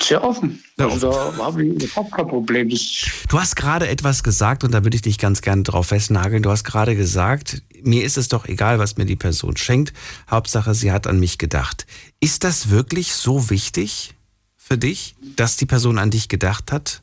[0.00, 0.62] Sehr offen.
[0.78, 2.68] Also da habe ich überhaupt kein Problem.
[2.68, 6.42] Du hast gerade etwas gesagt und da würde ich dich ganz gerne drauf festnageln.
[6.42, 9.92] Du hast gerade gesagt, mir ist es doch egal, was mir die Person schenkt.
[10.30, 11.86] Hauptsache, sie hat an mich gedacht.
[12.20, 14.14] Ist das wirklich so wichtig
[14.56, 17.02] für dich, dass die Person an dich gedacht hat?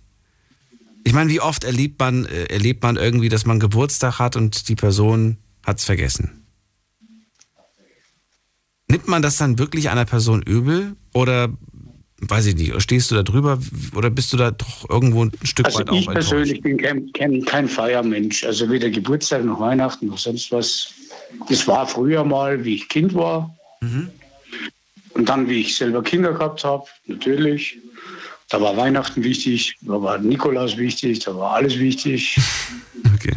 [1.03, 4.67] Ich meine, wie oft erlebt man, äh, erlebt man irgendwie, dass man Geburtstag hat und
[4.67, 6.45] die Person hat es vergessen?
[8.89, 11.49] Nimmt man das dann wirklich einer Person übel oder
[12.21, 13.59] weiß ich nicht, stehst du da drüber
[13.95, 17.11] oder bist du da doch irgendwo ein Stück also weit auch ich persönlich bin kein,
[17.13, 18.43] kein, kein Feiermensch.
[18.43, 20.89] Also weder Geburtstag noch Weihnachten noch sonst was.
[21.49, 23.55] Das war früher mal, wie ich Kind war.
[23.81, 24.09] Mhm.
[25.13, 27.77] Und dann, wie ich selber Kinder gehabt habe, natürlich.
[28.49, 32.37] Da war Weihnachten wichtig, da war Nikolaus wichtig, da war alles wichtig.
[33.13, 33.35] Okay.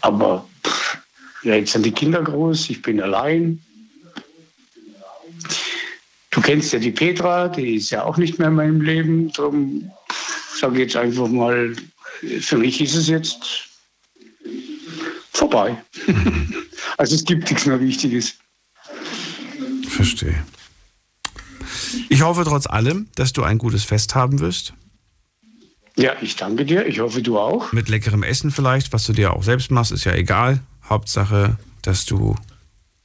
[0.00, 0.98] Aber pff,
[1.42, 3.60] ja, jetzt sind die Kinder groß, ich bin allein.
[6.34, 9.30] Du kennst ja die Petra, die ist ja auch nicht mehr in meinem Leben.
[9.34, 9.88] Darum
[10.58, 11.76] sage ich jetzt einfach mal,
[12.40, 13.68] für mich ist es jetzt
[15.32, 15.80] vorbei.
[16.98, 18.34] also es gibt nichts mehr Wichtiges.
[19.88, 20.44] Verstehe.
[22.08, 24.74] Ich hoffe trotz allem, dass du ein gutes Fest haben wirst.
[25.94, 26.84] Ja, ich danke dir.
[26.86, 27.70] Ich hoffe, du auch.
[27.70, 30.58] Mit leckerem Essen vielleicht, was du dir auch selbst machst, ist ja egal.
[30.82, 32.34] Hauptsache, dass du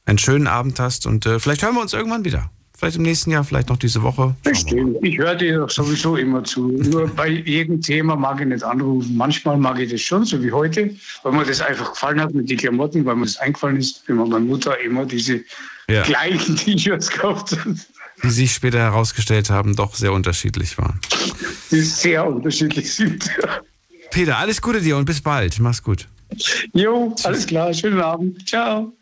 [0.05, 2.49] einen schönen Abend hast und äh, vielleicht hören wir uns irgendwann wieder.
[2.79, 4.33] Vielleicht im nächsten Jahr, vielleicht noch diese Woche.
[4.43, 4.95] Bestimmt.
[5.01, 6.69] Ich höre dir doch sowieso immer zu.
[6.69, 9.17] Nur bei jedem Thema mag ich nicht anrufen.
[9.17, 12.49] Manchmal mag ich das schon, so wie heute, weil mir das einfach gefallen hat mit
[12.49, 15.41] den Klamotten, weil mir das eingefallen ist, wenn man meine Mutter immer diese
[15.89, 16.03] Ja.
[16.03, 17.57] gleichen T-Shirts kauft.
[18.23, 21.01] Die sich später herausgestellt haben, doch sehr unterschiedlich waren.
[21.71, 23.29] Die sehr unterschiedlich sind.
[24.09, 25.59] Peter, alles Gute dir und bis bald.
[25.59, 26.07] Mach's gut.
[26.73, 27.73] Jo, alles klar.
[27.73, 28.47] Schönen Abend.
[28.47, 28.93] Ciao.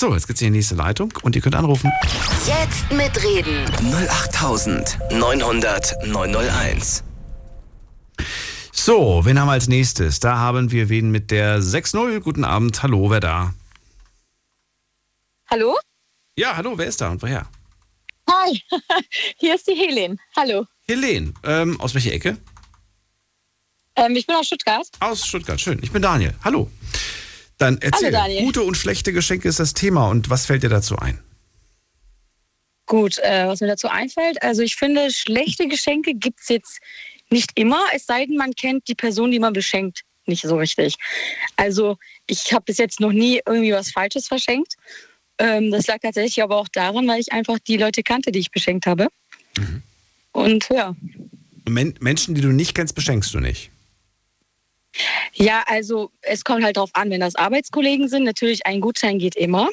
[0.00, 1.90] So, jetzt geht's in die nächste Leitung und ihr könnt anrufen.
[2.46, 3.64] Jetzt mitreden.
[4.08, 7.02] 08900 901.
[8.70, 10.20] So, wen haben wir als nächstes?
[10.20, 12.20] Da haben wir wen mit der 6-0.
[12.20, 12.80] Guten Abend.
[12.84, 13.52] Hallo, wer da?
[15.50, 15.76] Hallo?
[16.36, 17.48] Ja, hallo, wer ist da und woher?
[18.30, 18.62] Hi,
[19.38, 20.20] hier ist die Helen.
[20.36, 20.64] Hallo.
[20.86, 21.34] Helene.
[21.42, 22.38] Ähm, aus welcher Ecke?
[23.96, 24.86] Ähm, ich bin aus Stuttgart.
[25.00, 25.80] Aus Stuttgart, schön.
[25.82, 26.34] Ich bin Daniel.
[26.44, 26.70] Hallo.
[27.58, 28.16] Dann erzähl.
[28.16, 28.40] Hallo.
[28.40, 31.20] Gute und schlechte Geschenke ist das Thema und was fällt dir dazu ein?
[32.86, 36.78] Gut, äh, was mir dazu einfällt, also ich finde, schlechte Geschenke gibt es jetzt
[37.28, 40.94] nicht immer, es sei denn, man kennt die Person, die man beschenkt, nicht so richtig.
[41.56, 44.74] Also ich habe bis jetzt noch nie irgendwie was Falsches verschenkt.
[45.38, 48.50] Ähm, das lag tatsächlich aber auch daran, weil ich einfach die Leute kannte, die ich
[48.50, 49.08] beschenkt habe.
[49.58, 49.82] Mhm.
[50.32, 50.96] Und ja.
[51.68, 53.70] Men Menschen, die du nicht kennst, beschenkst du nicht.
[55.34, 59.36] Ja, also es kommt halt drauf an, wenn das Arbeitskollegen sind, natürlich ein Gutschein geht
[59.36, 59.68] immer,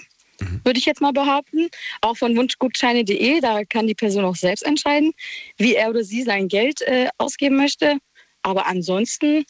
[0.63, 1.69] würde ich jetzt mal behaupten.
[2.01, 5.13] Auch von wunschgutscheine.de, da kann die Person auch selbst entscheiden,
[5.57, 7.97] wie er oder sie sein Geld äh, ausgeben möchte.
[8.41, 9.45] Aber ansonsten,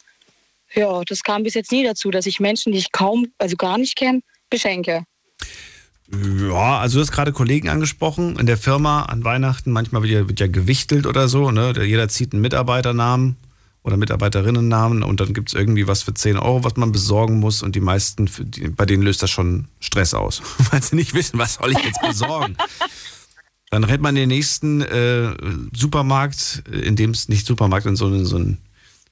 [0.74, 3.78] ja, das kam bis jetzt nie dazu, dass ich Menschen, die ich kaum, also gar
[3.78, 5.04] nicht kenne, beschenke.
[6.08, 9.72] Ja, also du hast gerade Kollegen angesprochen in der Firma an Weihnachten.
[9.72, 11.50] Manchmal wird ja, wird ja gewichtelt oder so.
[11.50, 11.74] Ne?
[11.84, 13.36] Jeder zieht einen Mitarbeiternamen
[13.86, 17.62] oder Mitarbeiterinnennamen und dann gibt es irgendwie was für 10 Euro, was man besorgen muss.
[17.62, 20.42] Und die meisten, die, bei denen löst das schon Stress aus,
[20.72, 22.56] weil sie nicht wissen, was soll ich jetzt besorgen.
[23.70, 25.36] dann rennt man in den nächsten äh,
[25.72, 28.58] Supermarkt, in dem es nicht Supermarkt, in so, einen- so ein,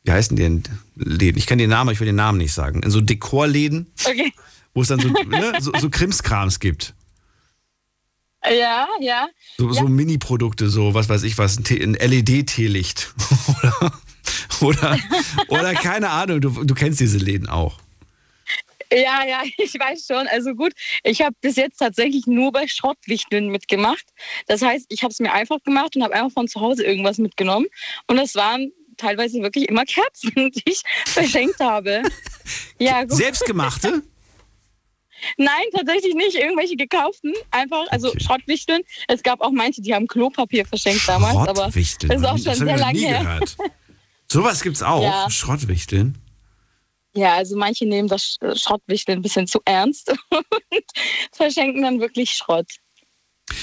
[0.02, 0.64] wie heißen die denn
[0.96, 1.38] Läden?
[1.38, 2.82] Ich kenne den Namen, ich will den Namen nicht sagen.
[2.82, 4.32] In so Dekorläden, Okay.
[4.74, 6.94] wo es dann so, ne, so, so Krimskrams gibt.
[8.44, 9.28] Ja, ja.
[9.56, 13.14] So, so Mini-Produkte, so was weiß ich was, ein, ein LED-Teelicht.
[14.60, 14.98] oder,
[15.48, 17.78] oder, keine Ahnung, du, du kennst diese Läden auch.
[18.92, 20.26] Ja, ja, ich weiß schon.
[20.28, 20.72] Also gut,
[21.02, 24.04] ich habe bis jetzt tatsächlich nur bei Schrottwichteln mitgemacht.
[24.46, 27.18] Das heißt, ich habe es mir einfach gemacht und habe einfach von zu Hause irgendwas
[27.18, 27.66] mitgenommen.
[28.06, 32.02] Und das waren teilweise wirklich immer Kerzen, die ich verschenkt habe.
[32.78, 33.16] Ja, gut.
[33.16, 34.02] Selbstgemachte?
[35.38, 36.36] Nein, tatsächlich nicht.
[36.36, 37.32] Irgendwelche gekauften.
[37.50, 38.82] Einfach, also Schrottwichteln.
[39.08, 41.36] Es gab auch manche, die haben Klopapier verschenkt damals.
[41.36, 43.20] Aber das ist auch das schon ich sehr lange her.
[43.20, 43.56] gehört.
[44.34, 45.30] Sowas gibt's auch, Ja.
[45.30, 46.18] Schrottwichteln.
[47.14, 50.44] Ja, also manche nehmen das Sch- Schrottwichteln ein bisschen zu ernst und
[51.30, 52.66] verschenken dann wirklich Schrott.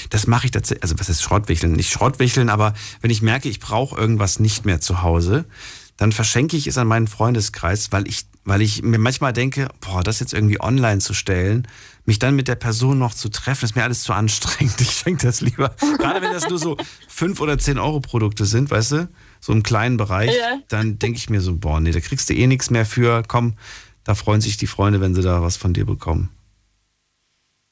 [0.08, 1.72] Das mache ich tatsächlich, also was ist Schrottwichteln?
[1.74, 2.72] Nicht Schrottwichteln, aber
[3.02, 5.44] wenn ich merke, ich brauche irgendwas nicht mehr zu Hause,
[5.98, 10.02] dann verschenke ich es an meinen Freundeskreis, weil ich, weil ich mir manchmal denke, boah,
[10.02, 11.68] das jetzt irgendwie online zu stellen,
[12.06, 14.74] mich dann mit der Person noch zu treffen, ist mir alles zu anstrengend.
[14.80, 15.74] Ich schenke das lieber.
[15.98, 16.78] Gerade wenn das nur so
[17.08, 19.08] 5 oder 10 Euro Produkte sind, weißt du,
[19.42, 20.60] so im kleinen Bereich, Ja.
[20.68, 23.24] dann denke ich mir so, boah, nee, da kriegst du eh nichts mehr für.
[23.26, 23.54] Komm,
[24.04, 26.30] da freuen sich die Freunde, wenn sie da was von dir bekommen.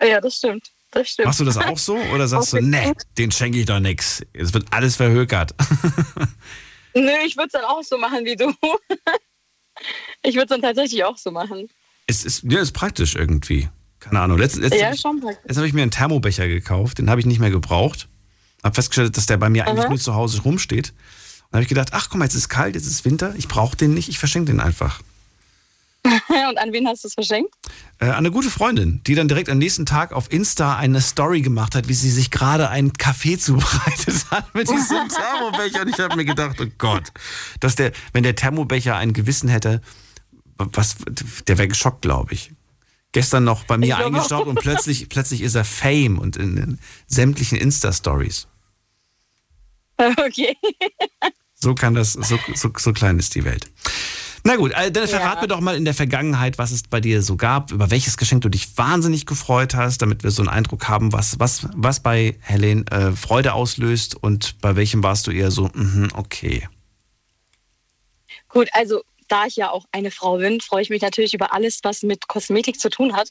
[0.03, 0.73] Ja, das stimmt.
[0.91, 1.27] Das stimmt.
[1.27, 4.23] Machst du das auch so oder sagst du, nee, den schenke ich doch nix.
[4.33, 5.55] Es wird alles verhökert.
[6.95, 8.49] Nö, ich würde es dann auch so machen wie du.
[10.23, 11.69] ich würde es dann tatsächlich auch so machen.
[12.09, 13.69] Es ist, ja, ist praktisch irgendwie.
[14.01, 14.39] Keine Ahnung.
[14.39, 15.45] Letztens, letztens, ja, schon praktisch.
[15.47, 18.09] Jetzt habe ich mir einen Thermobecher gekauft, den habe ich nicht mehr gebraucht.
[18.65, 19.91] Habe festgestellt, dass der bei mir eigentlich Aha.
[19.91, 20.93] nur zu Hause rumsteht.
[21.51, 23.77] Dann habe ich gedacht, ach guck mal, jetzt ist kalt, jetzt ist Winter, ich brauche
[23.77, 25.01] den nicht, ich verschenke den einfach.
[26.05, 27.55] Und an wen hast du es verschenkt?
[27.99, 31.43] Äh, an eine gute Freundin, die dann direkt am nächsten Tag auf Insta eine Story
[31.43, 35.83] gemacht hat, wie sie sich gerade einen Kaffee zubereitet hat mit diesem Thermobecher.
[35.83, 37.13] Und ich habe mir gedacht, oh Gott,
[37.61, 39.83] dass der, wenn der Thermobecher ein Gewissen hätte,
[40.57, 40.97] was,
[41.47, 42.53] der wäre geschockt, glaube ich.
[43.13, 46.79] Gestern noch bei mir eingestaubt und plötzlich, plötzlich ist er Fame und in, in
[47.09, 48.47] sämtlichen Insta-Stories.
[49.97, 50.57] Okay.
[51.63, 53.67] So kann das, so, so, so klein ist die Welt.
[54.45, 55.41] Na gut, äh, dann verrat Ja.
[55.43, 58.41] mir doch mal in der Vergangenheit, was es bei dir so gab, über welches Geschenk
[58.41, 62.39] du dich wahnsinnig gefreut hast, damit wir so einen Eindruck haben, was, was, was bei
[62.41, 66.67] Helen äh, Freude auslöst und bei welchem warst du eher so, mhm, okay.
[68.49, 71.81] Gut, also da ich ja auch eine Frau bin, freue ich mich natürlich über alles,
[71.83, 73.31] was mit Kosmetik zu tun hat.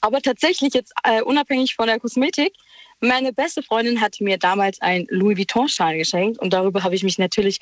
[0.00, 2.52] Aber tatsächlich jetzt äh, unabhängig von der Kosmetik,
[3.00, 7.18] meine beste Freundin hat mir damals ein Louis Vuitton-Schal geschenkt und darüber habe ich mich
[7.18, 7.58] natürlich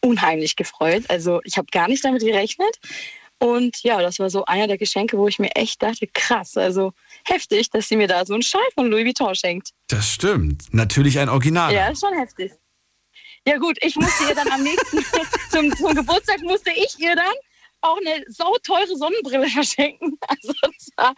[0.00, 1.04] unheimlich gefreut.
[1.08, 2.78] Also ich habe gar nicht damit gerechnet.
[3.40, 6.92] Und ja, das war so einer der Geschenke, wo ich mir echt dachte, krass, also
[7.24, 9.70] heftig, dass sie mir da so einen Schal von Louis Vuitton schenkt.
[9.86, 10.64] Das stimmt.
[10.72, 11.72] Natürlich ein Original.
[11.72, 12.52] Ja, ist schon heftig.
[13.46, 14.98] Ja gut, ich musste ihr dann am nächsten,
[15.50, 17.32] zum, zum Geburtstag musste ich ihr dann
[17.80, 20.18] auch eine sauteure Sonnenbrille verschenken.
[20.26, 20.52] Also
[20.96, 21.14] war,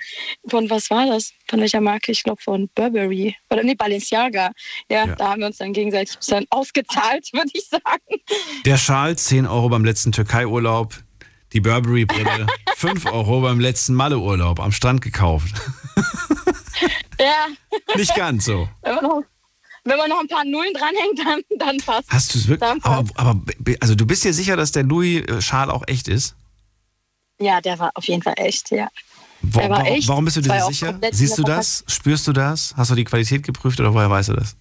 [0.48, 1.32] von was war das?
[1.48, 2.12] Von welcher Marke?
[2.12, 3.34] Ich glaube von Burberry.
[3.50, 4.50] Oder nee, Balenciaga.
[4.90, 5.14] Ja, Ja.
[5.16, 8.20] da haben wir uns dann gegenseitig dann ausgezahlt, würde ich sagen.
[8.66, 10.94] Der Schal 10 Euro beim letzten Türkei-Urlaub,
[11.52, 12.46] die Burberry-Brille
[12.76, 15.54] 5 Euro beim letzten Malle-Urlaub am Strand gekauft.
[17.18, 17.46] Ja,
[17.96, 18.68] Nicht ganz so.
[18.82, 22.08] wenn man noch, ein paar Nullen dranhängt, dann, dann passt.
[22.10, 22.84] Hast du es wirklich?
[22.84, 23.40] Aber, aber
[23.80, 26.36] also du bist dir sicher, dass der Louis-Schal auch echt ist?
[27.40, 28.88] Ja, der war auf jeden Fall echt, ja.
[29.42, 30.08] Wo, Der war warum, echt.
[30.08, 30.98] warum bist du dir sicher?
[31.10, 31.82] Siehst du das?
[31.86, 32.74] Spürst du das?
[32.76, 34.56] Hast du die Qualität geprüft oder woher weißt du das?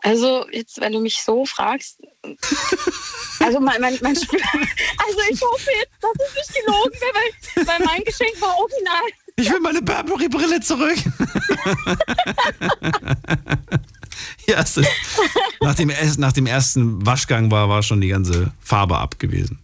[0.00, 2.00] Also jetzt, wenn du mich so fragst,
[3.40, 7.66] also mein, mein, mein Spür, also ich hoffe jetzt, dass es nicht gelogen wäre, weil,
[7.66, 9.02] weil mein Geschenk war original.
[9.36, 10.98] Ich will meine Burberry-Brille zurück.
[14.46, 14.80] ja, ist,
[15.60, 19.62] nach, dem, nach dem ersten Waschgang war, war schon die ganze Farbe ab gewesen.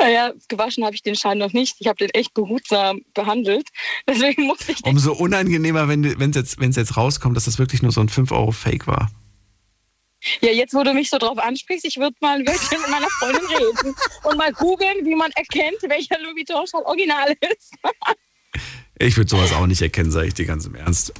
[0.00, 1.76] Naja, gewaschen habe ich den Schein noch nicht.
[1.78, 3.68] Ich habe den echt behutsam behandelt.
[4.08, 4.82] Deswegen musste ich.
[4.84, 8.86] Umso unangenehmer, wenn es jetzt, wenn's jetzt rauskommt, dass das wirklich nur so ein 5-Euro-Fake
[8.86, 9.10] war.
[10.42, 13.44] Ja, jetzt, wo du mich so drauf ansprichst, ich würde mal wirklich mit meiner Freundin
[13.46, 13.94] reden
[14.24, 17.74] und mal googeln, wie man erkennt, welcher Louis Vuitton-Schal original ist.
[19.02, 21.14] Ich würde sowas auch nicht erkennen, sage ich dir ganz im Ernst.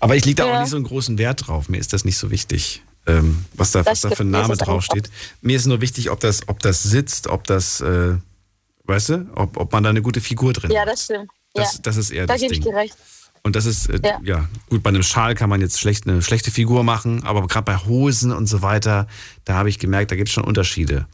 [0.00, 0.60] Aber ich lege da auch Ja.
[0.62, 1.68] nicht so einen großen Wert drauf.
[1.68, 5.10] Mir ist das nicht so wichtig, ähm, was da, was da für ein Name draufsteht.
[5.42, 8.16] Mir ist nur wichtig, ob das, ob das sitzt, ob das, äh,
[8.84, 10.88] weißt du, ob, ob man da eine gute Figur drin Ja, hat.
[10.88, 11.30] das stimmt.
[11.54, 11.80] Das, ja.
[11.82, 12.96] das ist eher da das gebe ich dir recht.
[13.42, 14.20] Und das ist, äh, ja.
[14.22, 14.48] Ja.
[14.68, 17.76] gut, bei einem Schal kann man jetzt schlecht eine schlechte Figur machen, aber gerade bei
[17.78, 19.06] Hosen und so weiter,
[19.44, 21.06] da habe ich gemerkt, da gibt es schon Unterschiede.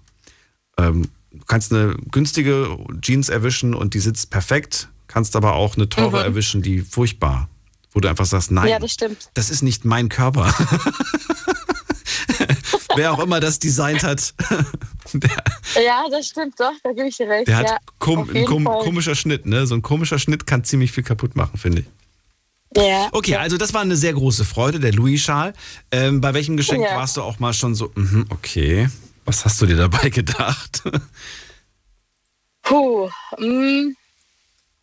[0.79, 5.89] Ähm, du kannst eine günstige Jeans erwischen und die sitzt perfekt, kannst aber auch eine
[5.89, 6.25] teure Mhm.
[6.25, 7.49] erwischen, die furchtbar,
[7.93, 8.97] wo du einfach sagst, nein, Ja, das
[9.35, 10.53] das ist nicht mein Körper.
[12.97, 14.35] Wer auch immer das designt hat,
[15.85, 17.49] Ja, das stimmt doch, da gebe ich dir recht.
[17.49, 18.79] der hat ja, kom ein kom Fall.
[18.81, 19.67] komischer Schnitt, ne?
[19.67, 21.87] So ein komischer Schnitt kann ziemlich viel kaputt machen, finde ich.
[22.77, 23.09] Ja.
[23.13, 25.53] Okay, also das war eine sehr große Freude, der Louis-Schal.
[25.93, 26.97] Ähm, bei welchem Geschenk Ja.
[26.97, 28.89] warst du auch mal schon so, mhm, okay,
[29.25, 30.83] was hast du dir dabei gedacht?
[32.63, 33.09] Puh,
[33.39, 33.95] mm,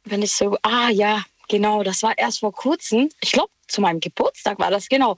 [0.06, 1.22] wenn ich so, ah ja,
[1.52, 3.10] genau, das war erst vor kurzem.
[3.22, 5.18] Ich glaube, zu meinem Geburtstag war das, genau.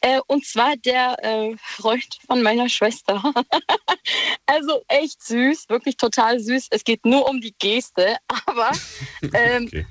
[0.00, 3.22] Äh, und zwar der äh, Freund von meiner Schwester.
[4.46, 6.68] also echt süß, wirklich total süß.
[6.70, 8.16] Es geht nur um die Geste,
[8.46, 8.72] aber
[9.34, 9.86] ähm, Okay.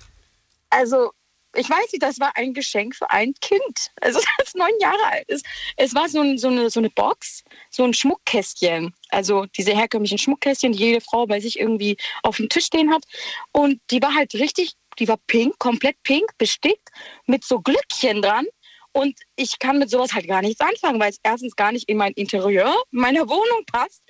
[0.69, 1.11] also
[1.55, 5.27] ich weiß nicht, das war ein Geschenk für ein Kind, also das neun Jahre alt
[5.29, 5.45] ist.
[5.77, 8.93] Es war so, ein, so, eine, so eine Box, so ein Schmuckkästchen.
[9.09, 13.03] Also diese herkömmlichen Schmuckkästchen, die jede Frau bei sich irgendwie auf dem Tisch stehen hat.
[13.51, 16.89] Und die war halt richtig, die war pink, komplett pink, bestickt,
[17.27, 18.45] mit so Glückchen dran.
[18.91, 21.97] Und ich kann mit sowas halt gar nichts anfangen, weil es erstens gar nicht in
[21.97, 24.03] mein Interieur meiner Wohnung passt.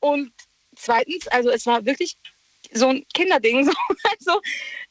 [0.00, 0.32] Und
[0.74, 2.16] zweitens, also es war wirklich
[2.72, 3.64] so ein Kinderding.
[3.72, 3.72] So.
[4.10, 4.40] Also,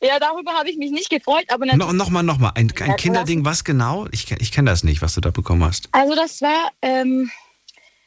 [0.01, 1.91] ja, darüber habe ich mich nicht gefreut, aber no.
[1.93, 4.07] Nochmal, nochmal, ein, ein Kinderding, was genau?
[4.11, 5.89] Ich, ich kenne das nicht, was du da bekommen hast.
[5.91, 7.31] Also das war, ähm,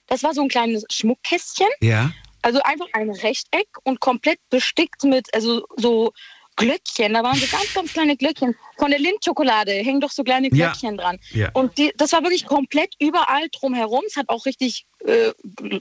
[0.06, 1.68] das war so ein kleines Schmuckkästchen.
[1.80, 2.12] Ja?
[2.42, 6.12] Also einfach ein Rechteck und komplett bestickt mit, also so,
[6.56, 8.54] Glöckchen, da waren so ganz, ganz kleine Glöckchen.
[8.78, 10.68] Von der Lindschokolade hängen doch so kleine Ja.
[10.68, 11.18] Glöckchen dran.
[11.32, 11.50] Ja.
[11.54, 14.02] Und die, das war wirklich komplett überall drumherum.
[14.06, 15.32] Es hat auch richtig äh,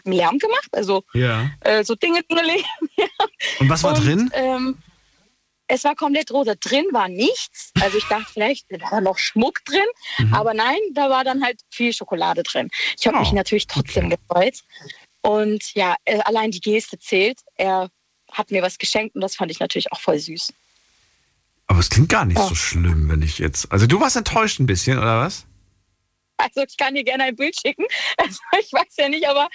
[0.05, 0.69] Lärm gemacht.
[0.71, 1.49] Also Ja.
[1.61, 2.21] äh, so Dinge.
[2.97, 3.05] ja.
[3.59, 4.29] Und was war Und, drin?
[4.33, 4.77] Ähm,
[5.67, 6.55] es war komplett rosa.
[6.55, 7.71] Drin war nichts.
[7.79, 9.85] Also ich dachte vielleicht, da war noch Schmuck drin.
[10.19, 10.33] Mhm.
[10.33, 12.69] Aber nein, da war dann halt viel Schokolade drin.
[12.99, 14.59] Ich habe mich Oh, natürlich trotzdem gefreut.
[15.21, 17.39] Und ja, äh, allein die Geste zählt.
[17.55, 17.89] Er
[18.31, 20.51] hat mir was geschenkt und das fand ich natürlich auch voll süß.
[21.67, 22.47] Aber es klingt gar nicht Ja.
[22.47, 23.71] so schlimm, wenn ich jetzt.
[23.71, 25.45] Also du warst enttäuscht ein bisschen, oder was?
[26.37, 27.85] Also ich kann dir gerne ein Bild schicken.
[28.17, 29.49] Also ich weiß ja nicht, aber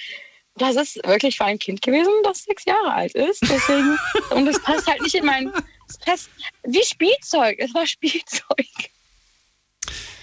[0.57, 3.43] das ist wirklich für ein Kind gewesen, das sechs Jahre alt ist.
[3.43, 3.99] Deswegen
[4.31, 5.53] und es passt halt nicht in mein.
[5.89, 6.31] Es passt
[6.65, 7.57] wie Spielzeug.
[7.59, 8.67] Es war Spielzeug.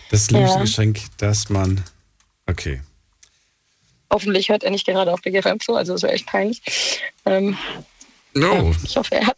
[0.10, 0.40] Das Ja.
[0.40, 1.84] liebste Geschenk, das man.
[2.48, 2.82] Okay.
[4.12, 6.62] Hoffentlich hört er nicht gerade auf BGFM zu, also wäre echt peinlich.
[7.26, 7.58] Ähm,
[8.38, 9.38] Oh, ich hoffe, er hat.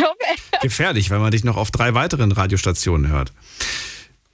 [0.00, 3.32] Er gefährlich, weil man dich noch auf drei weiteren Radiostationen hört.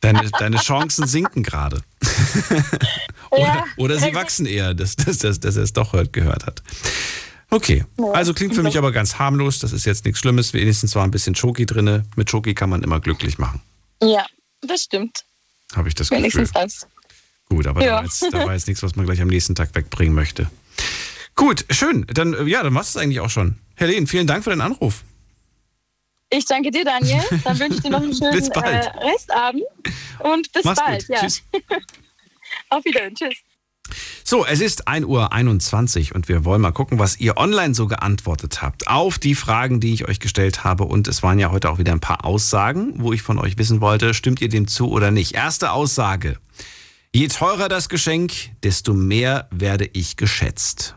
[0.01, 1.83] Deine, deine Chancen sinken gerade.
[3.31, 3.65] oder, Ja.
[3.77, 6.63] oder sie wachsen eher, dass, dass, dass, dass er es doch hört, gehört hat.
[7.51, 9.59] Okay, also klingt für mich aber ganz harmlos.
[9.59, 10.53] Das ist jetzt nichts Schlimmes.
[10.53, 12.05] Wenigstens war ein bisschen Schoki drinne.
[12.15, 13.63] Mit Schoki kann man immer glücklich machen.
[14.03, 14.27] Ja,
[14.61, 15.25] das stimmt.
[15.75, 16.25] Habe ich das Gefühl.
[16.25, 16.87] Wenigstens das.
[17.49, 17.87] Gut, aber Ja.
[17.87, 20.51] da, war jetzt, da war jetzt nichts, was man gleich am nächsten Tag wegbringen möchte.
[21.37, 22.05] Gut, schön.
[22.13, 23.57] Dann, ja, dann war es eigentlich auch schon.
[23.77, 25.03] Herr Lehn, vielen Dank für den Anruf.
[26.31, 27.23] Ich danke dir, Daniel.
[27.45, 28.35] Dann wünsche ich dir noch einen schönen.
[28.35, 29.63] Äh, Restabend.
[30.19, 31.09] Und bis Mach's bald.
[31.09, 31.21] Ja.
[31.21, 31.43] Tschüss.
[32.71, 33.15] Auf Wiedersehen.
[33.15, 33.35] Tschüss.
[34.23, 38.61] So, es ist 1.21 Uhr und wir wollen mal gucken, was ihr online so geantwortet
[38.61, 40.85] habt auf die Fragen, die ich euch gestellt habe.
[40.85, 43.81] Und es waren ja heute auch wieder ein paar Aussagen, wo ich von euch wissen
[43.81, 45.35] wollte, stimmt ihr dem zu oder nicht?
[45.35, 46.39] Erste Aussage.
[47.15, 48.33] Je teurer das Geschenk,
[48.63, 50.95] desto mehr werde ich geschätzt.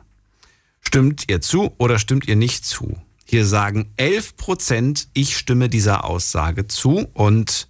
[0.81, 2.97] Stimmt ihr zu oder stimmt ihr nicht zu?
[3.31, 7.69] Hier sagen 11 Prozent, ich stimme dieser Aussage zu und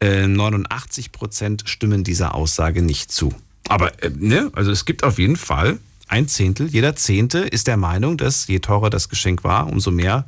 [0.00, 3.32] äh, 89 Prozent stimmen dieser Aussage nicht zu.
[3.68, 5.78] Aber äh, ne, also es gibt auf jeden Fall
[6.08, 10.26] ein Zehntel, jeder Zehnte ist der Meinung, dass je teurer das Geschenk war, umso mehr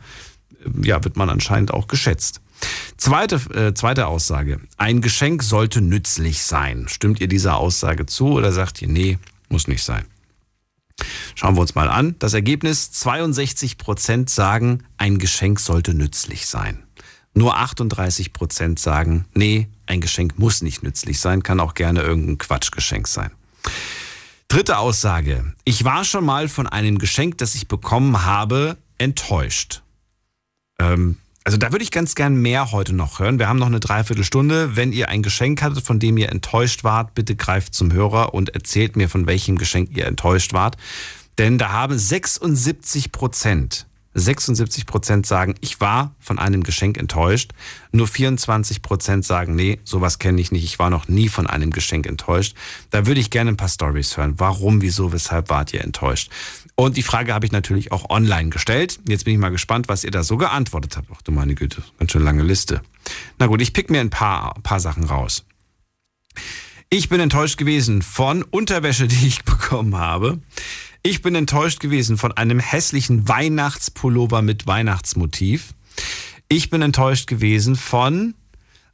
[0.64, 2.40] äh, ja, wird man anscheinend auch geschätzt.
[2.96, 4.60] Zweite, äh, zweite Aussage.
[4.76, 6.86] Ein Geschenk sollte nützlich sein.
[6.86, 9.18] Stimmt ihr dieser Aussage zu oder sagt ihr, nee,
[9.48, 10.05] muss nicht sein?
[11.35, 12.16] Schauen wir uns mal an.
[12.19, 16.83] Das Ergebnis, 62 Prozent sagen, ein Geschenk sollte nützlich sein.
[17.35, 22.39] Nur 38 Prozent sagen, nee, ein Geschenk muss nicht nützlich sein, kann auch gerne irgendein
[22.39, 23.31] Quatschgeschenk sein.
[24.49, 25.55] Dritte Aussage.
[25.65, 29.83] Ich war schon mal von einem Geschenk, das ich bekommen habe, enttäuscht.
[30.81, 31.19] Ähm,
[31.49, 33.39] also da würde ich ganz gern mehr heute noch hören.
[33.39, 34.77] Wir haben noch eine Dreiviertelstunde.
[34.77, 38.51] Wenn ihr ein Geschenk hattet, von dem ihr enttäuscht wart, bitte greift zum Hörer und
[38.51, 40.77] erzählt mir, von welchem Geschenk ihr enttäuscht wart.
[41.39, 47.53] Denn da haben 76 Prozent, 76 Prozent sagen, ich war von einem Geschenk enttäuscht.
[47.93, 50.65] Nur 24 Prozent sagen, nee, sowas kenne ich nicht.
[50.65, 52.57] Ich war noch nie von einem Geschenk enttäuscht.
[52.91, 54.35] Da würde ich gerne ein paar Stories hören.
[54.37, 56.31] Warum, wieso, weshalb wart ihr enttäuscht?
[56.80, 59.00] Und die Frage habe ich natürlich auch online gestellt.
[59.09, 61.09] Jetzt bin ich mal gespannt, was ihr da so geantwortet habt.
[61.12, 62.82] Ach du meine Güte, ganz schön lange Liste.
[63.36, 65.44] Na gut, ich pick mir ein paar, paar Sachen raus.
[66.88, 70.38] Ich bin enttäuscht gewesen von Unterwäsche, die ich bekommen habe.
[71.02, 75.74] Ich bin enttäuscht gewesen von einem hässlichen Weihnachtspullover mit Weihnachtsmotiv.
[76.48, 78.34] Ich bin enttäuscht gewesen von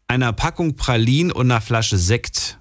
[0.09, 2.59] einer Packung Pralinen und einer Flasche Sekt.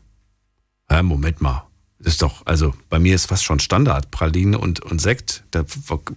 [0.90, 1.66] Hä, Moment mal.
[2.04, 4.12] Das ist doch, also bei mir ist fast schon Standard.
[4.12, 5.46] Praline und, und Sekt.
[5.52, 5.64] Da,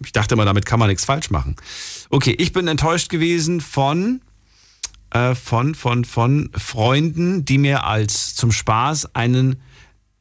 [0.05, 1.55] ich dachte immer, damit kann man nichts falsch machen.
[2.11, 4.21] Okay, ich bin enttäuscht gewesen von,
[5.11, 9.63] äh, von, von, von Freunden, die mir als zum Spaß einen,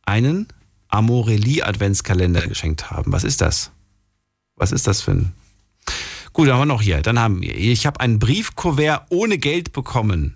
[0.06, 0.48] einen
[0.90, 3.12] Amorelie-Adventskalender geschenkt haben.
[3.12, 3.72] Was ist das?
[4.56, 5.34] Was ist das für ein.
[6.32, 7.02] Gut, haben wir noch hier.
[7.02, 7.58] Dann haben wir.
[7.58, 10.36] Ich habe ein Briefkuvert ohne Geld bekommen.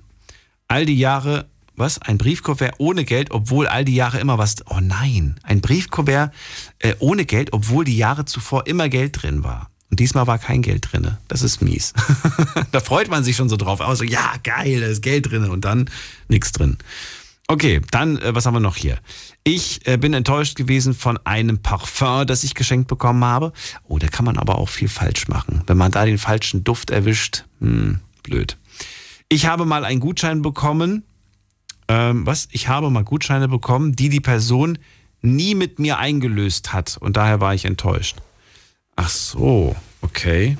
[0.68, 1.48] All die Jahre.
[1.80, 2.02] Was?
[2.02, 4.56] Ein Briefkuvert ohne Geld, obwohl all die Jahre immer was.
[4.66, 5.40] Oh nein.
[5.44, 6.34] Ein Briefkuvert
[6.80, 9.70] äh, ohne Geld, obwohl die Jahre zuvor immer Geld drin war.
[9.90, 11.16] Und diesmal war kein Geld drin.
[11.30, 11.94] Das ist mies.
[12.74, 13.80] da freut man sich schon so drauf.
[13.80, 15.46] Also, ja, geil, da ist Geld drin.
[15.46, 15.90] Und dann
[16.28, 16.78] nichts drin.
[17.48, 19.00] Okay, dann, äh, was haben wir noch hier?
[19.46, 23.54] Ich äh, bin enttäuscht gewesen von einem Parfum, das ich geschenkt bekommen habe.
[23.88, 25.64] Oh, da kann man aber auch viel falsch machen.
[25.66, 28.58] Wenn man da den falschen Duft erwischt, hm, blöd.
[29.30, 31.04] Ich habe mal einen Gutschein bekommen.
[31.90, 32.48] Ähm, was?
[32.52, 34.78] Ich habe mal Gutscheine bekommen, die die Person
[35.22, 36.98] nie mit mir eingelöst hat.
[36.98, 38.18] Und daher war ich enttäuscht.
[38.96, 40.58] Ach so, okay.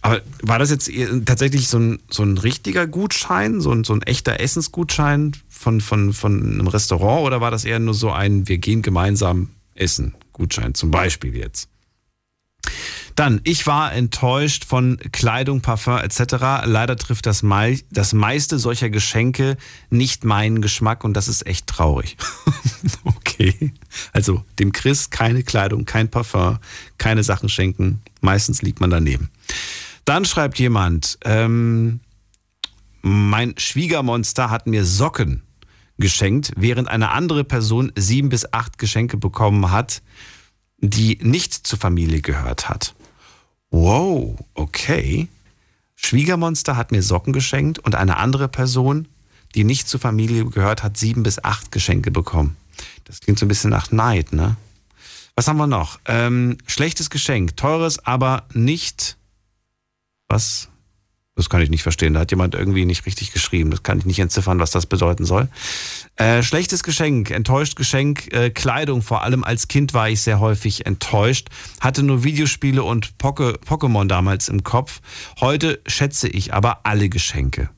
[0.00, 0.90] Aber war das jetzt
[1.26, 6.12] tatsächlich so ein, so ein richtiger Gutschein, so ein, so ein echter Essensgutschein von, von,
[6.12, 10.74] von einem Restaurant oder war das eher nur so ein, wir gehen gemeinsam essen Gutschein
[10.74, 11.68] zum Beispiel jetzt?
[13.18, 16.36] Dann, ich war enttäuscht von Kleidung, Parfum etc.
[16.66, 19.56] Leider trifft das, mei das meiste solcher Geschenke
[19.90, 22.16] nicht meinen Geschmack und das ist echt traurig.
[23.04, 23.72] okay.
[24.12, 26.60] Also dem Chris keine Kleidung, kein Parfum,
[26.98, 28.02] keine Sachen schenken.
[28.20, 29.30] Meistens liegt man daneben.
[30.04, 31.98] Dann schreibt jemand, ähm,
[33.02, 35.42] mein Schwiegermonster hat mir Socken
[35.98, 40.02] geschenkt, während eine andere Person sieben bis acht Geschenke bekommen hat,
[40.76, 42.94] die nicht zur Familie gehört hat.
[43.70, 45.28] Wow, okay.
[45.96, 49.08] Schwiegermonster hat mir Socken geschenkt und eine andere Person,
[49.54, 52.56] die nicht zur Familie gehört hat, sieben bis acht Geschenke bekommen.
[53.04, 54.56] Das klingt so ein bisschen nach Neid, ne?
[55.34, 56.00] Was haben wir noch?
[56.06, 59.16] Ähm, schlechtes Geschenk, teures, aber nicht.
[60.28, 60.68] Was?
[61.38, 62.14] Das kann ich nicht verstehen.
[62.14, 63.70] Da hat jemand irgendwie nicht richtig geschrieben.
[63.70, 65.46] Das kann ich nicht entziffern, was das bedeuten soll.
[66.16, 69.02] Äh, schlechtes Geschenk, enttäuscht Geschenk, äh, Kleidung.
[69.02, 71.46] Vor allem als Kind war ich sehr häufig enttäuscht.
[71.78, 75.00] Hatte nur Videospiele und Pokémon damals im Kopf.
[75.40, 77.70] Heute schätze ich aber alle Geschenke.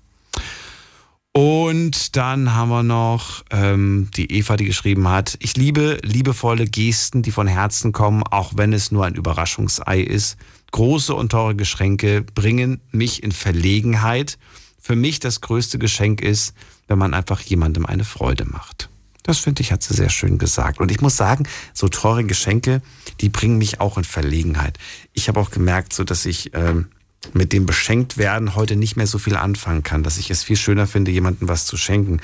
[1.32, 7.22] Und dann haben wir noch ähm, die Eva, die geschrieben hat, ich liebe liebevolle Gesten,
[7.22, 10.38] die von Herzen kommen, auch wenn es nur ein Überraschungsei ist.
[10.70, 14.38] Große und teure Geschenke bringen mich in Verlegenheit.
[14.80, 16.55] Für mich das größte Geschenk ist,
[16.88, 18.88] wenn man einfach jemandem eine Freude macht.
[19.22, 20.80] Das finde ich, hat sie sehr schön gesagt.
[20.80, 22.80] Und ich muss sagen, so teure Geschenke,
[23.20, 24.78] die bringen mich auch in Verlegenheit.
[25.12, 26.86] Ich habe auch gemerkt, so dass ich ähm,
[27.32, 30.56] mit dem beschenkt werden heute nicht mehr so viel anfangen kann, dass ich es viel
[30.56, 32.20] schöner finde, jemandem was zu schenken.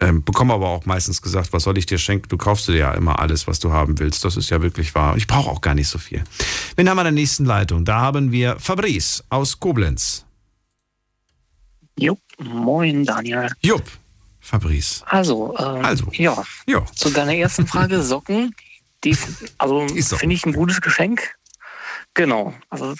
[0.00, 2.28] Ähm, bekomme aber auch meistens gesagt, was soll ich dir schenken?
[2.28, 4.24] Du kaufst dir ja immer alles, was du haben willst.
[4.24, 5.16] Das ist ja wirklich wahr.
[5.16, 6.22] Ich brauche auch gar nicht so viel.
[6.76, 7.84] Wen haben wir in der nächsten Leitung?
[7.84, 10.24] Da haben wir Fabrice aus Koblenz.
[11.98, 13.50] Jupp, moin Daniel.
[13.60, 13.82] Jupp,
[14.40, 15.02] Fabrice.
[15.06, 16.06] Also, ähm, also.
[16.12, 16.44] Ja.
[16.66, 16.86] ja.
[16.94, 18.54] Zu deiner ersten Frage, Socken.
[19.04, 19.16] Die,
[19.58, 21.36] also finde ich ein gutes Geschenk.
[22.14, 22.54] Genau.
[22.70, 22.94] Also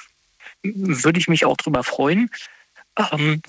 [0.63, 2.31] würde ich mich auch drüber freuen.
[3.13, 3.43] Ähm,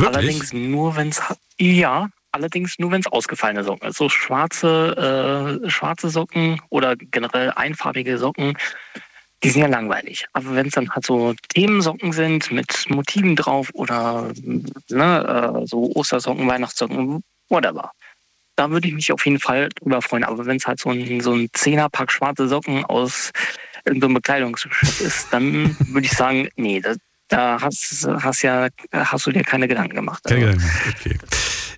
[0.00, 1.20] allerdings nur, wenn es
[1.58, 3.96] ja, allerdings nur, wenn es ausgefallene Socken ist.
[3.96, 8.58] So schwarze, äh, schwarze Socken oder generell einfarbige Socken,
[9.42, 10.26] die sind ja langweilig.
[10.32, 14.32] Aber wenn es dann halt so Themensocken sind mit Motiven drauf oder
[14.88, 17.92] ne, äh, so Ostersocken, Weihnachtssocken, whatever.
[18.56, 20.24] Da würde ich mich auf jeden Fall drüber freuen.
[20.24, 23.32] Aber wenn es halt so ein, so ein Zehnerpack schwarze Socken aus
[23.84, 26.96] irgendeinem Bekleidungsgeschäft ist, dann würde ich sagen, nee, das,
[27.28, 30.22] da hast, hast, ja, hast du dir keine Gedanken gemacht.
[30.24, 31.18] Keine Gedanken, okay.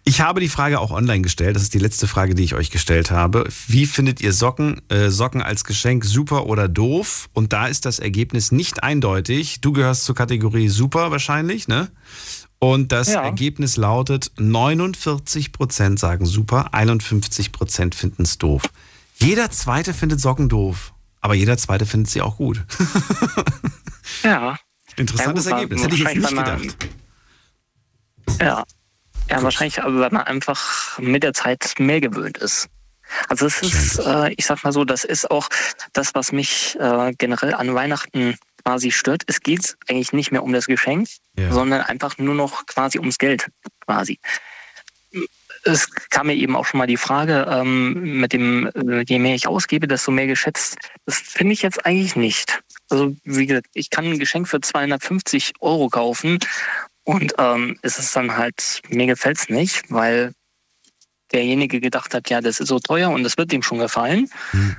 [0.09, 1.57] Ich habe die Frage auch online gestellt.
[1.57, 3.49] Das ist die letzte Frage, die ich euch gestellt habe.
[3.67, 7.29] Wie findet ihr Socken, äh, Socken als Geschenk super oder doof?
[7.33, 9.61] Und da ist das Ergebnis nicht eindeutig.
[9.63, 11.91] Du gehörst zur Kategorie super wahrscheinlich, ne?
[12.61, 13.23] Und das ja.
[13.23, 18.63] Ergebnis lautet, 49% sagen super, 51% finden es doof.
[19.19, 22.65] Jeder zweite findet Socken doof, aber jeder zweite findet sie auch gut.
[24.23, 24.57] ja.
[24.97, 26.77] Interessantes ja, gut, Ergebnis, hätte ich jetzt nicht gedacht.
[28.41, 28.65] Ja,
[29.29, 32.69] ja, wahrscheinlich, aber weil man einfach mit der Zeit mehr gewöhnt ist.
[33.29, 35.49] Also es ist, äh, ich sag mal so, das ist auch
[35.93, 39.23] das, was mich äh, generell an Weihnachten quasi stört.
[39.27, 41.09] Es geht eigentlich nicht mehr um das Geschenk,
[41.39, 41.53] ja.
[41.53, 43.49] sondern einfach nur noch quasi ums Geld
[43.85, 44.19] quasi.
[45.65, 49.35] Es kam mir eben auch schon mal die Frage, ähm, mit dem, äh, je mehr
[49.35, 50.77] ich ausgebe, desto mehr geschätzt.
[51.07, 52.61] Das finde ich jetzt eigentlich nicht.
[52.89, 56.39] Also wie gesagt, ich kann ein Geschenk für 250 Euro kaufen
[57.07, 60.35] und ähm, ist es dann halt, mir gefällt es nicht, weil
[61.33, 64.29] derjenige gedacht hat, ja, das ist so teuer und das wird ihm schon gefallen.
[64.53, 64.77] Mhm.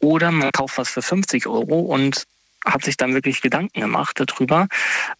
[0.00, 2.24] Oder man kauft was für 50 Euro und
[2.64, 4.66] hat sich dann wirklich Gedanken gemacht darüber.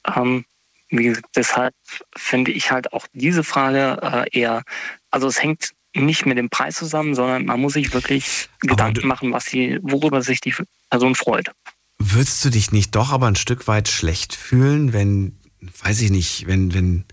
[0.05, 0.45] Ähm,
[0.89, 1.75] wie, deshalb
[2.17, 4.65] finde ich halt auch diese Frage äh, eher,
[5.13, 9.33] also es hängt nicht mit dem Preis zusammen, sondern man muss sich wirklich Gedanken machen,
[9.33, 10.55] was sie, worüber sich die
[10.89, 11.53] Person freut.
[12.01, 15.40] Würdest du dich nicht doch aber ein Stück weit schlecht fühlen, wenn
[15.83, 17.05] weiß ich nicht, wenn, wenn,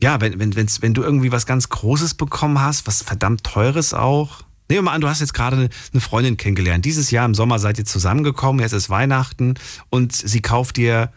[0.00, 3.94] ja, wenn, wenn, wenn's, wenn du irgendwie was ganz Großes bekommen hast, was verdammt Teures
[3.94, 4.42] auch.
[4.68, 6.84] Nehmen wir mal an, du hast jetzt gerade eine Freundin kennengelernt.
[6.84, 9.54] Dieses Jahr im Sommer seid ihr zusammengekommen, jetzt ist Weihnachten
[9.88, 11.10] und sie kauft dir,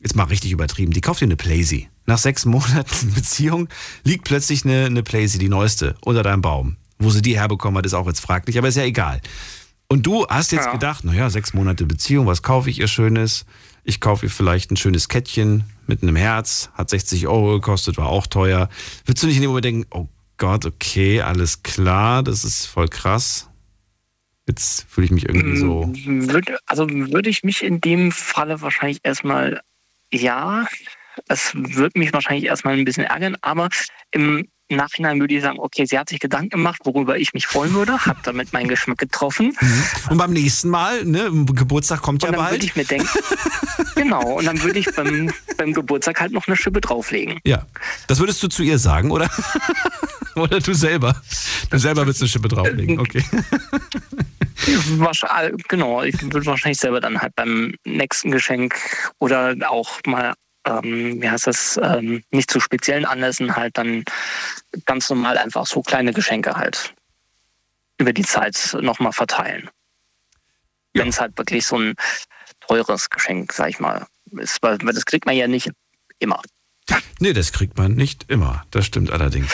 [0.00, 1.88] jetzt mal richtig übertrieben, die kauft dir eine Playsee.
[2.06, 3.68] Nach sechs Monaten Beziehung
[4.04, 6.76] liegt plötzlich eine, eine Playsee, die neueste, unter deinem Baum.
[6.98, 9.20] Wo sie die herbekommen hat, ist auch jetzt fraglich, aber ist ja egal.
[9.88, 10.72] Und du hast jetzt ja.
[10.72, 13.44] gedacht, naja, sechs Monate Beziehung, was kaufe ich ihr Schönes?
[13.84, 18.08] Ich kaufe ihr vielleicht ein schönes Kettchen mit einem Herz, hat 60 Euro gekostet, war
[18.08, 18.68] auch teuer.
[19.04, 22.88] Würdest du nicht in dem Moment denken, oh Gott, okay, alles klar, das ist voll
[22.88, 23.48] krass.
[24.46, 25.90] Jetzt fühle ich mich irgendwie so.
[25.94, 29.62] Würde, also würde ich mich in dem Falle wahrscheinlich erstmal,
[30.12, 30.66] ja,
[31.28, 33.68] es würde mich wahrscheinlich erstmal ein bisschen ärgern, aber
[34.10, 37.46] im im Nachhinein würde ich sagen, okay, sie hat sich Gedanken gemacht, worüber ich mich
[37.46, 39.56] freuen würde, hat damit meinen Geschmack getroffen.
[40.08, 42.54] Und beim nächsten Mal, ne, Geburtstag kommt ja und dann bald.
[42.54, 43.08] würde ich mir denken,
[43.94, 47.38] genau, und dann würde ich beim, beim Geburtstag halt noch eine Schippe drauflegen.
[47.44, 47.66] Ja.
[48.06, 49.30] Das würdest du zu ihr sagen, oder?
[50.34, 51.20] oder du selber?
[51.70, 53.22] Du selber willst eine Schippe drauflegen, okay.
[54.96, 58.76] Wahrscheinlich, genau, ich würde wahrscheinlich selber dann halt beim nächsten Geschenk
[59.18, 60.34] oder auch mal,
[60.66, 64.04] ähm, wie heißt das, ähm, nicht zu speziellen Anlässen halt dann
[64.86, 66.94] ganz normal einfach so kleine Geschenke halt
[67.98, 69.70] über die Zeit nochmal verteilen.
[70.94, 71.94] Wenn es halt wirklich so ein
[72.60, 75.70] teures Geschenk, sag ich mal, ist, weil das kriegt man ja nicht
[76.18, 76.40] immer.
[77.18, 78.64] Nee, das kriegt man nicht immer.
[78.70, 79.52] Das stimmt allerdings.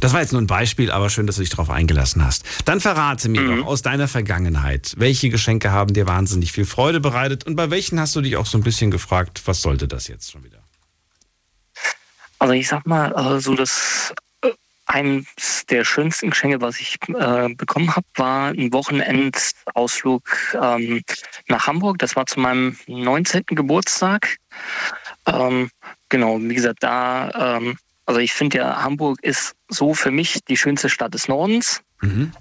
[0.00, 2.44] Das war jetzt nur ein Beispiel, aber schön, dass du dich darauf eingelassen hast.
[2.64, 7.46] Dann verrate mir doch aus deiner Vergangenheit, welche Geschenke haben dir wahnsinnig viel Freude bereitet
[7.46, 10.32] und bei welchen hast du dich auch so ein bisschen gefragt, was sollte das jetzt
[10.32, 10.60] schon wieder?
[12.38, 14.50] Also ich sag mal, äh, so das äh,
[14.86, 20.22] eins der schönsten Geschenke, was ich äh, bekommen habe, war ein Wochenendausflug
[20.60, 21.02] ähm,
[21.48, 21.98] nach Hamburg.
[21.98, 23.44] Das war zu meinem 19.
[23.48, 24.38] Geburtstag.
[25.26, 25.70] Ähm,
[26.08, 27.76] genau, wie gesagt, da, ähm,
[28.10, 31.80] also ich finde ja, Hamburg ist so für mich die schönste Stadt des Nordens.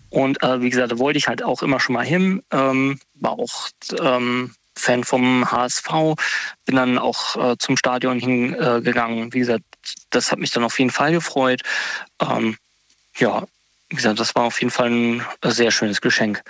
[0.10, 2.42] Und äh, wie gesagt, da wollte ich halt auch immer schon mal hin.
[2.50, 3.70] Ähm, war auch
[4.02, 6.16] ähm, Fan vom HSV,
[6.66, 8.84] bin dann auch äh, zum Stadion hingegangen.
[8.84, 9.34] Gegangen.
[9.34, 9.64] wie gesagt,
[10.10, 11.62] das hat mich dann auf jeden Fall gefreut.
[12.20, 12.58] Ähm,
[13.18, 13.44] ja,
[13.90, 16.42] wie gesagt, das war auf jeden Fall ein äh, sehr schönes Geschenk.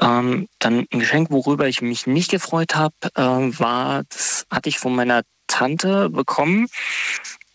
[0.00, 4.80] Ähm, dann ein Geschenk, worüber ich mich nicht gefreut habe, äh, war, das hatte ich
[4.80, 6.66] von meiner Tante bekommen.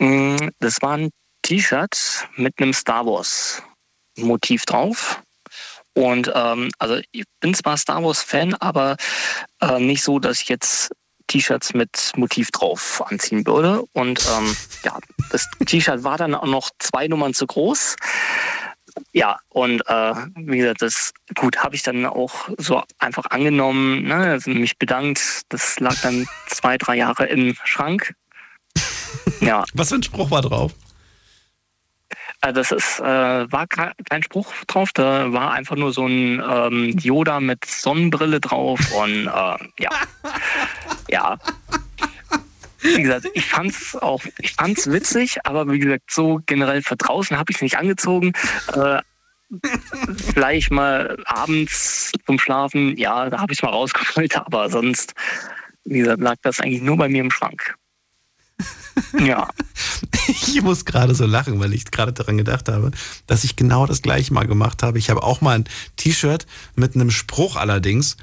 [0.01, 1.11] Mm, Das war ein
[1.43, 3.61] T-Shirt mit einem Star Wars
[4.17, 5.21] Motiv drauf.
[5.93, 8.95] Und ähm, also ich bin zwar Star Wars Fan, aber
[9.61, 10.91] äh, nicht so, dass ich jetzt
[11.27, 13.83] T-Shirts mit Motiv drauf anziehen würde.
[13.93, 14.97] Und ähm, ja,
[15.29, 17.95] das T-Shirt war dann auch noch zwei Nummern zu groß.
[19.13, 24.15] Ja, und äh, wie gesagt, das gut habe ich dann auch so einfach angenommen, ne,
[24.15, 25.43] also mich bedankt.
[25.49, 28.13] Das lag dann zwei, drei Jahre im Schrank.
[29.41, 29.63] Ja.
[29.73, 30.73] Was für ein Spruch war drauf?
[32.41, 33.03] Äh, Das ist, äh,
[33.51, 38.39] war ke- kein Spruch drauf, da war einfach nur so ein ähm, Yoda mit Sonnenbrille
[38.39, 39.29] drauf und äh,
[39.79, 39.89] ja.
[41.09, 41.37] ja.
[42.83, 47.37] Wie gesagt, ich fand's auch, ich fand's witzig, aber wie gesagt, so generell für draußen
[47.37, 48.33] habe ich es nicht angezogen.
[48.73, 49.01] Äh,
[50.33, 55.13] vielleicht mal abends zum Schlafen, ja, da habe ich es mal rausgeholt, aber sonst,
[55.85, 57.75] wie gesagt, lag das eigentlich nur bei mir im Schrank.
[59.25, 59.49] Ja.
[60.27, 62.91] Ich muss gerade so lachen, weil ich gerade daran gedacht habe,
[63.27, 64.99] dass ich genau das gleiche mal gemacht habe.
[64.99, 65.65] Ich habe auch mal ein
[65.97, 68.17] T-Shirt mit einem Spruch allerdings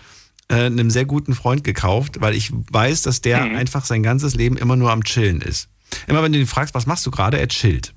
[0.48, 4.56] äh, einem sehr guten Freund gekauft, weil ich weiß, dass der einfach sein ganzes Leben
[4.56, 5.69] immer nur am Chillen ist.
[6.06, 7.94] Immer wenn du ihn fragst, was machst du gerade, er chillt.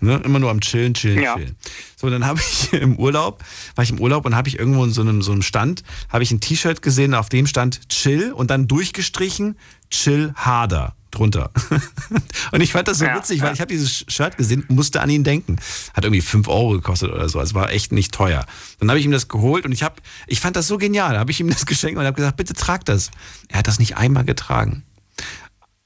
[0.00, 0.20] Ne?
[0.24, 1.34] Immer nur am Chillen, Chillen, Ja.
[1.34, 1.56] Chillen.
[1.96, 3.42] So, dann habe ich im Urlaub,
[3.74, 6.22] war ich im Urlaub und habe ich irgendwo in so einem, so einem Stand, habe
[6.22, 9.56] ich ein T-Shirt gesehen, auf dem stand Chill und dann durchgestrichen
[9.90, 11.50] Chill harder drunter.
[12.52, 15.24] und ich fand das so witzig, weil ich habe dieses Shirt gesehen, musste an ihn
[15.24, 15.58] denken.
[15.94, 17.40] Hat irgendwie 5 Euro gekostet oder so.
[17.40, 18.44] Es war echt nicht teuer.
[18.80, 19.96] Dann habe ich ihm das geholt und ich habe,
[20.26, 21.14] ich fand das so genial.
[21.14, 23.10] Da habe ich ihm das geschenkt und habe gesagt, bitte trag das.
[23.48, 24.82] Er hat das nicht einmal getragen.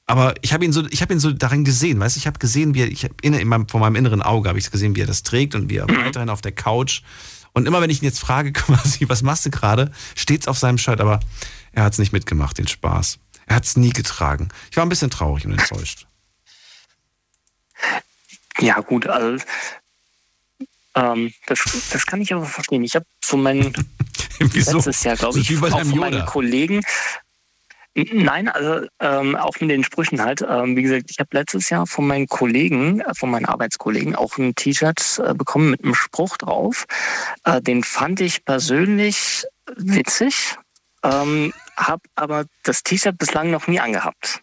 [0.06, 2.38] Aber ich habe ihn so, ich habe ihn so darin gesehen, weißt du, ich habe
[2.38, 4.96] gesehen, wie er, ich hab in, in meinem, vor meinem inneren Auge habe ich gesehen,
[4.96, 7.02] wie er das trägt und wie er weiterhin auf der Couch.
[7.52, 10.78] Und immer wenn ich ihn jetzt frage, quasi, was machst du gerade, steht's auf seinem
[10.78, 11.20] Shirt, aber
[11.72, 13.18] er hat es nicht mitgemacht, den Spaß.
[13.48, 14.48] Er hat es nie getragen.
[14.70, 16.06] Ich war ein bisschen traurig und enttäuscht.
[18.60, 19.44] Ja, gut, also
[20.94, 21.60] ähm, das,
[21.92, 22.82] das kann ich aber verstehen.
[22.84, 23.72] Ich habe von meinen
[24.40, 26.24] letztes Jahr, glaube ich, auch von meinen.
[26.26, 26.82] Kollegen.
[27.94, 30.44] Nein, also ähm, auch mit den Sprüchen halt.
[30.48, 34.38] Ähm, wie gesagt, ich habe letztes Jahr von meinen Kollegen, äh, von meinen Arbeitskollegen auch
[34.38, 36.86] ein T-Shirt äh, bekommen mit einem Spruch drauf.
[37.44, 39.44] Äh, den fand ich persönlich
[39.76, 40.56] witzig,
[41.02, 44.40] ähm, habe aber das T-Shirt bislang noch nie angehabt.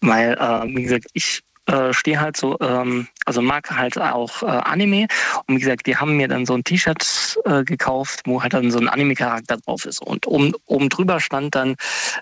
[0.00, 4.46] Weil, äh, wie gesagt, ich äh, stehe halt so, ähm, also mag halt auch äh,
[4.46, 5.06] Anime.
[5.46, 8.70] Und wie gesagt, die haben mir dann so ein T-Shirt äh, gekauft, wo halt dann
[8.70, 10.00] so ein Anime-Charakter drauf ist.
[10.00, 11.76] Und oben, oben drüber stand dann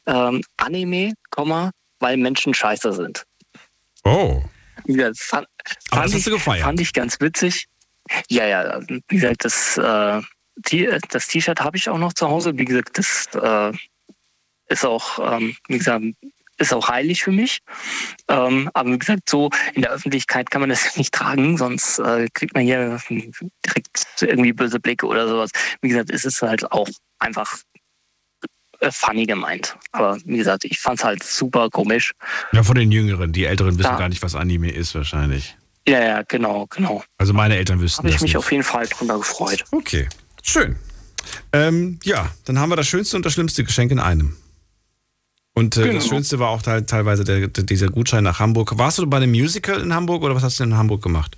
[0.06, 1.70] ähm, Anime, Komma,
[2.00, 3.24] weil Menschen scheiße sind.
[4.04, 4.42] Oh.
[4.84, 5.46] Wie gesagt, fand,
[5.90, 6.64] Aber fand, das hast ich, du gefeiert.
[6.64, 7.68] fand ich ganz witzig.
[8.28, 9.78] Ja, ja, wie gesagt, das,
[11.10, 12.56] das T-Shirt habe ich auch noch zu Hause.
[12.58, 13.72] Wie gesagt, das äh,
[14.68, 16.04] ist auch, ähm, wie gesagt,
[16.58, 17.60] ist auch heilig für mich.
[18.28, 22.28] Ähm, aber wie gesagt, so in der Öffentlichkeit kann man das nicht tragen, sonst äh,
[22.34, 23.00] kriegt man hier
[23.64, 25.50] direkt irgendwie böse Blicke oder sowas.
[25.80, 26.88] Wie gesagt, es ist halt auch
[27.20, 27.58] einfach
[28.80, 29.76] äh, funny gemeint.
[29.92, 32.12] Aber wie gesagt, ich fand es halt super komisch.
[32.52, 33.32] Ja, von den Jüngeren.
[33.32, 33.96] Die Älteren wissen Ja.
[33.98, 35.56] gar nicht, was Anime ist, wahrscheinlich.
[35.86, 37.02] Ja, ja, genau, genau.
[37.16, 38.36] Also meine Eltern wüssten Habe ich das mich nicht.
[38.36, 39.64] auf jeden Fall drüber gefreut.
[39.70, 40.06] Okay,
[40.48, 40.76] schön.
[41.52, 44.36] Ähm, ja, dann haben wir das schönste und das schlimmste Geschenk in einem.
[45.54, 46.14] Und äh, das Genau.
[46.14, 48.78] Schönste war auch teil- teilweise der, der, dieser Gutschein nach Hamburg.
[48.78, 51.36] Warst du bei einem Musical in Hamburg oder was hast du in Hamburg gemacht?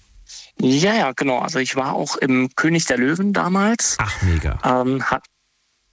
[0.60, 1.38] Ja, ja, genau.
[1.38, 3.96] Also ich war auch im König der Löwen damals.
[3.98, 4.58] Ach, mega.
[4.62, 5.24] Ähm, hat,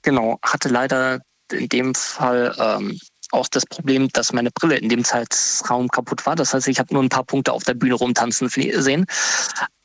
[0.02, 1.22] genau, hatte leider
[1.52, 3.00] in dem Fall ähm,
[3.32, 6.36] auch das Problem, dass meine Brille in dem Zeitraum kaputt war.
[6.36, 9.06] Das heißt, ich habe nur ein paar Punkte auf der Bühne rumtanzen sehen.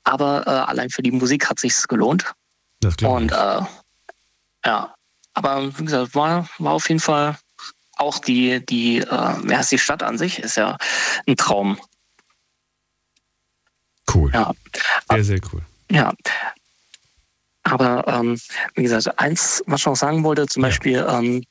[0.02, 2.32] Aber äh, allein für die Musik hat sich's gelohnt.
[2.82, 3.60] Das Und äh,
[4.66, 4.94] ja,
[5.34, 7.38] aber wie gesagt, war, war auf jeden Fall
[7.96, 10.76] auch die, die, äh, ja, die Stadt an sich ist ja
[11.26, 11.78] ein Traum.
[14.12, 14.32] Cool.
[14.34, 14.52] Ja.
[15.08, 15.62] Sehr, sehr cool.
[15.90, 16.12] Ja.
[17.62, 18.40] Aber ähm,
[18.74, 21.44] wie gesagt, eins, was ich noch sagen wollte, zum Beispiel, ähm,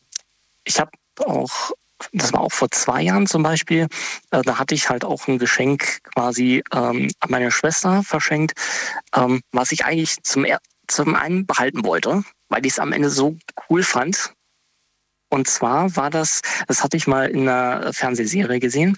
[0.66, 0.92] ich habe
[1.26, 1.72] auch,
[2.12, 3.88] das war auch vor zwei Jahren zum Beispiel,
[4.32, 8.60] äh, da hatte ich halt auch ein Geschenk quasi ähm, an meine Schwester verschenkt,
[9.16, 10.60] ähm, was ich eigentlich zum, er
[10.92, 13.38] zum einen behalten wollte, weil ich es am Ende so
[13.70, 14.34] cool fand.
[15.30, 18.98] Und zwar war das, das hatte ich mal in einer Fernsehserie gesehen,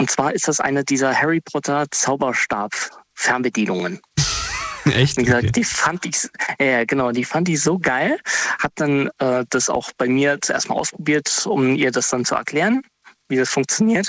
[0.00, 2.72] und zwar ist das eine dieser Harry Potter Zauberstab
[3.12, 4.00] Fernbedienungen.
[4.86, 5.18] Echt?
[5.18, 6.26] Wie gesagt, die fand ich,
[6.58, 8.18] ja genau, die fand ich so geil.
[8.60, 12.34] Hab dann äh, das auch bei mir zuerst mal ausprobiert, um ihr das dann zu
[12.34, 12.80] erklären,
[13.28, 14.08] wie das funktioniert.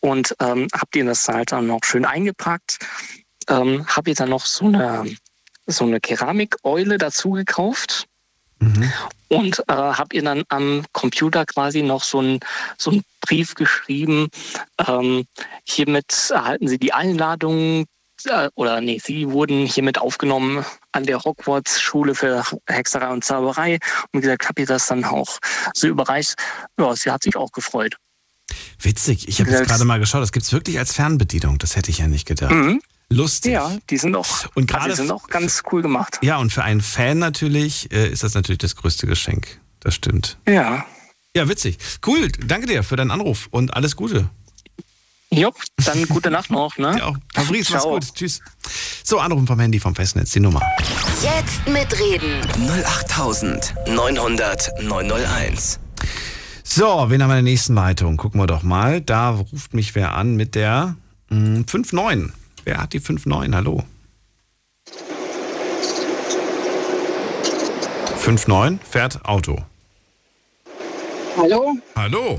[0.00, 2.78] Und ähm, hab ihr das halt dann noch schön eingepackt.
[3.50, 5.14] Ähm, hab ihr dann noch so eine
[5.68, 8.08] so eine Keramikeule dazu gekauft
[9.28, 12.40] und äh, habe ihr dann am Computer quasi noch so einen
[12.76, 14.28] so einen Brief geschrieben.
[14.86, 15.26] Ähm,
[15.64, 17.84] hiermit erhalten Sie die Einladung
[18.24, 23.78] äh, oder nee, Sie wurden hiermit aufgenommen an der Hogwarts Schule für Hexerei und Zauberei.
[24.12, 25.38] Und wie gesagt, habe ihr das dann auch
[25.74, 26.34] so überreicht.
[26.78, 27.96] Ja, sie hat sich auch gefreut.
[28.80, 31.90] Witzig, ich habe jetzt gerade mal geschaut, das gibt es wirklich als Fernbedienung, das hätte
[31.90, 32.52] ich ja nicht gedacht.
[32.52, 32.80] Mhm.
[33.10, 33.52] Lustig.
[33.52, 36.18] Ja, die sind auch, Und also gerade die sind auch ganz cool gemacht.
[36.22, 39.60] Ja, und für einen Fan natürlich äh, ist das natürlich das größte Geschenk.
[39.80, 40.36] Das stimmt.
[40.46, 40.84] Ja.
[41.34, 41.78] Ja, witzig.
[42.06, 44.28] Cool, danke dir für deinen Anruf und alles Gute.
[45.30, 45.52] Jo,
[45.84, 46.96] dann gute Nacht noch, ne?
[46.98, 47.16] Ja, auch.
[47.34, 48.14] Fabrice, mach's gut.
[48.14, 48.40] Tschüss.
[49.04, 50.62] So, Anrufen vom Handy vom Festnetz, die Nummer.
[51.22, 52.40] Jetzt mitreden.
[52.84, 55.78] 08900 901.
[56.64, 58.16] So, wen haben wir in der nächsten Leitung?
[58.16, 59.00] Gucken wir doch mal.
[59.00, 60.96] Da ruft mich wer an mit der
[61.30, 62.32] mh, 59.
[62.68, 63.54] Wer hat die 59?
[63.54, 63.82] Hallo.
[68.26, 69.56] 59 fährt Auto.
[71.38, 71.78] Hallo?
[71.96, 72.38] Hallo.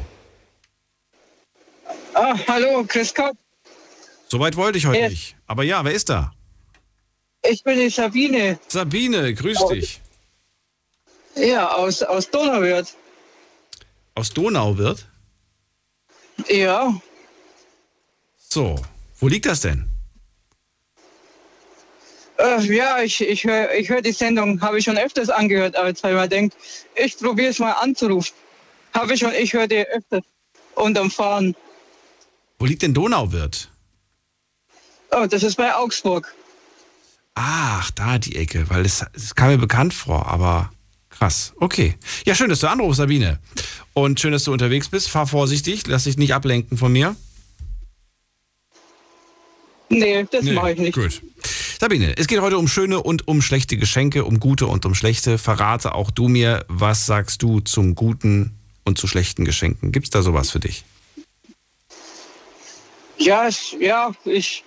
[2.14, 3.36] Ah, hallo, Chris Kopp.
[4.28, 5.36] Soweit wollte ich heute Wer- nicht.
[5.48, 6.32] Aber ja, wer ist da?
[7.42, 8.60] Ich bin die Sabine.
[8.68, 9.70] Sabine, grüß Oh.
[9.72, 10.00] dich.
[11.38, 12.94] Ja, aus, aus Donauwörth.
[14.14, 15.08] Aus Donauwörth?
[16.50, 16.94] Ja,
[18.38, 18.76] So,
[19.20, 19.90] wo liegt das denn?
[22.40, 25.90] Äh, ja, ich, ich höre ich hör die Sendung, habe ich schon öfters angehört, aber
[25.90, 26.50] jetzt habe
[26.96, 28.34] ich probiere es mal anzurufen.
[28.94, 30.24] Habe ich schon, ich höre die öfters
[30.76, 31.56] unterm Fahren.
[32.58, 33.70] Wo liegt denn Donauwörth?
[35.12, 36.34] Oh, das ist bei Augsburg.
[37.36, 40.72] Ach, da die Ecke, weil es, es kam mir bekannt vor, aber
[41.10, 41.54] krass.
[41.58, 41.96] Okay.
[42.26, 43.40] Ja, schön, dass du anrufst, Sabine.
[43.94, 45.10] Und schön, dass du unterwegs bist.
[45.10, 47.16] Fahr vorsichtig, lass dich nicht ablenken von mir.
[49.90, 50.94] Nee, das Nee, mache ich nicht.
[50.94, 51.22] Gut.
[51.82, 55.38] Sabine, es geht heute um schöne und um schlechte Geschenke, um gute und um schlechte.
[55.38, 58.52] Verrate auch du mir, was sagst du zum guten
[58.84, 59.94] und zu schlechten Geschenken?
[59.94, 60.84] Gibt's da sowas für dich?
[63.18, 64.66] Ja, es, ja, ich,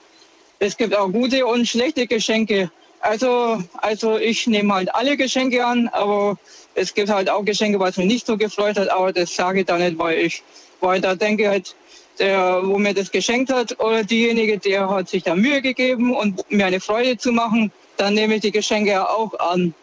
[0.58, 2.70] es gibt auch gute und schlechte Geschenke.
[3.00, 6.38] Also, also ich nehme halt alle Geschenke an, aber
[6.74, 9.66] es gibt halt auch Geschenke, was mich nicht so gefreut hat, aber das sage ich
[9.66, 10.42] da nicht, weil ich,
[10.80, 11.76] weil da denke halt,
[12.18, 16.50] der, wo mir das geschenkt hat oder diejenige, der hat sich da Mühe gegeben und
[16.50, 19.74] mir eine Freude zu machen, dann nehme ich die Geschenke ja auch an.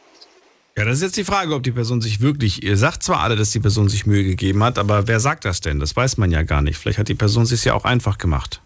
[0.78, 3.36] Ja, das ist jetzt die Frage, ob die Person sich wirklich, ihr sagt zwar alle,
[3.36, 5.80] dass die Person sich Mühe gegeben hat, aber wer sagt das denn?
[5.80, 6.78] Das weiß man ja gar nicht.
[6.78, 8.62] Vielleicht hat die Person sich ja auch einfach gemacht.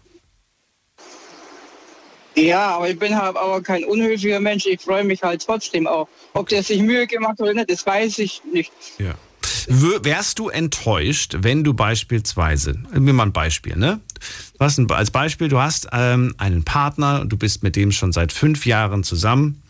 [2.36, 4.66] Ja, aber ich bin halt aber kein unhöflicher Mensch.
[4.66, 6.08] Ich freue mich halt trotzdem auch.
[6.34, 8.72] Ob der sich Mühe gemacht hat oder nicht, das weiß ich nicht.
[8.98, 9.14] Ja.
[9.68, 14.00] Wärst du enttäuscht, wenn du beispielsweise, wir mal ein Beispiel, ne?
[14.58, 18.32] Ein, als Beispiel, du hast ähm, einen Partner und du bist mit dem schon seit
[18.32, 19.62] fünf Jahren zusammen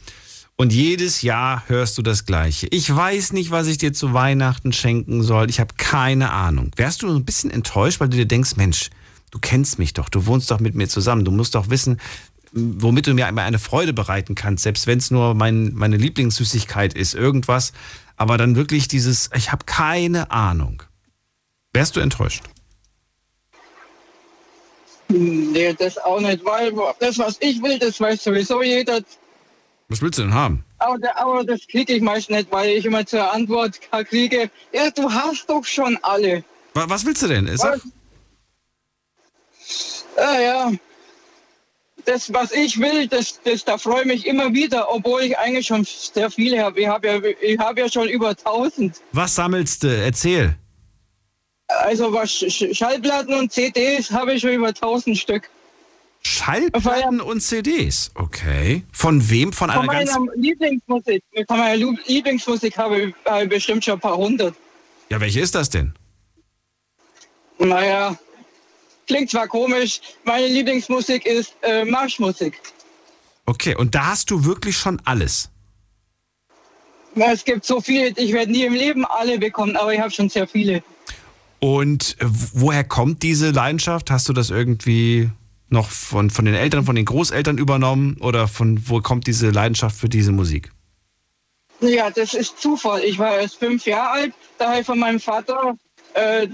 [0.57, 2.69] und jedes Jahr hörst du das Gleiche.
[2.71, 5.51] Ich weiß nicht, was ich dir zu Weihnachten schenken soll.
[5.51, 6.71] Ich habe keine Ahnung.
[6.77, 8.91] Wärst du ein bisschen enttäuscht, weil du dir denkst, Mensch,
[9.33, 12.01] du kennst mich doch, du wohnst doch mit mir zusammen, du musst doch wissen,
[12.53, 16.95] womit du mir einmal eine Freude bereiten kannst, selbst wenn es nur mein, meine Lieblingssüßigkeit
[16.95, 17.73] ist, irgendwas.
[18.17, 20.83] Aber dann wirklich dieses, ich habe keine Ahnung.
[21.73, 22.45] Wärst du enttäuscht?
[25.09, 29.01] Nee, das auch nicht, weil das, was ich will, das weiß sowieso jeder.
[29.89, 30.65] Was willst du denn haben?
[30.79, 33.79] Aber, aber das kriege ich meist nicht, weil ich immer zur Antwort
[34.09, 36.43] kriege, ja, du hast doch schon alle.
[36.75, 37.55] Wa- Was willst du denn?
[37.57, 37.81] Sag,
[40.17, 40.73] Ja, ja.
[42.07, 45.67] Das, was ich will, das, das, da freue ich mich immer wieder, obwohl ich eigentlich
[45.67, 46.81] schon sehr viele habe.
[46.81, 49.01] Ich habe ja, ich habe ja schon über 1000.
[49.13, 49.89] was sammelst du?
[49.89, 50.57] Erzähl.
[51.67, 55.49] Also was Sch- Sch- Schallplatten und CDs habe ich schon über 1000 Stück.
[56.21, 58.11] Schallplatten und CDs.
[58.15, 58.85] Okay.
[58.93, 59.53] Von wem?
[59.53, 60.29] Von einer Von meiner ganz.
[60.37, 61.77] Lieblingsmusik, von meiner
[62.07, 64.55] Lieblingsmusik habe ich, habe ich bestimmt schon ein paar hundert.
[65.11, 65.95] Ja, welche ist das denn?
[67.59, 68.17] Naja,
[69.07, 72.61] klingt zwar komisch, meine Lieblingsmusik ist äh, Marschmusik.
[73.47, 75.51] Okay, und da hast du wirklich schon alles.
[77.15, 80.29] Es gibt so viele, ich werde nie im Leben alle bekommen, aber ich habe schon
[80.29, 80.83] sehr viele.
[81.61, 84.11] Und äh, woher kommt diese Leidenschaft?
[84.11, 85.31] Hast du das irgendwie
[85.69, 88.17] noch von, von den Eltern, von den Großeltern übernommen?
[88.21, 90.73] Oder von wo kommt diese Leidenschaft für diese Musik?
[91.81, 93.03] Ja, das ist Zufall.
[93.05, 95.77] Ich war erst fünf Jahre alt, da habe ich von meinem Vater
[96.15, 96.49] äh,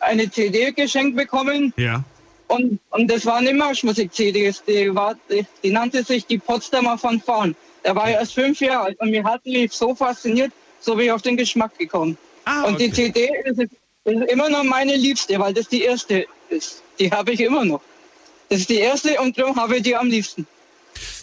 [0.00, 1.72] eine CD geschenkt bekommen.
[1.76, 2.02] Ja.
[2.48, 4.52] Und, und das war eine Marschmusik-CD.
[4.66, 7.54] Die, war- die, die nannte sich die Potsdamer Fanfaren.
[7.82, 11.06] Da war ich erst fünf Jahre alt und mir hat die so fasziniert, so bin
[11.06, 12.18] ich auf den Geschmack gekommen.
[12.66, 13.12] und die okay.
[13.12, 16.82] CD ist, ist immer noch meine Liebste, weil das die erste ist.
[16.98, 17.80] Die habe ich immer noch.
[18.48, 20.46] Das ist die erste und darum habe ich die am liebsten.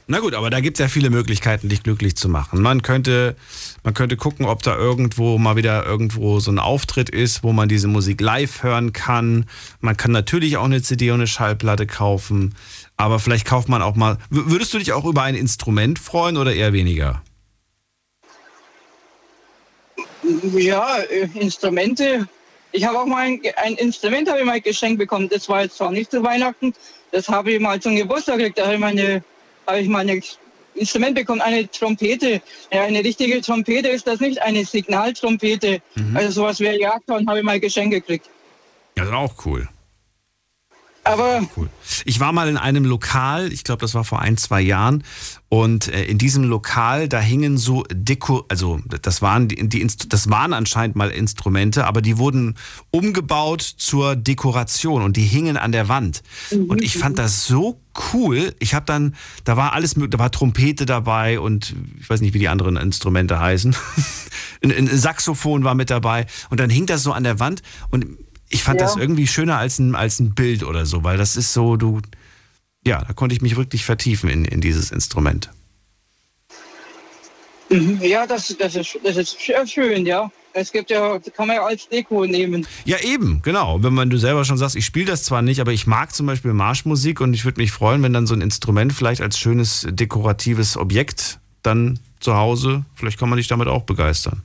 [0.10, 2.62] Na gut, aber da gibt es ja viele Möglichkeiten, dich glücklich zu machen.
[2.62, 3.36] Man könnte,
[3.84, 7.68] man könnte gucken, ob da irgendwo mal wieder irgendwo so ein Auftritt ist, wo man
[7.68, 9.46] diese Musik live hören kann.
[9.82, 12.56] Man kann natürlich auch eine CD und eine Schallplatte kaufen.
[12.96, 14.18] Aber vielleicht kauft man auch mal.
[14.30, 17.22] Würdest du dich auch über ein Instrument freuen oder eher weniger?
[20.54, 22.30] Ja, äh, Instrumente.
[22.72, 25.28] Ich habe auch mal ein, ein Instrument habe ich mal geschenkt bekommen.
[25.28, 26.74] Das war jetzt zwar nicht zu Weihnachten,
[27.12, 28.58] das habe ich mal zum Geburtstag gekriegt.
[28.58, 29.22] Da habe ich, meine,
[29.68, 30.24] habe ich mal ein
[30.76, 32.42] Instrument bekommen, eine Trompete.
[32.72, 35.82] Ja, eine richtige Trompete ist das nicht, eine Signaltrompete.
[36.14, 38.30] Also sowas wie Jagdhorn habe ich mal geschenkt gekriegt.
[38.96, 39.68] Ja, das ist auch cool.
[41.08, 41.42] Aber
[42.06, 45.04] Ich war mal in einem Lokal, ich glaube, das war vor ein, zwei Jahren,
[45.50, 50.30] und äh, in diesem Lokal, da hingen so Deko, also das waren, die, die, das
[50.30, 52.56] waren anscheinend mal Instrumente, aber die wurden
[52.92, 56.22] umgebaut zur Dekoration und die hingen an der Wand.
[56.68, 57.80] Und ich fand das so
[58.14, 58.54] cool.
[58.60, 59.16] Ich habe dann,
[59.46, 62.76] da war alles möglich, da war Trompete dabei und ich weiß nicht, wie die anderen
[62.76, 63.74] Instrumente heißen.
[64.64, 68.06] ein, ein Saxophon war mit dabei und dann hing das so an der Wand und
[68.50, 68.88] ich fand Ja.
[68.88, 72.02] das irgendwie schöner als ein, als ein Bild oder so, weil das ist so, du,
[72.86, 75.50] ja, da konnte ich mich wirklich vertiefen in, in dieses Instrument.
[77.70, 79.38] mhm, ja, das, das, ist, das ist
[79.70, 80.32] schön, ja.
[80.54, 82.66] Es gibt ja, kann man ja als Deko nehmen.
[82.84, 83.84] Ja, eben, genau.
[83.84, 86.26] Wenn man du selber schon sagst, ich spiele das zwar nicht, aber ich mag zum
[86.26, 89.86] Beispiel Marschmusik und ich würde mich freuen, wenn dann so ein Instrument vielleicht als schönes
[89.88, 94.42] dekoratives Objekt dann zu Hause, vielleicht kann man dich damit auch begeistern.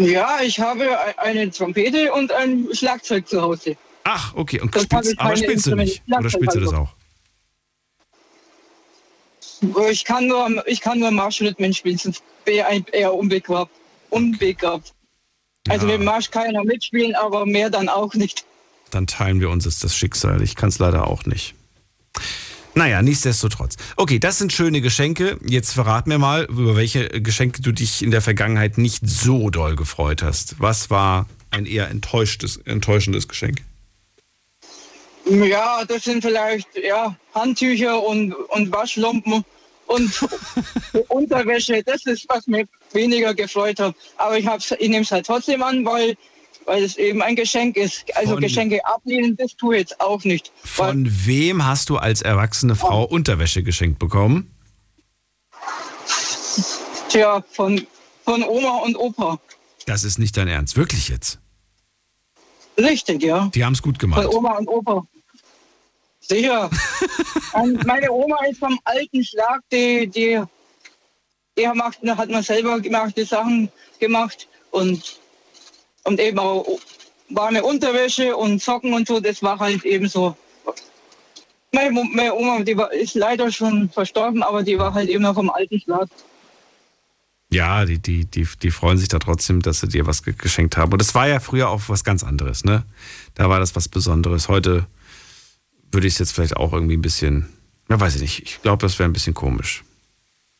[0.00, 3.76] Ja, ich habe eine Trompete und ein Schlagzeug zu Hause.
[4.04, 4.60] Ach, okay.
[4.60, 6.02] Und spielst, aber spielst du nicht?
[6.10, 6.88] Oder spielst du das auch?
[9.90, 13.70] Ich kann nur, ich kann nur Marschrhythmen spielen, sonst ein- eher unbegabt.
[14.08, 14.92] unbegabt.
[15.68, 15.96] Also Ja.
[15.98, 18.44] mit Marsch kann ich noch mitspielen, aber mehr dann auch nicht.
[18.90, 20.42] Dann teilen wir uns jetzt das Schicksal.
[20.42, 21.54] Ich kann es leider auch nicht.
[22.74, 23.76] Naja, nichtsdestotrotz.
[23.96, 25.38] Okay, das sind schöne Geschenke.
[25.44, 29.76] Jetzt verrat mir mal, über welche Geschenke du dich in der Vergangenheit nicht so doll
[29.76, 30.60] gefreut hast.
[30.60, 33.62] Was war ein eher enttäuschtes, enttäuschendes Geschenk?
[35.24, 39.44] Ja, das sind vielleicht ja, Handtücher und, und Waschlumpen
[39.86, 40.26] und
[41.08, 41.82] Unterwäsche.
[41.84, 43.94] Das ist, was mir weniger gefreut hat.
[44.16, 44.46] Aber ich,
[44.78, 46.16] ich nehme es halt trotzdem an, weil,
[46.70, 48.04] weil es eben ein Geschenk ist.
[48.14, 50.52] Also Von- Geschenke ablehnen, das tue ich jetzt auch nicht.
[50.62, 54.54] Von wem hast du als erwachsene Frau Unterwäsche geschenkt bekommen?
[57.08, 57.84] Tja, von,
[58.24, 59.40] von Oma und Opa.
[59.86, 60.76] Das ist nicht dein Ernst.
[60.76, 61.40] Wirklich jetzt?
[62.78, 63.50] Richtig, ja.
[63.52, 64.28] Die haben es gut Von gemacht.
[64.28, 65.04] Oma und Opa.
[66.20, 66.70] Sicher.
[67.54, 70.40] Und meine Oma ist vom alten Schlag, die, die,
[71.58, 73.68] die macht, hat man selber gemachte Sachen
[73.98, 75.19] gemacht und,
[76.04, 76.66] und eben auch
[77.30, 80.36] warme Unterwäsche und Socken und so, das war halt eben so.
[81.72, 85.50] Meine, Oma, die war, ist leider schon verstorben, aber die war halt eben noch vom
[85.50, 86.08] alten Schlag.
[87.52, 90.76] Ja, die, die, die, die freuen sich da trotzdem, dass sie dir was ge- geschenkt
[90.76, 90.92] haben.
[90.92, 92.84] Und das war ja früher auch was ganz anderes, ne?
[93.34, 94.48] Da war das was Besonderes.
[94.48, 94.86] Heute
[95.92, 97.48] würde ich es jetzt vielleicht auch irgendwie ein bisschen,
[97.88, 98.42] ja, weiß ich nicht.
[98.42, 99.84] Ich glaube, das wäre ein bisschen komisch.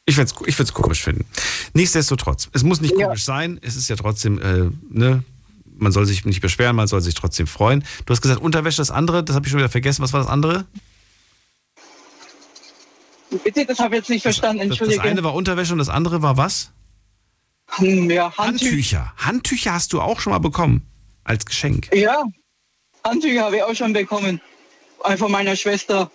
[0.06, 1.24] Ich würde es ich würd's komisch finden.
[1.74, 3.58] Nichtsdestotrotz, es muss nicht komisch sein.
[3.62, 5.22] Es ist ja trotzdem, äh, ne?
[5.80, 7.84] man soll sich nicht beschweren, man soll sich trotzdem freuen.
[8.06, 10.02] Du hast gesagt, Unterwäsche, das andere, das habe ich schon wieder vergessen.
[10.02, 10.66] Was war das andere?
[13.44, 16.20] Bitte, das habe ich jetzt nicht verstanden, Das, das eine war Unterwäsche und das andere
[16.22, 16.72] war was?
[17.76, 19.12] Hm, ja, Handtücher.
[19.16, 20.82] Handtücher hast du auch schon mal bekommen.
[21.22, 21.88] Als Geschenk.
[21.94, 22.24] Ja,
[23.04, 24.40] Handtücher habe ich auch schon bekommen.
[25.16, 26.10] Von meiner Schwester.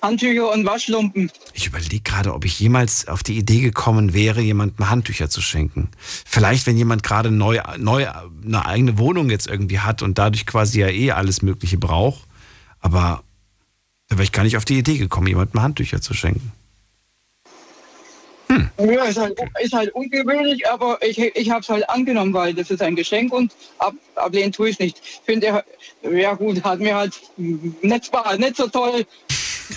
[0.00, 1.30] Handtücher und Waschlumpen.
[1.52, 5.88] Ich überlege gerade, ob ich jemals auf die Idee gekommen wäre, jemandem Handtücher zu schenken.
[5.98, 8.06] Vielleicht, wenn jemand gerade neu, neu
[8.44, 12.26] eine eigene Wohnung jetzt irgendwie hat und dadurch quasi ja eh alles Mögliche braucht.
[12.80, 13.22] Aber
[14.08, 16.52] da wäre ich gar nicht auf die Idee gekommen, jemandem Handtücher zu schenken.
[18.78, 22.70] Ja, ist halt, ist halt ungewöhnlich, aber ich, ich habe es halt angenommen, weil das
[22.70, 25.00] ist ein Geschenk und ab, ablehnen tue ich nicht.
[25.24, 25.62] Finde,
[26.02, 29.06] ja gut, hat mir halt nicht, war halt nicht so toll.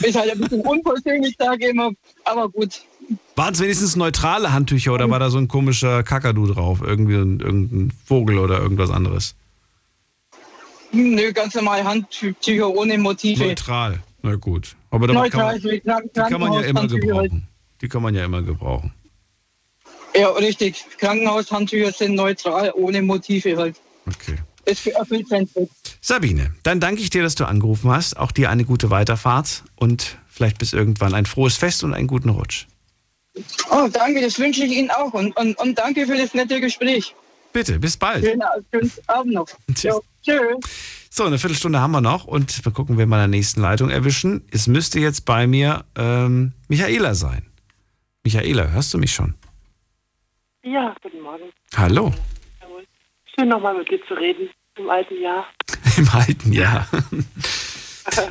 [0.02, 1.92] Ist halt ein bisschen unpersönlich, sage ich immer,
[2.24, 2.82] aber gut.
[3.36, 6.82] Waren es wenigstens neutrale Handtücher oder war da so ein komischer Kakadu drauf?
[6.82, 9.36] Irgendwie ein, irgendein Vogel oder irgendwas anderes?
[10.92, 13.46] Nö, ganz normal Handtücher ohne Motive.
[13.46, 14.02] Neutral.
[14.22, 14.76] Na gut.
[14.92, 17.48] Aber damit kann Neutral, man, die kann man ja immer gebrauchen.
[17.82, 18.94] Die kann man ja immer gebrauchen.
[20.16, 20.86] Ja, richtig.
[21.00, 23.76] Krankenhaushandtücher sind neutral, ohne Motive halt.
[24.08, 24.38] Okay.
[24.66, 25.70] Es erfüllt seinen Zweck.
[26.02, 28.18] Sabine, dann danke ich dir, dass du angerufen hast.
[28.18, 32.30] Auch dir eine gute Weiterfahrt und vielleicht bis irgendwann ein frohes Fest und einen guten
[32.30, 32.68] Rutsch.
[33.72, 35.14] Oh, danke, das wünsche ich Ihnen auch.
[35.14, 37.16] Und, und, und danke für das nette Gespräch.
[37.52, 38.24] Bitte, bis bald.
[38.26, 38.42] Schönen,
[38.72, 39.48] schönen Abend noch.
[39.76, 39.96] Tschüss.
[41.10, 43.90] So, eine Viertelstunde haben wir noch und wir gucken, wer mal in der nächsten Leitung
[43.92, 44.48] erwischen.
[44.52, 47.46] Es müsste jetzt bei mir ähm, Michaela sein.
[48.24, 49.36] Michaela, hörst du mich schon?
[50.64, 51.44] Ja, guten Morgen.
[51.76, 52.14] Hallo,
[53.36, 55.46] Schön nochmal mit dir zu reden im alten Jahr.
[55.98, 56.88] im alten Jahr.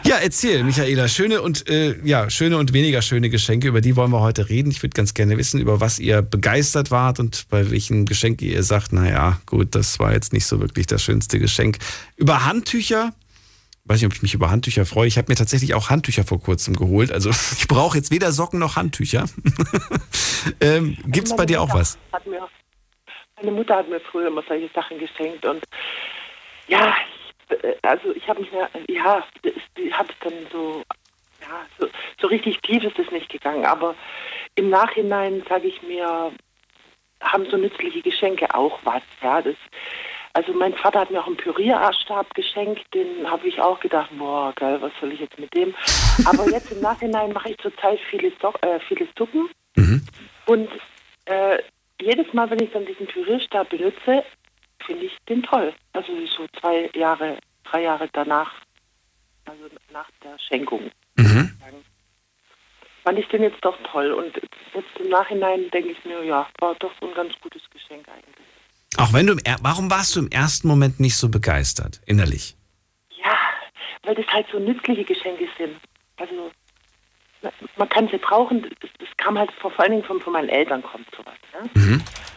[0.05, 1.09] Ja, erzähl, Michaela.
[1.09, 4.71] Schöne und äh, ja, schöne und weniger schöne Geschenke, über die wollen wir heute reden.
[4.71, 8.63] Ich würde ganz gerne wissen, über was ihr begeistert wart und bei welchen Geschenken ihr
[8.63, 11.79] sagt, naja, gut, das war jetzt nicht so wirklich das schönste Geschenk.
[12.17, 13.15] Über Handtücher,
[13.85, 15.09] weiß nicht, ob ich mich über Handtücher freue.
[15.09, 17.11] Ich habe mir tatsächlich auch Handtücher vor kurzem geholt.
[17.11, 19.25] Also ich brauche jetzt weder Socken noch Handtücher.
[20.61, 21.97] ähm, Gibt es bei dir auch was?
[22.13, 22.47] Hat mir,
[23.43, 25.65] meine Mutter hat mir früher immer solche Sachen geschenkt und
[26.69, 26.95] ja,
[27.49, 28.51] äh, also ich habe mich,
[28.89, 29.25] ja,
[29.77, 30.83] die hat es dann so,
[31.41, 31.89] ja, so,
[32.21, 33.95] so richtig tief ist es nicht gegangen, aber
[34.55, 36.33] im Nachhinein sage ich mir,
[37.21, 39.57] haben so nützliche Geschenke auch was, ja, das,
[40.35, 44.53] also mein Vater hat mir auch einen Pürierstab geschenkt, den habe ich auch gedacht, boah,
[44.57, 45.75] geil, was soll ich jetzt mit dem?
[46.25, 49.51] Aber jetzt im Nachhinein mache ich zurzeit viele, so äh, viele Suppen
[50.47, 50.71] und
[51.27, 51.59] äh,
[52.03, 54.25] jedes Mal, wenn ich dann diesen Pürierstab benutze,
[54.87, 55.73] finde ich den toll.
[55.93, 58.53] Also so zwei Jahre, drei Jahre danach,
[59.45, 60.91] also nach der Schenkung.
[61.17, 61.85] sagen,
[63.05, 64.13] Fand ich den jetzt doch toll.
[64.13, 64.35] Und
[64.75, 68.47] jetzt im Nachhinein denke ich mir, ja, war doch so ein ganz gutes Geschenk eigentlich.
[68.99, 72.55] Auch wenn du im er warum warst du im ersten Moment nicht so begeistert, innerlich?
[73.25, 73.37] Ja,
[74.03, 75.77] weil das halt so nützliche Geschenke sind.
[76.17, 76.53] Also
[77.77, 78.63] man- kann sie brauchen.
[78.81, 81.35] Das, das kam halt vor, vor allen Dingen von, von meinen Eltern kommt sowas.
[81.53, 81.71] Ne?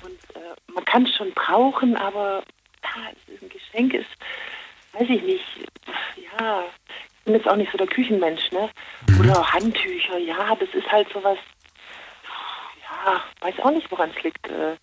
[0.02, 2.44] Und äh, man kann es schon brauchen, aber
[2.84, 4.10] ja, es ist ein Geschenk ist,
[4.94, 5.46] weiß ich nicht.
[6.40, 6.64] Ja,
[7.18, 8.70] ich bin jetzt auch nicht so der Küchenmensch, ne?
[9.20, 11.38] Oder Handtücher, ja, das ist halt sowas.
[12.82, 14.48] Ja, weiß auch nicht, woran es liegt.
[14.48, 14.78] Äh,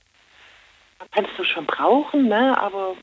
[0.99, 2.57] man kann es so schon brauchen, ne?
[2.61, 2.97] Aber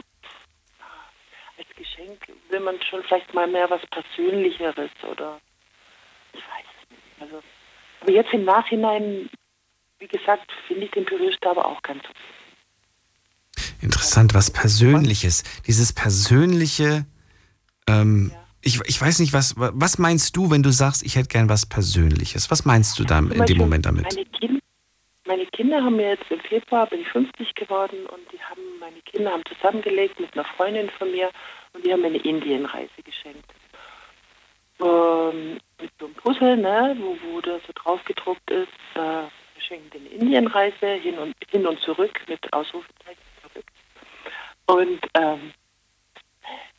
[1.58, 2.20] als Geschenk
[2.50, 5.40] will man schon vielleicht mal mehr was Persönlicheres oder
[6.34, 6.66] ich weiß.
[7.20, 7.41] Also,
[8.02, 9.30] aber jetzt im Nachhinein,
[10.00, 12.18] wie gesagt, finde ich den Pürierstab auch ganz okay.
[13.82, 15.44] Interessant, was Persönliches.
[15.66, 17.06] Dieses persönliche,
[17.88, 18.32] ähm,
[18.62, 21.66] ich, ich weiß nicht, was, was meinst du, wenn du sagst, ich hätte gern was
[21.66, 22.52] Persönliches?
[22.52, 24.04] Was meinst du dann in dem Beispiel Moment damit?
[24.14, 24.62] Meine, kind,
[25.26, 29.00] meine Kinder haben mir jetzt im Februar, bin ich 50 geworden und die haben, meine
[29.02, 31.30] Kinder haben zusammengelegt mit einer Freundin von mir
[31.74, 33.50] und die haben mir eine Indienreise geschenkt.
[34.82, 39.61] Ähm, mit so einem Puzzle, ne, wo, wo da so drauf gedruckt ist, äh, wir
[39.61, 43.65] schenken eine Indienreise hin und, hin und zurück mit Ausrufezeichen zurück.
[44.65, 45.53] Und ähm,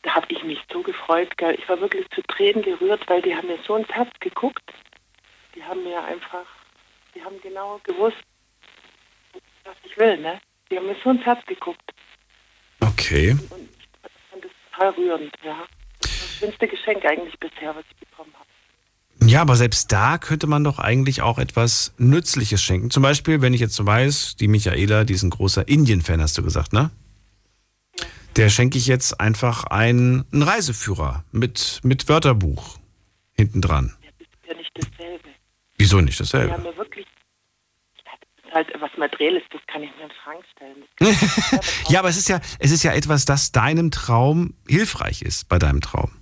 [0.03, 1.55] da habe ich mich so gefreut, gell.
[1.55, 4.63] ich war wirklich zu Tränen gerührt, weil die haben mir so ins Herz geguckt.
[5.55, 6.45] Die haben mir einfach,
[7.13, 8.17] die haben genau gewusst,
[9.63, 10.39] was ich will, ne?
[10.69, 11.93] Die haben mir so ins Herz geguckt.
[12.79, 13.35] Okay.
[13.39, 15.65] Ich fand das total rührend, ja.
[16.01, 18.40] Das schönste Geschenk eigentlich bisher, was ich bekommen habe.
[19.31, 22.91] Ja, aber selbst da könnte man doch eigentlich auch etwas Nützliches schenken.
[22.91, 26.37] Zum Beispiel, wenn ich jetzt so weiß, die Michaela, die ist ein großer Indien-Fan, hast
[26.37, 26.91] du gesagt, ne?
[28.35, 32.77] Der schenke ich jetzt einfach einen, einen Reiseführer mit, mit Wörterbuch
[33.31, 33.95] hinten dran.
[34.45, 35.29] Ja nicht dasselbe.
[35.77, 36.51] Wieso nicht dasselbe?
[36.51, 37.07] haben mir wirklich,
[38.03, 41.63] das ist halt was Materielles, das kann ich mir in den Schrank stellen.
[41.87, 45.57] ja, aber es ist ja, es ist ja etwas, das deinem Traum hilfreich ist, bei
[45.57, 46.20] deinem Traum.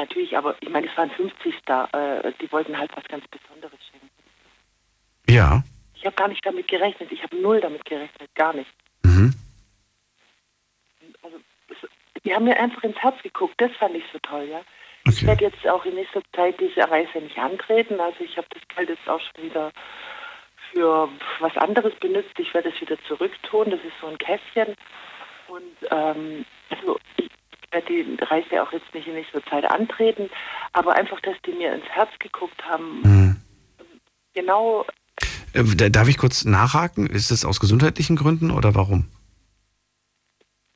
[0.00, 3.78] Natürlich, aber ich meine, es waren 50 da, äh, die wollten halt was ganz Besonderes
[3.90, 4.08] schenken.
[5.28, 5.62] Ja.
[5.94, 8.70] Ich habe gar nicht damit gerechnet, ich habe null damit gerechnet, gar nicht.
[9.02, 9.34] Mhm.
[11.22, 11.36] Also,
[12.24, 14.62] die haben mir einfach ins Herz geguckt, das fand ich so toll, ja.
[15.06, 18.00] Ich werde jetzt auch in nächster Zeit diese Reise nicht antreten.
[18.00, 19.72] Also ich habe das Geld jetzt auch schon wieder
[20.72, 21.08] für
[21.40, 22.38] was anderes benutzt.
[22.38, 23.70] Ich werde es wieder zurücktun.
[23.70, 24.76] Das ist so ein Kästchen.
[25.48, 27.30] Und ähm, also ich
[27.72, 30.28] werde die Reise auch jetzt nicht in nächster Zeit antreten.
[30.72, 33.42] Aber einfach, dass die mir ins Herz geguckt haben.
[34.34, 34.84] Genau,
[35.52, 37.06] Äh, da- Darf ich kurz nachhaken?
[37.06, 39.06] Ist es aus gesundheitlichen Gründen oder warum?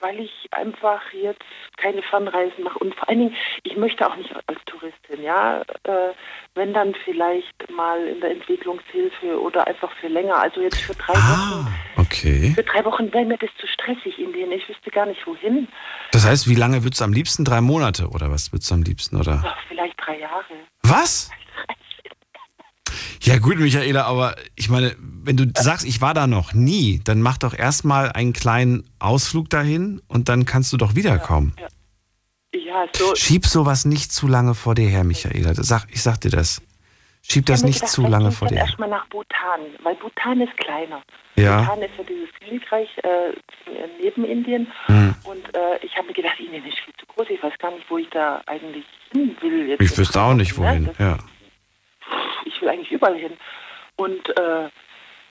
[0.04, 1.40] Weil ich einfach jetzt
[1.78, 2.78] keine Fernreisen mache.
[2.78, 5.62] Und vor allen Dingen, ich möchte auch nicht als Touristin, ja.
[5.84, 6.12] Äh,
[6.54, 10.36] wenn dann vielleicht mal in der Entwicklungshilfe oder einfach für länger.
[10.36, 11.74] Also jetzt für drei Wochen.
[11.96, 12.52] Okay.
[12.54, 14.52] Für drei Wochen wäre mir das zu stressig in denen.
[14.52, 15.68] Ich wüsste gar nicht wohin.
[16.12, 17.44] Das heißt, wie lange würdest du am liebsten?
[17.44, 19.16] Drei Monate oder was würdest du am liebsten?
[19.16, 19.42] Oder?
[19.42, 20.54] Ach, vielleicht drei Jahre.
[20.82, 21.30] Was?
[23.22, 27.20] Ja gut, Michaela, aber ich meine, wenn du sagst, ich war da noch nie, dann
[27.22, 31.54] mach doch erstmal einen kleinen Ausflug dahin und dann kannst du doch wiederkommen.
[32.54, 33.14] Ja, so.
[33.14, 35.54] Schieb sowas nicht zu lange vor dir her, Michaela.
[35.54, 36.62] Sag, ich sag dir das.
[37.22, 38.66] Schieb das nicht gedacht, zu lange vor dir her.
[38.66, 41.02] erstmal nach Bhutan, weil Bhutan ist kleiner.
[41.36, 41.62] Ja.
[41.62, 43.32] Bhutan ist ja dieses Königreich äh,
[44.02, 44.66] neben Indien.
[44.86, 45.14] Hm.
[45.24, 47.26] Und äh, ich habe mir gedacht, Indien ist viel zu groß.
[47.30, 49.68] Ich weiß gar nicht, wo ich da eigentlich hin will.
[49.70, 50.64] Jetzt Ich wüsste auch nicht, Ne?
[50.64, 50.84] wohin.
[50.86, 51.18] Das- Ja.
[52.44, 53.32] Ich will eigentlich überall hin.
[53.96, 54.68] Und äh,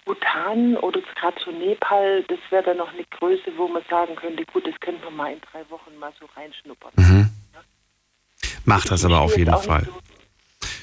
[0.05, 4.45] Bhutan oder gerade so Nepal, das wäre dann noch eine Größe, wo man sagen könnte,
[4.45, 6.91] gut, das könnte man mal in drei Wochen mal so reinschnuppern.
[6.95, 7.29] Mhm.
[8.65, 9.87] Mach das aber Ich will auf jeden Fall.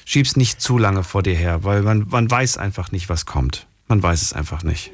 [0.05, 3.65] Schieb's nicht zu lange vor dir her, weil man, man weiß einfach nicht, was kommt.
[3.87, 4.91] Man weiß es einfach nicht.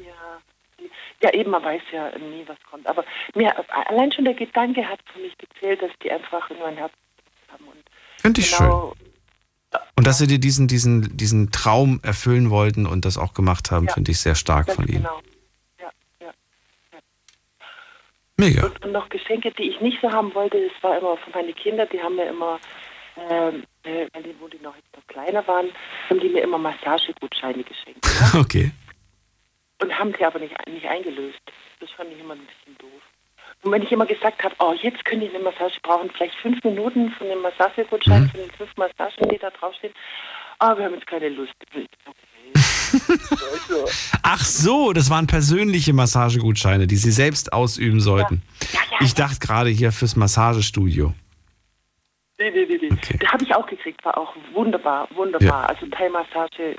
[1.20, 2.86] Ja, eben, man weiß ja nie, was kommt.
[2.86, 3.04] Aber
[3.34, 3.52] mir
[3.88, 6.92] allein schon der Gedanke hat für mich gezählt, dass die einfach in mein Herz
[7.50, 7.64] haben.
[7.64, 7.82] Und
[8.20, 8.94] Finde ich genau,
[9.96, 13.86] Und dass sie dir diesen, diesen, diesen Traum erfüllen wollten und das auch gemacht haben,
[13.86, 13.94] Ja.
[13.94, 14.98] finde ich sehr stark von ihnen.
[15.02, 15.20] Genau.
[15.80, 15.90] Ja,
[16.20, 16.30] ja.
[18.36, 18.66] Mega.
[18.66, 21.52] Und, und noch Geschenke, die ich nicht so haben wollte, das war immer für meine
[21.52, 22.60] Kinder, die haben mir immer,
[23.28, 24.06] ähm, äh,
[24.38, 25.66] wo die noch, noch kleiner waren,
[26.08, 28.06] haben die mir immer Massagegutscheine geschenkt.
[28.34, 28.70] Okay.
[29.80, 31.38] Und haben die aber nicht, nicht eingelöst.
[31.80, 32.40] Das fand ich immer ein.
[33.62, 36.62] Und wenn ich immer gesagt habe, oh, jetzt könnte ich eine Massage brauchen, vielleicht fünf
[36.62, 38.30] Minuten von dem Massagegutschein, Mhm.
[38.30, 39.92] von den fünf Massagen, die da draufstehen,
[40.60, 41.52] ah, wir haben jetzt keine Lust.
[44.22, 48.42] Ach so, das waren persönliche Massagegutscheine, die sie selbst ausüben sollten.
[49.00, 51.12] Ich dachte gerade hier fürs Massagestudio.
[52.38, 52.96] Nee, nee, nee, nee.
[53.20, 55.68] Das habe ich auch gekriegt, war auch wunderbar, wunderbar.
[55.68, 56.76] Also Thai-Massage,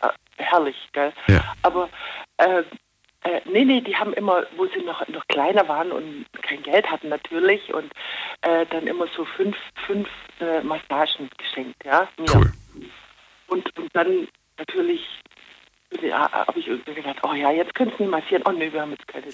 [0.00, 1.12] äh, herrlich, gell?
[1.62, 1.88] Aber
[2.38, 2.62] äh,
[3.24, 6.90] äh, nee, nee, die haben immer, wo sie noch, noch kleiner waren und kein Geld
[6.90, 7.92] hatten natürlich und
[8.42, 10.08] äh, dann immer so fünf, fünf
[10.40, 12.08] äh, Massagen geschenkt, ja.
[12.18, 12.34] Mir.
[12.34, 12.52] Cool.
[13.48, 14.28] Und, und dann
[14.58, 15.06] natürlich
[16.00, 18.42] ja, habe ich irgendwie gedacht, oh ja, jetzt du mich massieren.
[18.46, 19.26] Oh nee, wir haben jetzt keine.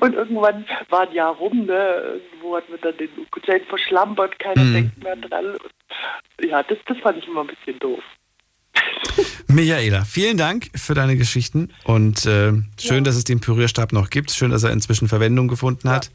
[0.00, 2.20] Und irgendwann war ein Jahr rum, ne?
[2.30, 4.72] Irgendwo hat man dann den Gutschein verschlampert, keiner Mhm.
[4.74, 5.56] denkt mehr dran.
[5.56, 8.02] Und ja, das, das fand ich immer ein bisschen doof.
[9.48, 14.30] Michaela, vielen Dank für deine Geschichten und äh, schön, dass es den Pürierstab noch gibt.
[14.30, 16.10] Schön, dass er inzwischen Verwendung gefunden hat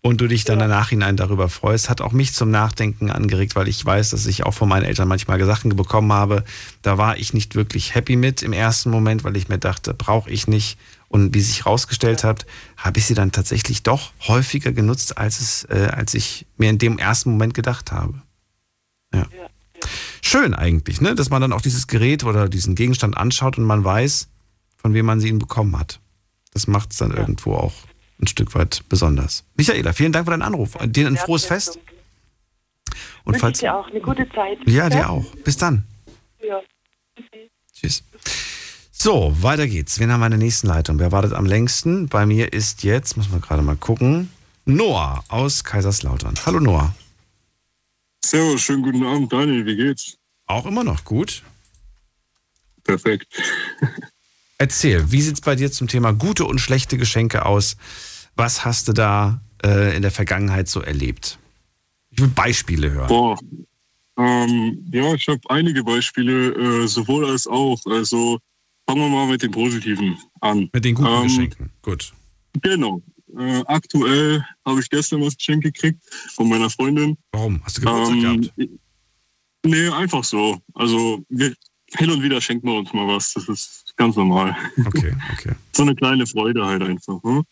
[0.00, 1.90] und du dich dann im Nachhinein darüber freust.
[1.90, 5.08] Hat auch mich zum Nachdenken angeregt, weil ich weiß, dass ich auch von meinen Eltern
[5.08, 6.44] manchmal Sachen bekommen habe.
[6.82, 10.30] Da war ich nicht wirklich happy mit im ersten Moment, weil ich mir dachte, brauche
[10.30, 10.78] ich nicht.
[11.08, 12.46] Und wie sich herausgestellt hat,
[12.76, 16.78] habe ich sie dann tatsächlich doch häufiger genutzt, als, es, äh, als ich mir in
[16.78, 18.14] dem ersten Moment gedacht habe.
[19.12, 19.26] Ja.
[20.22, 21.14] Schön eigentlich, ne?
[21.14, 24.28] dass man dann auch dieses Gerät oder diesen Gegenstand anschaut und man weiß,
[24.76, 26.00] von wem man sie ihn bekommen hat.
[26.52, 27.74] Das macht es dann irgendwo auch
[28.20, 29.44] ein Stück weit besonders.
[29.56, 30.76] Michaela, vielen Dank für deinen Anruf.
[30.84, 31.78] Dir ein frohes Fest.
[33.24, 34.58] Und ich falls, dir auch eine gute Zeit.
[34.66, 35.24] ja, dir auch.
[35.44, 35.84] Bis dann.
[36.42, 36.60] Ja.
[37.72, 38.02] Tschüss.
[38.90, 40.00] So, weiter geht's.
[40.00, 40.98] Wen haben wir in der nächsten Leitung?
[40.98, 42.08] Wer wartet am längsten?
[42.08, 44.30] Bei mir ist jetzt, muss man gerade mal gucken,
[44.64, 46.34] Noah aus Kaiserslautern.
[46.44, 46.94] Hallo Noah.
[48.24, 50.18] Servus, schönen guten Abend, Daniel, wie geht's?
[50.46, 51.42] Auch immer noch gut.
[52.84, 53.26] Perfekt.
[54.58, 57.76] Erzähl, wie sieht's bei dir zum Thema gute und schlechte Geschenke aus?
[58.34, 61.38] Was hast du da äh, in der Vergangenheit so erlebt?
[62.10, 63.08] Ich will Beispiele hören.
[63.08, 63.38] Boah.
[64.16, 67.80] Ähm, ja, ich habe einige Beispiele, äh, sowohl als auch.
[67.86, 68.38] Also
[68.86, 70.68] fangen wir mal mit den positiven an.
[70.72, 71.70] Mit den guten Ähm, Geschenken.
[71.82, 72.12] Gut.
[72.62, 73.00] Genau.
[73.36, 76.02] Äh, aktuell habe ich gestern was geschenkt gekriegt
[76.34, 77.16] von meiner Freundin.
[77.32, 77.62] Warum?
[77.64, 78.52] Hast du Geburtstag gehabt?
[79.64, 80.58] Nee, einfach so.
[80.74, 81.54] Also wir,
[81.96, 83.32] hin und wieder schenkt man uns mal was.
[83.34, 84.56] Das ist ganz normal.
[84.86, 85.54] Okay, okay.
[85.72, 87.22] so eine kleine Freude halt einfach.
[87.22, 87.42] Ne?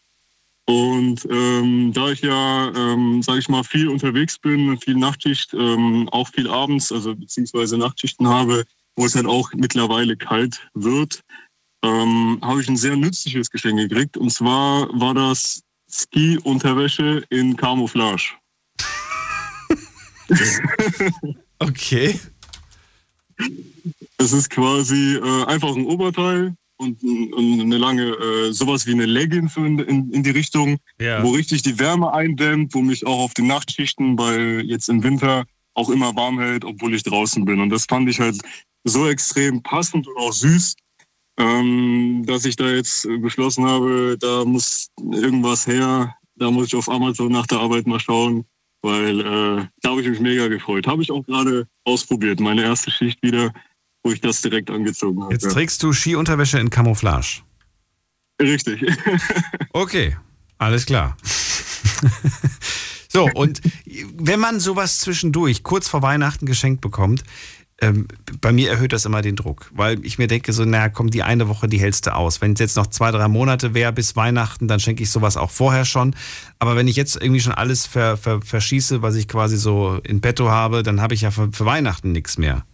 [0.68, 6.08] Und ähm, da ich ja, ähm, sage ich mal, viel unterwegs bin, viel Nachtschicht, ähm,
[6.10, 8.64] auch viel abends, also beziehungsweise Nachtschichten habe,
[8.96, 11.22] wo es halt auch mittlerweile kalt wird,
[11.84, 14.16] ähm, habe ich ein sehr nützliches Geschenk gekriegt.
[14.16, 15.62] Und zwar war das
[16.02, 18.34] Ski-Unterwäsche in Camouflage.
[21.58, 22.18] okay.
[24.18, 29.06] Es ist quasi äh, einfach ein Oberteil und, und eine lange, äh, sowas wie eine
[29.06, 31.22] Legging in, in, in die Richtung, Ja.
[31.22, 35.44] wo richtig die Wärme eindämmt, wo mich auch auf den Nachtschichten bei jetzt im Winter
[35.74, 37.60] auch immer warm hält, obwohl ich draußen bin.
[37.60, 38.38] Und das fand ich halt
[38.84, 40.74] so extrem passend und auch süß,
[41.38, 46.74] ähm, dass ich da jetzt äh, beschlossen habe, da muss irgendwas her, da muss ich
[46.74, 48.44] auf Amazon nach der Arbeit mal schauen,
[48.82, 50.86] weil äh, da habe ich mich mega gefreut.
[50.86, 53.52] Habe ich auch gerade ausprobiert, meine erste Schicht wieder,
[54.02, 55.32] wo ich das direkt angezogen habe.
[55.32, 57.42] Jetzt trägst du Skiunterwäsche in Camouflage.
[58.40, 58.84] Richtig.
[59.72, 60.16] Okay,
[60.56, 61.18] alles klar.
[63.08, 63.60] so, und
[64.14, 67.24] wenn man sowas zwischendurch kurz vor Weihnachten geschenkt bekommt,
[67.80, 68.08] ähm,
[68.40, 71.22] bei mir erhöht das immer den Druck, weil ich mir denke, so, naja, komm, die
[71.22, 72.40] eine Woche, die hältst du aus.
[72.40, 75.50] Wenn es jetzt noch zwei, drei Monate wäre bis Weihnachten, dann schenke ich sowas auch
[75.50, 76.14] vorher schon.
[76.58, 80.22] Aber wenn ich jetzt irgendwie schon alles ver, ver, verschieße, was ich quasi so in
[80.22, 82.64] petto habe, dann habe ich ja für, für Weihnachten nichts mehr.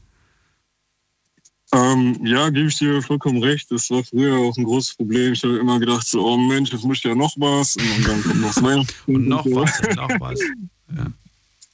[1.75, 3.71] Ähm, ja, gebe ich dir vollkommen recht.
[3.71, 5.33] Das war früher auch ein großes Problem.
[5.33, 7.77] Ich habe immer gedacht, so, oh Mensch, jetzt muss ich ja noch was.
[7.77, 9.15] Und dann kommt noch Weihnachten.
[9.15, 10.39] Und noch was, und noch was.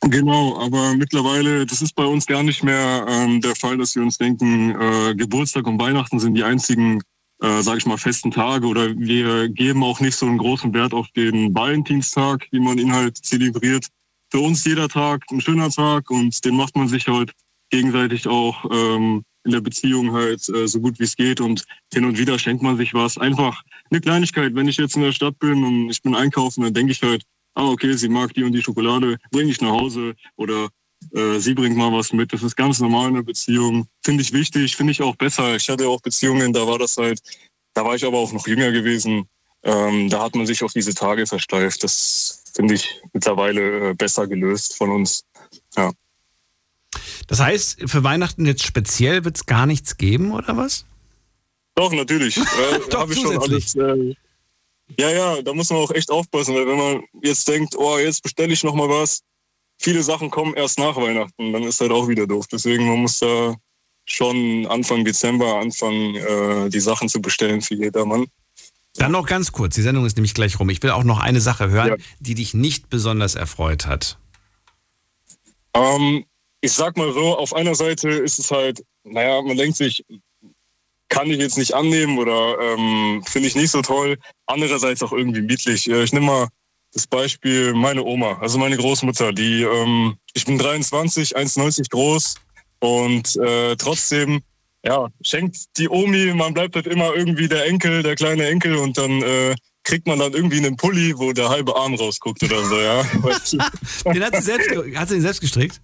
[0.00, 4.02] Genau, aber mittlerweile, das ist bei uns gar nicht mehr ähm, der Fall, dass wir
[4.02, 7.00] uns denken, äh, Geburtstag und Weihnachten sind die einzigen,
[7.42, 10.94] äh, sage ich mal, festen Tage oder wir geben auch nicht so einen großen Wert
[10.94, 13.86] auf den Valentinstag, wie man ihn halt zelebriert.
[14.30, 17.32] Für uns jeder Tag ein schöner Tag und den macht man sich halt
[17.70, 22.04] gegenseitig auch ähm, in der Beziehung halt äh, so gut wie es geht und hin
[22.04, 23.18] und wieder schenkt man sich was.
[23.18, 24.54] Einfach eine Kleinigkeit.
[24.54, 27.24] Wenn ich jetzt in der Stadt bin und ich bin einkaufen, dann denke ich halt,
[27.58, 30.68] ah okay, sie mag die und die Schokolade, bringe ich nach Hause oder
[31.12, 32.32] äh, sie bringt mal was mit.
[32.32, 33.88] Das ist ganz normal in einer Beziehung.
[34.04, 35.56] Finde ich wichtig, finde ich auch besser.
[35.56, 37.20] Ich hatte auch Beziehungen, da war das halt,
[37.74, 39.28] da war ich aber auch noch jünger gewesen.
[39.64, 41.82] Ähm, da hat man sich auf diese Tage versteift.
[41.82, 45.24] Das finde ich mittlerweile äh, besser gelöst von uns.
[45.76, 45.90] Ja.
[47.26, 50.86] Das heißt, für Weihnachten jetzt speziell wird es gar nichts geben, oder was?
[51.74, 52.36] Doch, natürlich.
[52.38, 53.74] Äh, Doch, hab ich schon alles.
[53.74, 54.14] Äh,
[54.98, 58.22] ja, ja, da muss man auch echt aufpassen, weil wenn man jetzt denkt, oh, jetzt
[58.22, 59.22] bestelle ich noch mal was,
[59.78, 62.46] viele Sachen kommen erst nach Weihnachten, dann ist halt auch wieder doof.
[62.50, 63.54] Deswegen man muss da
[64.06, 68.26] schon Anfang Dezember anfangen, äh, die Sachen zu bestellen für jedermann.
[68.94, 70.70] Dann noch ganz kurz, die Sendung ist nämlich gleich rum.
[70.70, 74.18] Ich will auch noch eine Sache hören, die dich nicht besonders erfreut hat.
[75.74, 76.24] Ähm,
[76.60, 80.04] ich sag mal so, auf einer Seite ist es halt, naja, man denkt sich,
[81.08, 84.18] kann ich jetzt nicht annehmen oder ähm, finde ich nicht so toll.
[84.46, 85.88] Andererseits auch irgendwie mietlich.
[85.88, 86.48] Äh, Ich nehme mal
[86.92, 92.34] das Beispiel meine Oma, also meine Großmutter, die, ähm, ich bin 23, 1,90 groß
[92.80, 94.40] und äh, trotzdem,
[94.84, 98.96] ja, schenkt die Omi, man bleibt halt immer irgendwie der Enkel, der kleine Enkel und
[98.96, 99.54] dann äh,
[99.84, 103.02] kriegt man dann irgendwie einen Pulli, wo der halbe Arm rausguckt oder so, ja.
[104.12, 105.80] Den hat sie selbst, hat sie selbst gestrickt?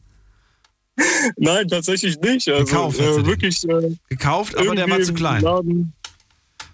[1.37, 2.49] Nein, tatsächlich nicht.
[2.49, 3.65] Also, Gekauft äh, wirklich.
[3.69, 5.43] Äh, Gekauft, aber der war zu klein.
[5.43, 5.93] Laden-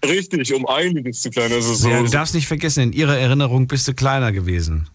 [0.03, 1.51] Richtig, um einiges zu klein.
[1.51, 4.89] Also so, ja, du darfst nicht vergessen, in ihrer Erinnerung bist du kleiner gewesen.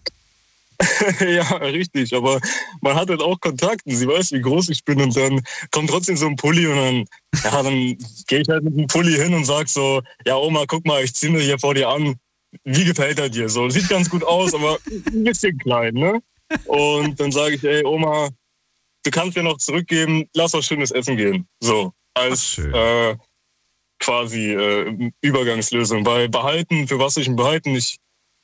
[1.21, 2.13] ja, richtig.
[2.13, 2.39] Aber
[2.81, 3.95] man hat halt auch Kontakte.
[3.95, 5.41] Sie weiß, wie groß ich bin und dann
[5.71, 7.05] kommt trotzdem so ein Pulli und dann,
[7.43, 7.97] ja, dann
[8.27, 11.13] gehe ich halt mit dem Pulli hin und sag so, ja Oma, guck mal, ich
[11.15, 12.15] ziehe mir hier vor dir an.
[12.63, 13.49] Wie gefällt er dir?
[13.49, 14.77] So, sieht ganz gut aus, aber
[15.07, 16.21] ein bisschen klein, ne?
[16.65, 18.29] Und dann sage ich, ey Oma,
[19.07, 21.47] du kannst dir noch zurückgeben, lass was schönes Essen gehen.
[21.61, 23.15] So, als äh,
[23.99, 26.03] quasi äh, Übergangslösung.
[26.03, 27.97] Bei Behalten, für was ich ihn behalten, ich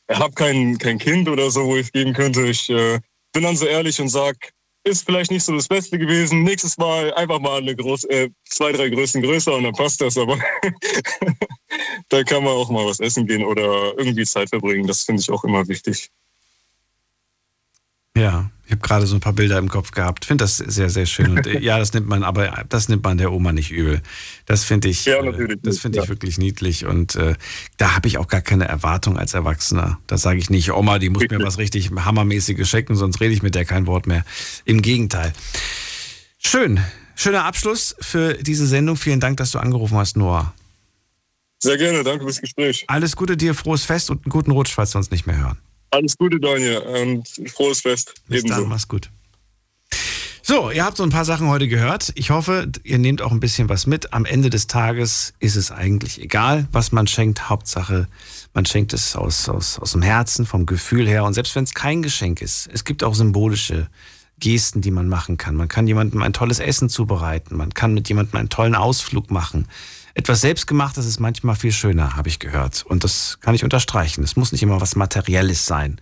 [0.09, 2.47] habe kein, kein Kind oder so, wo ich geben könnte.
[2.47, 2.99] Ich äh,
[3.33, 4.35] bin dann so ehrlich und sag,
[4.85, 6.43] ist vielleicht nicht so das Beste gewesen.
[6.43, 10.17] Nächstes Mal einfach mal eine groß, äh, zwei, drei Größen größer und dann passt das.
[10.17, 10.37] Aber
[12.09, 14.87] da kann man auch mal was essen gehen oder irgendwie Zeit verbringen.
[14.87, 16.09] Das finde ich auch immer wichtig.
[18.15, 20.25] Ja, ich habe gerade so ein paar Bilder im Kopf gehabt.
[20.25, 21.31] Finde das sehr, sehr schön.
[21.31, 24.01] Und äh, ja, das nimmt man, aber das nimmt man der Oma nicht übel.
[24.45, 26.09] Das finde ich, Ja, äh, das finde ich ja.
[26.09, 26.85] wirklich niedlich.
[26.85, 27.35] Und äh,
[27.77, 29.99] da habe ich auch gar keine Erwartung als Erwachsener.
[30.07, 33.41] Da sage ich nicht, Oma, die muss mir was richtig hammermäßiges schenken, sonst rede ich
[33.41, 34.23] mit der kein Wort mehr.
[34.65, 35.33] Im Gegenteil.
[36.37, 36.79] Schön.
[37.15, 38.95] Schöner Abschluss für diese Sendung.
[38.95, 40.53] Vielen Dank, dass du angerufen hast, Noah.
[41.59, 42.85] Sehr gerne, danke fürs Gespräch.
[42.87, 45.57] Alles Gute dir, frohes Fest und einen guten Rutsch, falls wir uns nicht mehr hören.
[45.93, 46.79] Alles Gute, Daniel.
[46.79, 48.15] Und frohes Fest.
[48.27, 48.61] Bis Ebenso.
[48.61, 49.11] dann, mach's gut.
[50.41, 52.11] So, ihr habt so ein paar Sachen heute gehört.
[52.15, 54.11] Ich hoffe, ihr nehmt auch ein bisschen was mit.
[54.11, 57.47] Am Ende des Tages ist es eigentlich egal, was man schenkt.
[57.47, 58.07] Hauptsache,
[58.53, 61.23] man schenkt es aus, aus, aus dem Herzen, vom Gefühl her.
[61.25, 63.87] Und selbst wenn es kein Geschenk ist, es gibt auch symbolische
[64.39, 65.55] Gesten, die man machen kann.
[65.55, 67.55] Man kann jemandem ein tolles Essen zubereiten.
[67.55, 69.67] Man kann mit jemandem einen tollen Ausflug machen.
[70.13, 72.83] Etwas Selbstgemachtes ist manchmal viel schöner, habe ich gehört.
[72.83, 74.23] Und das kann ich unterstreichen.
[74.23, 75.99] Es muss nicht immer was Materielles sein.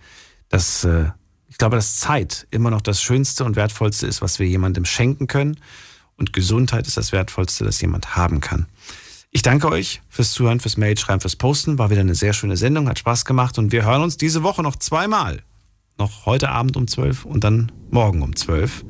[0.48, 1.10] Das äh,
[1.52, 5.26] ich glaube, dass Zeit immer noch das Schönste und Wertvollste ist, was wir jemandem schenken
[5.26, 5.58] können.
[6.16, 8.64] Und Gesundheit ist das Wertvollste, das jemand haben kann.
[9.30, 11.76] Ich danke euch fürs Zuhören, fürs Mail schreiben, fürs Posten.
[11.76, 14.62] War wieder eine sehr schöne Sendung, hat Spaß gemacht und wir hören uns diese Woche
[14.62, 15.42] noch zweimal.
[15.98, 18.82] Noch heute Abend um 12 und dann morgen um 12.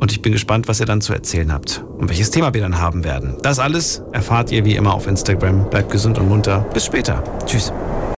[0.00, 2.78] Und ich bin gespannt, was ihr dann zu erzählen habt und welches Thema wir dann
[2.78, 3.36] haben werden.
[3.42, 5.70] Das alles erfahrt ihr wie immer auf Instagram.
[5.70, 6.66] Bleibt gesund und munter.
[6.72, 7.22] Bis später.
[7.46, 7.72] Tschüss.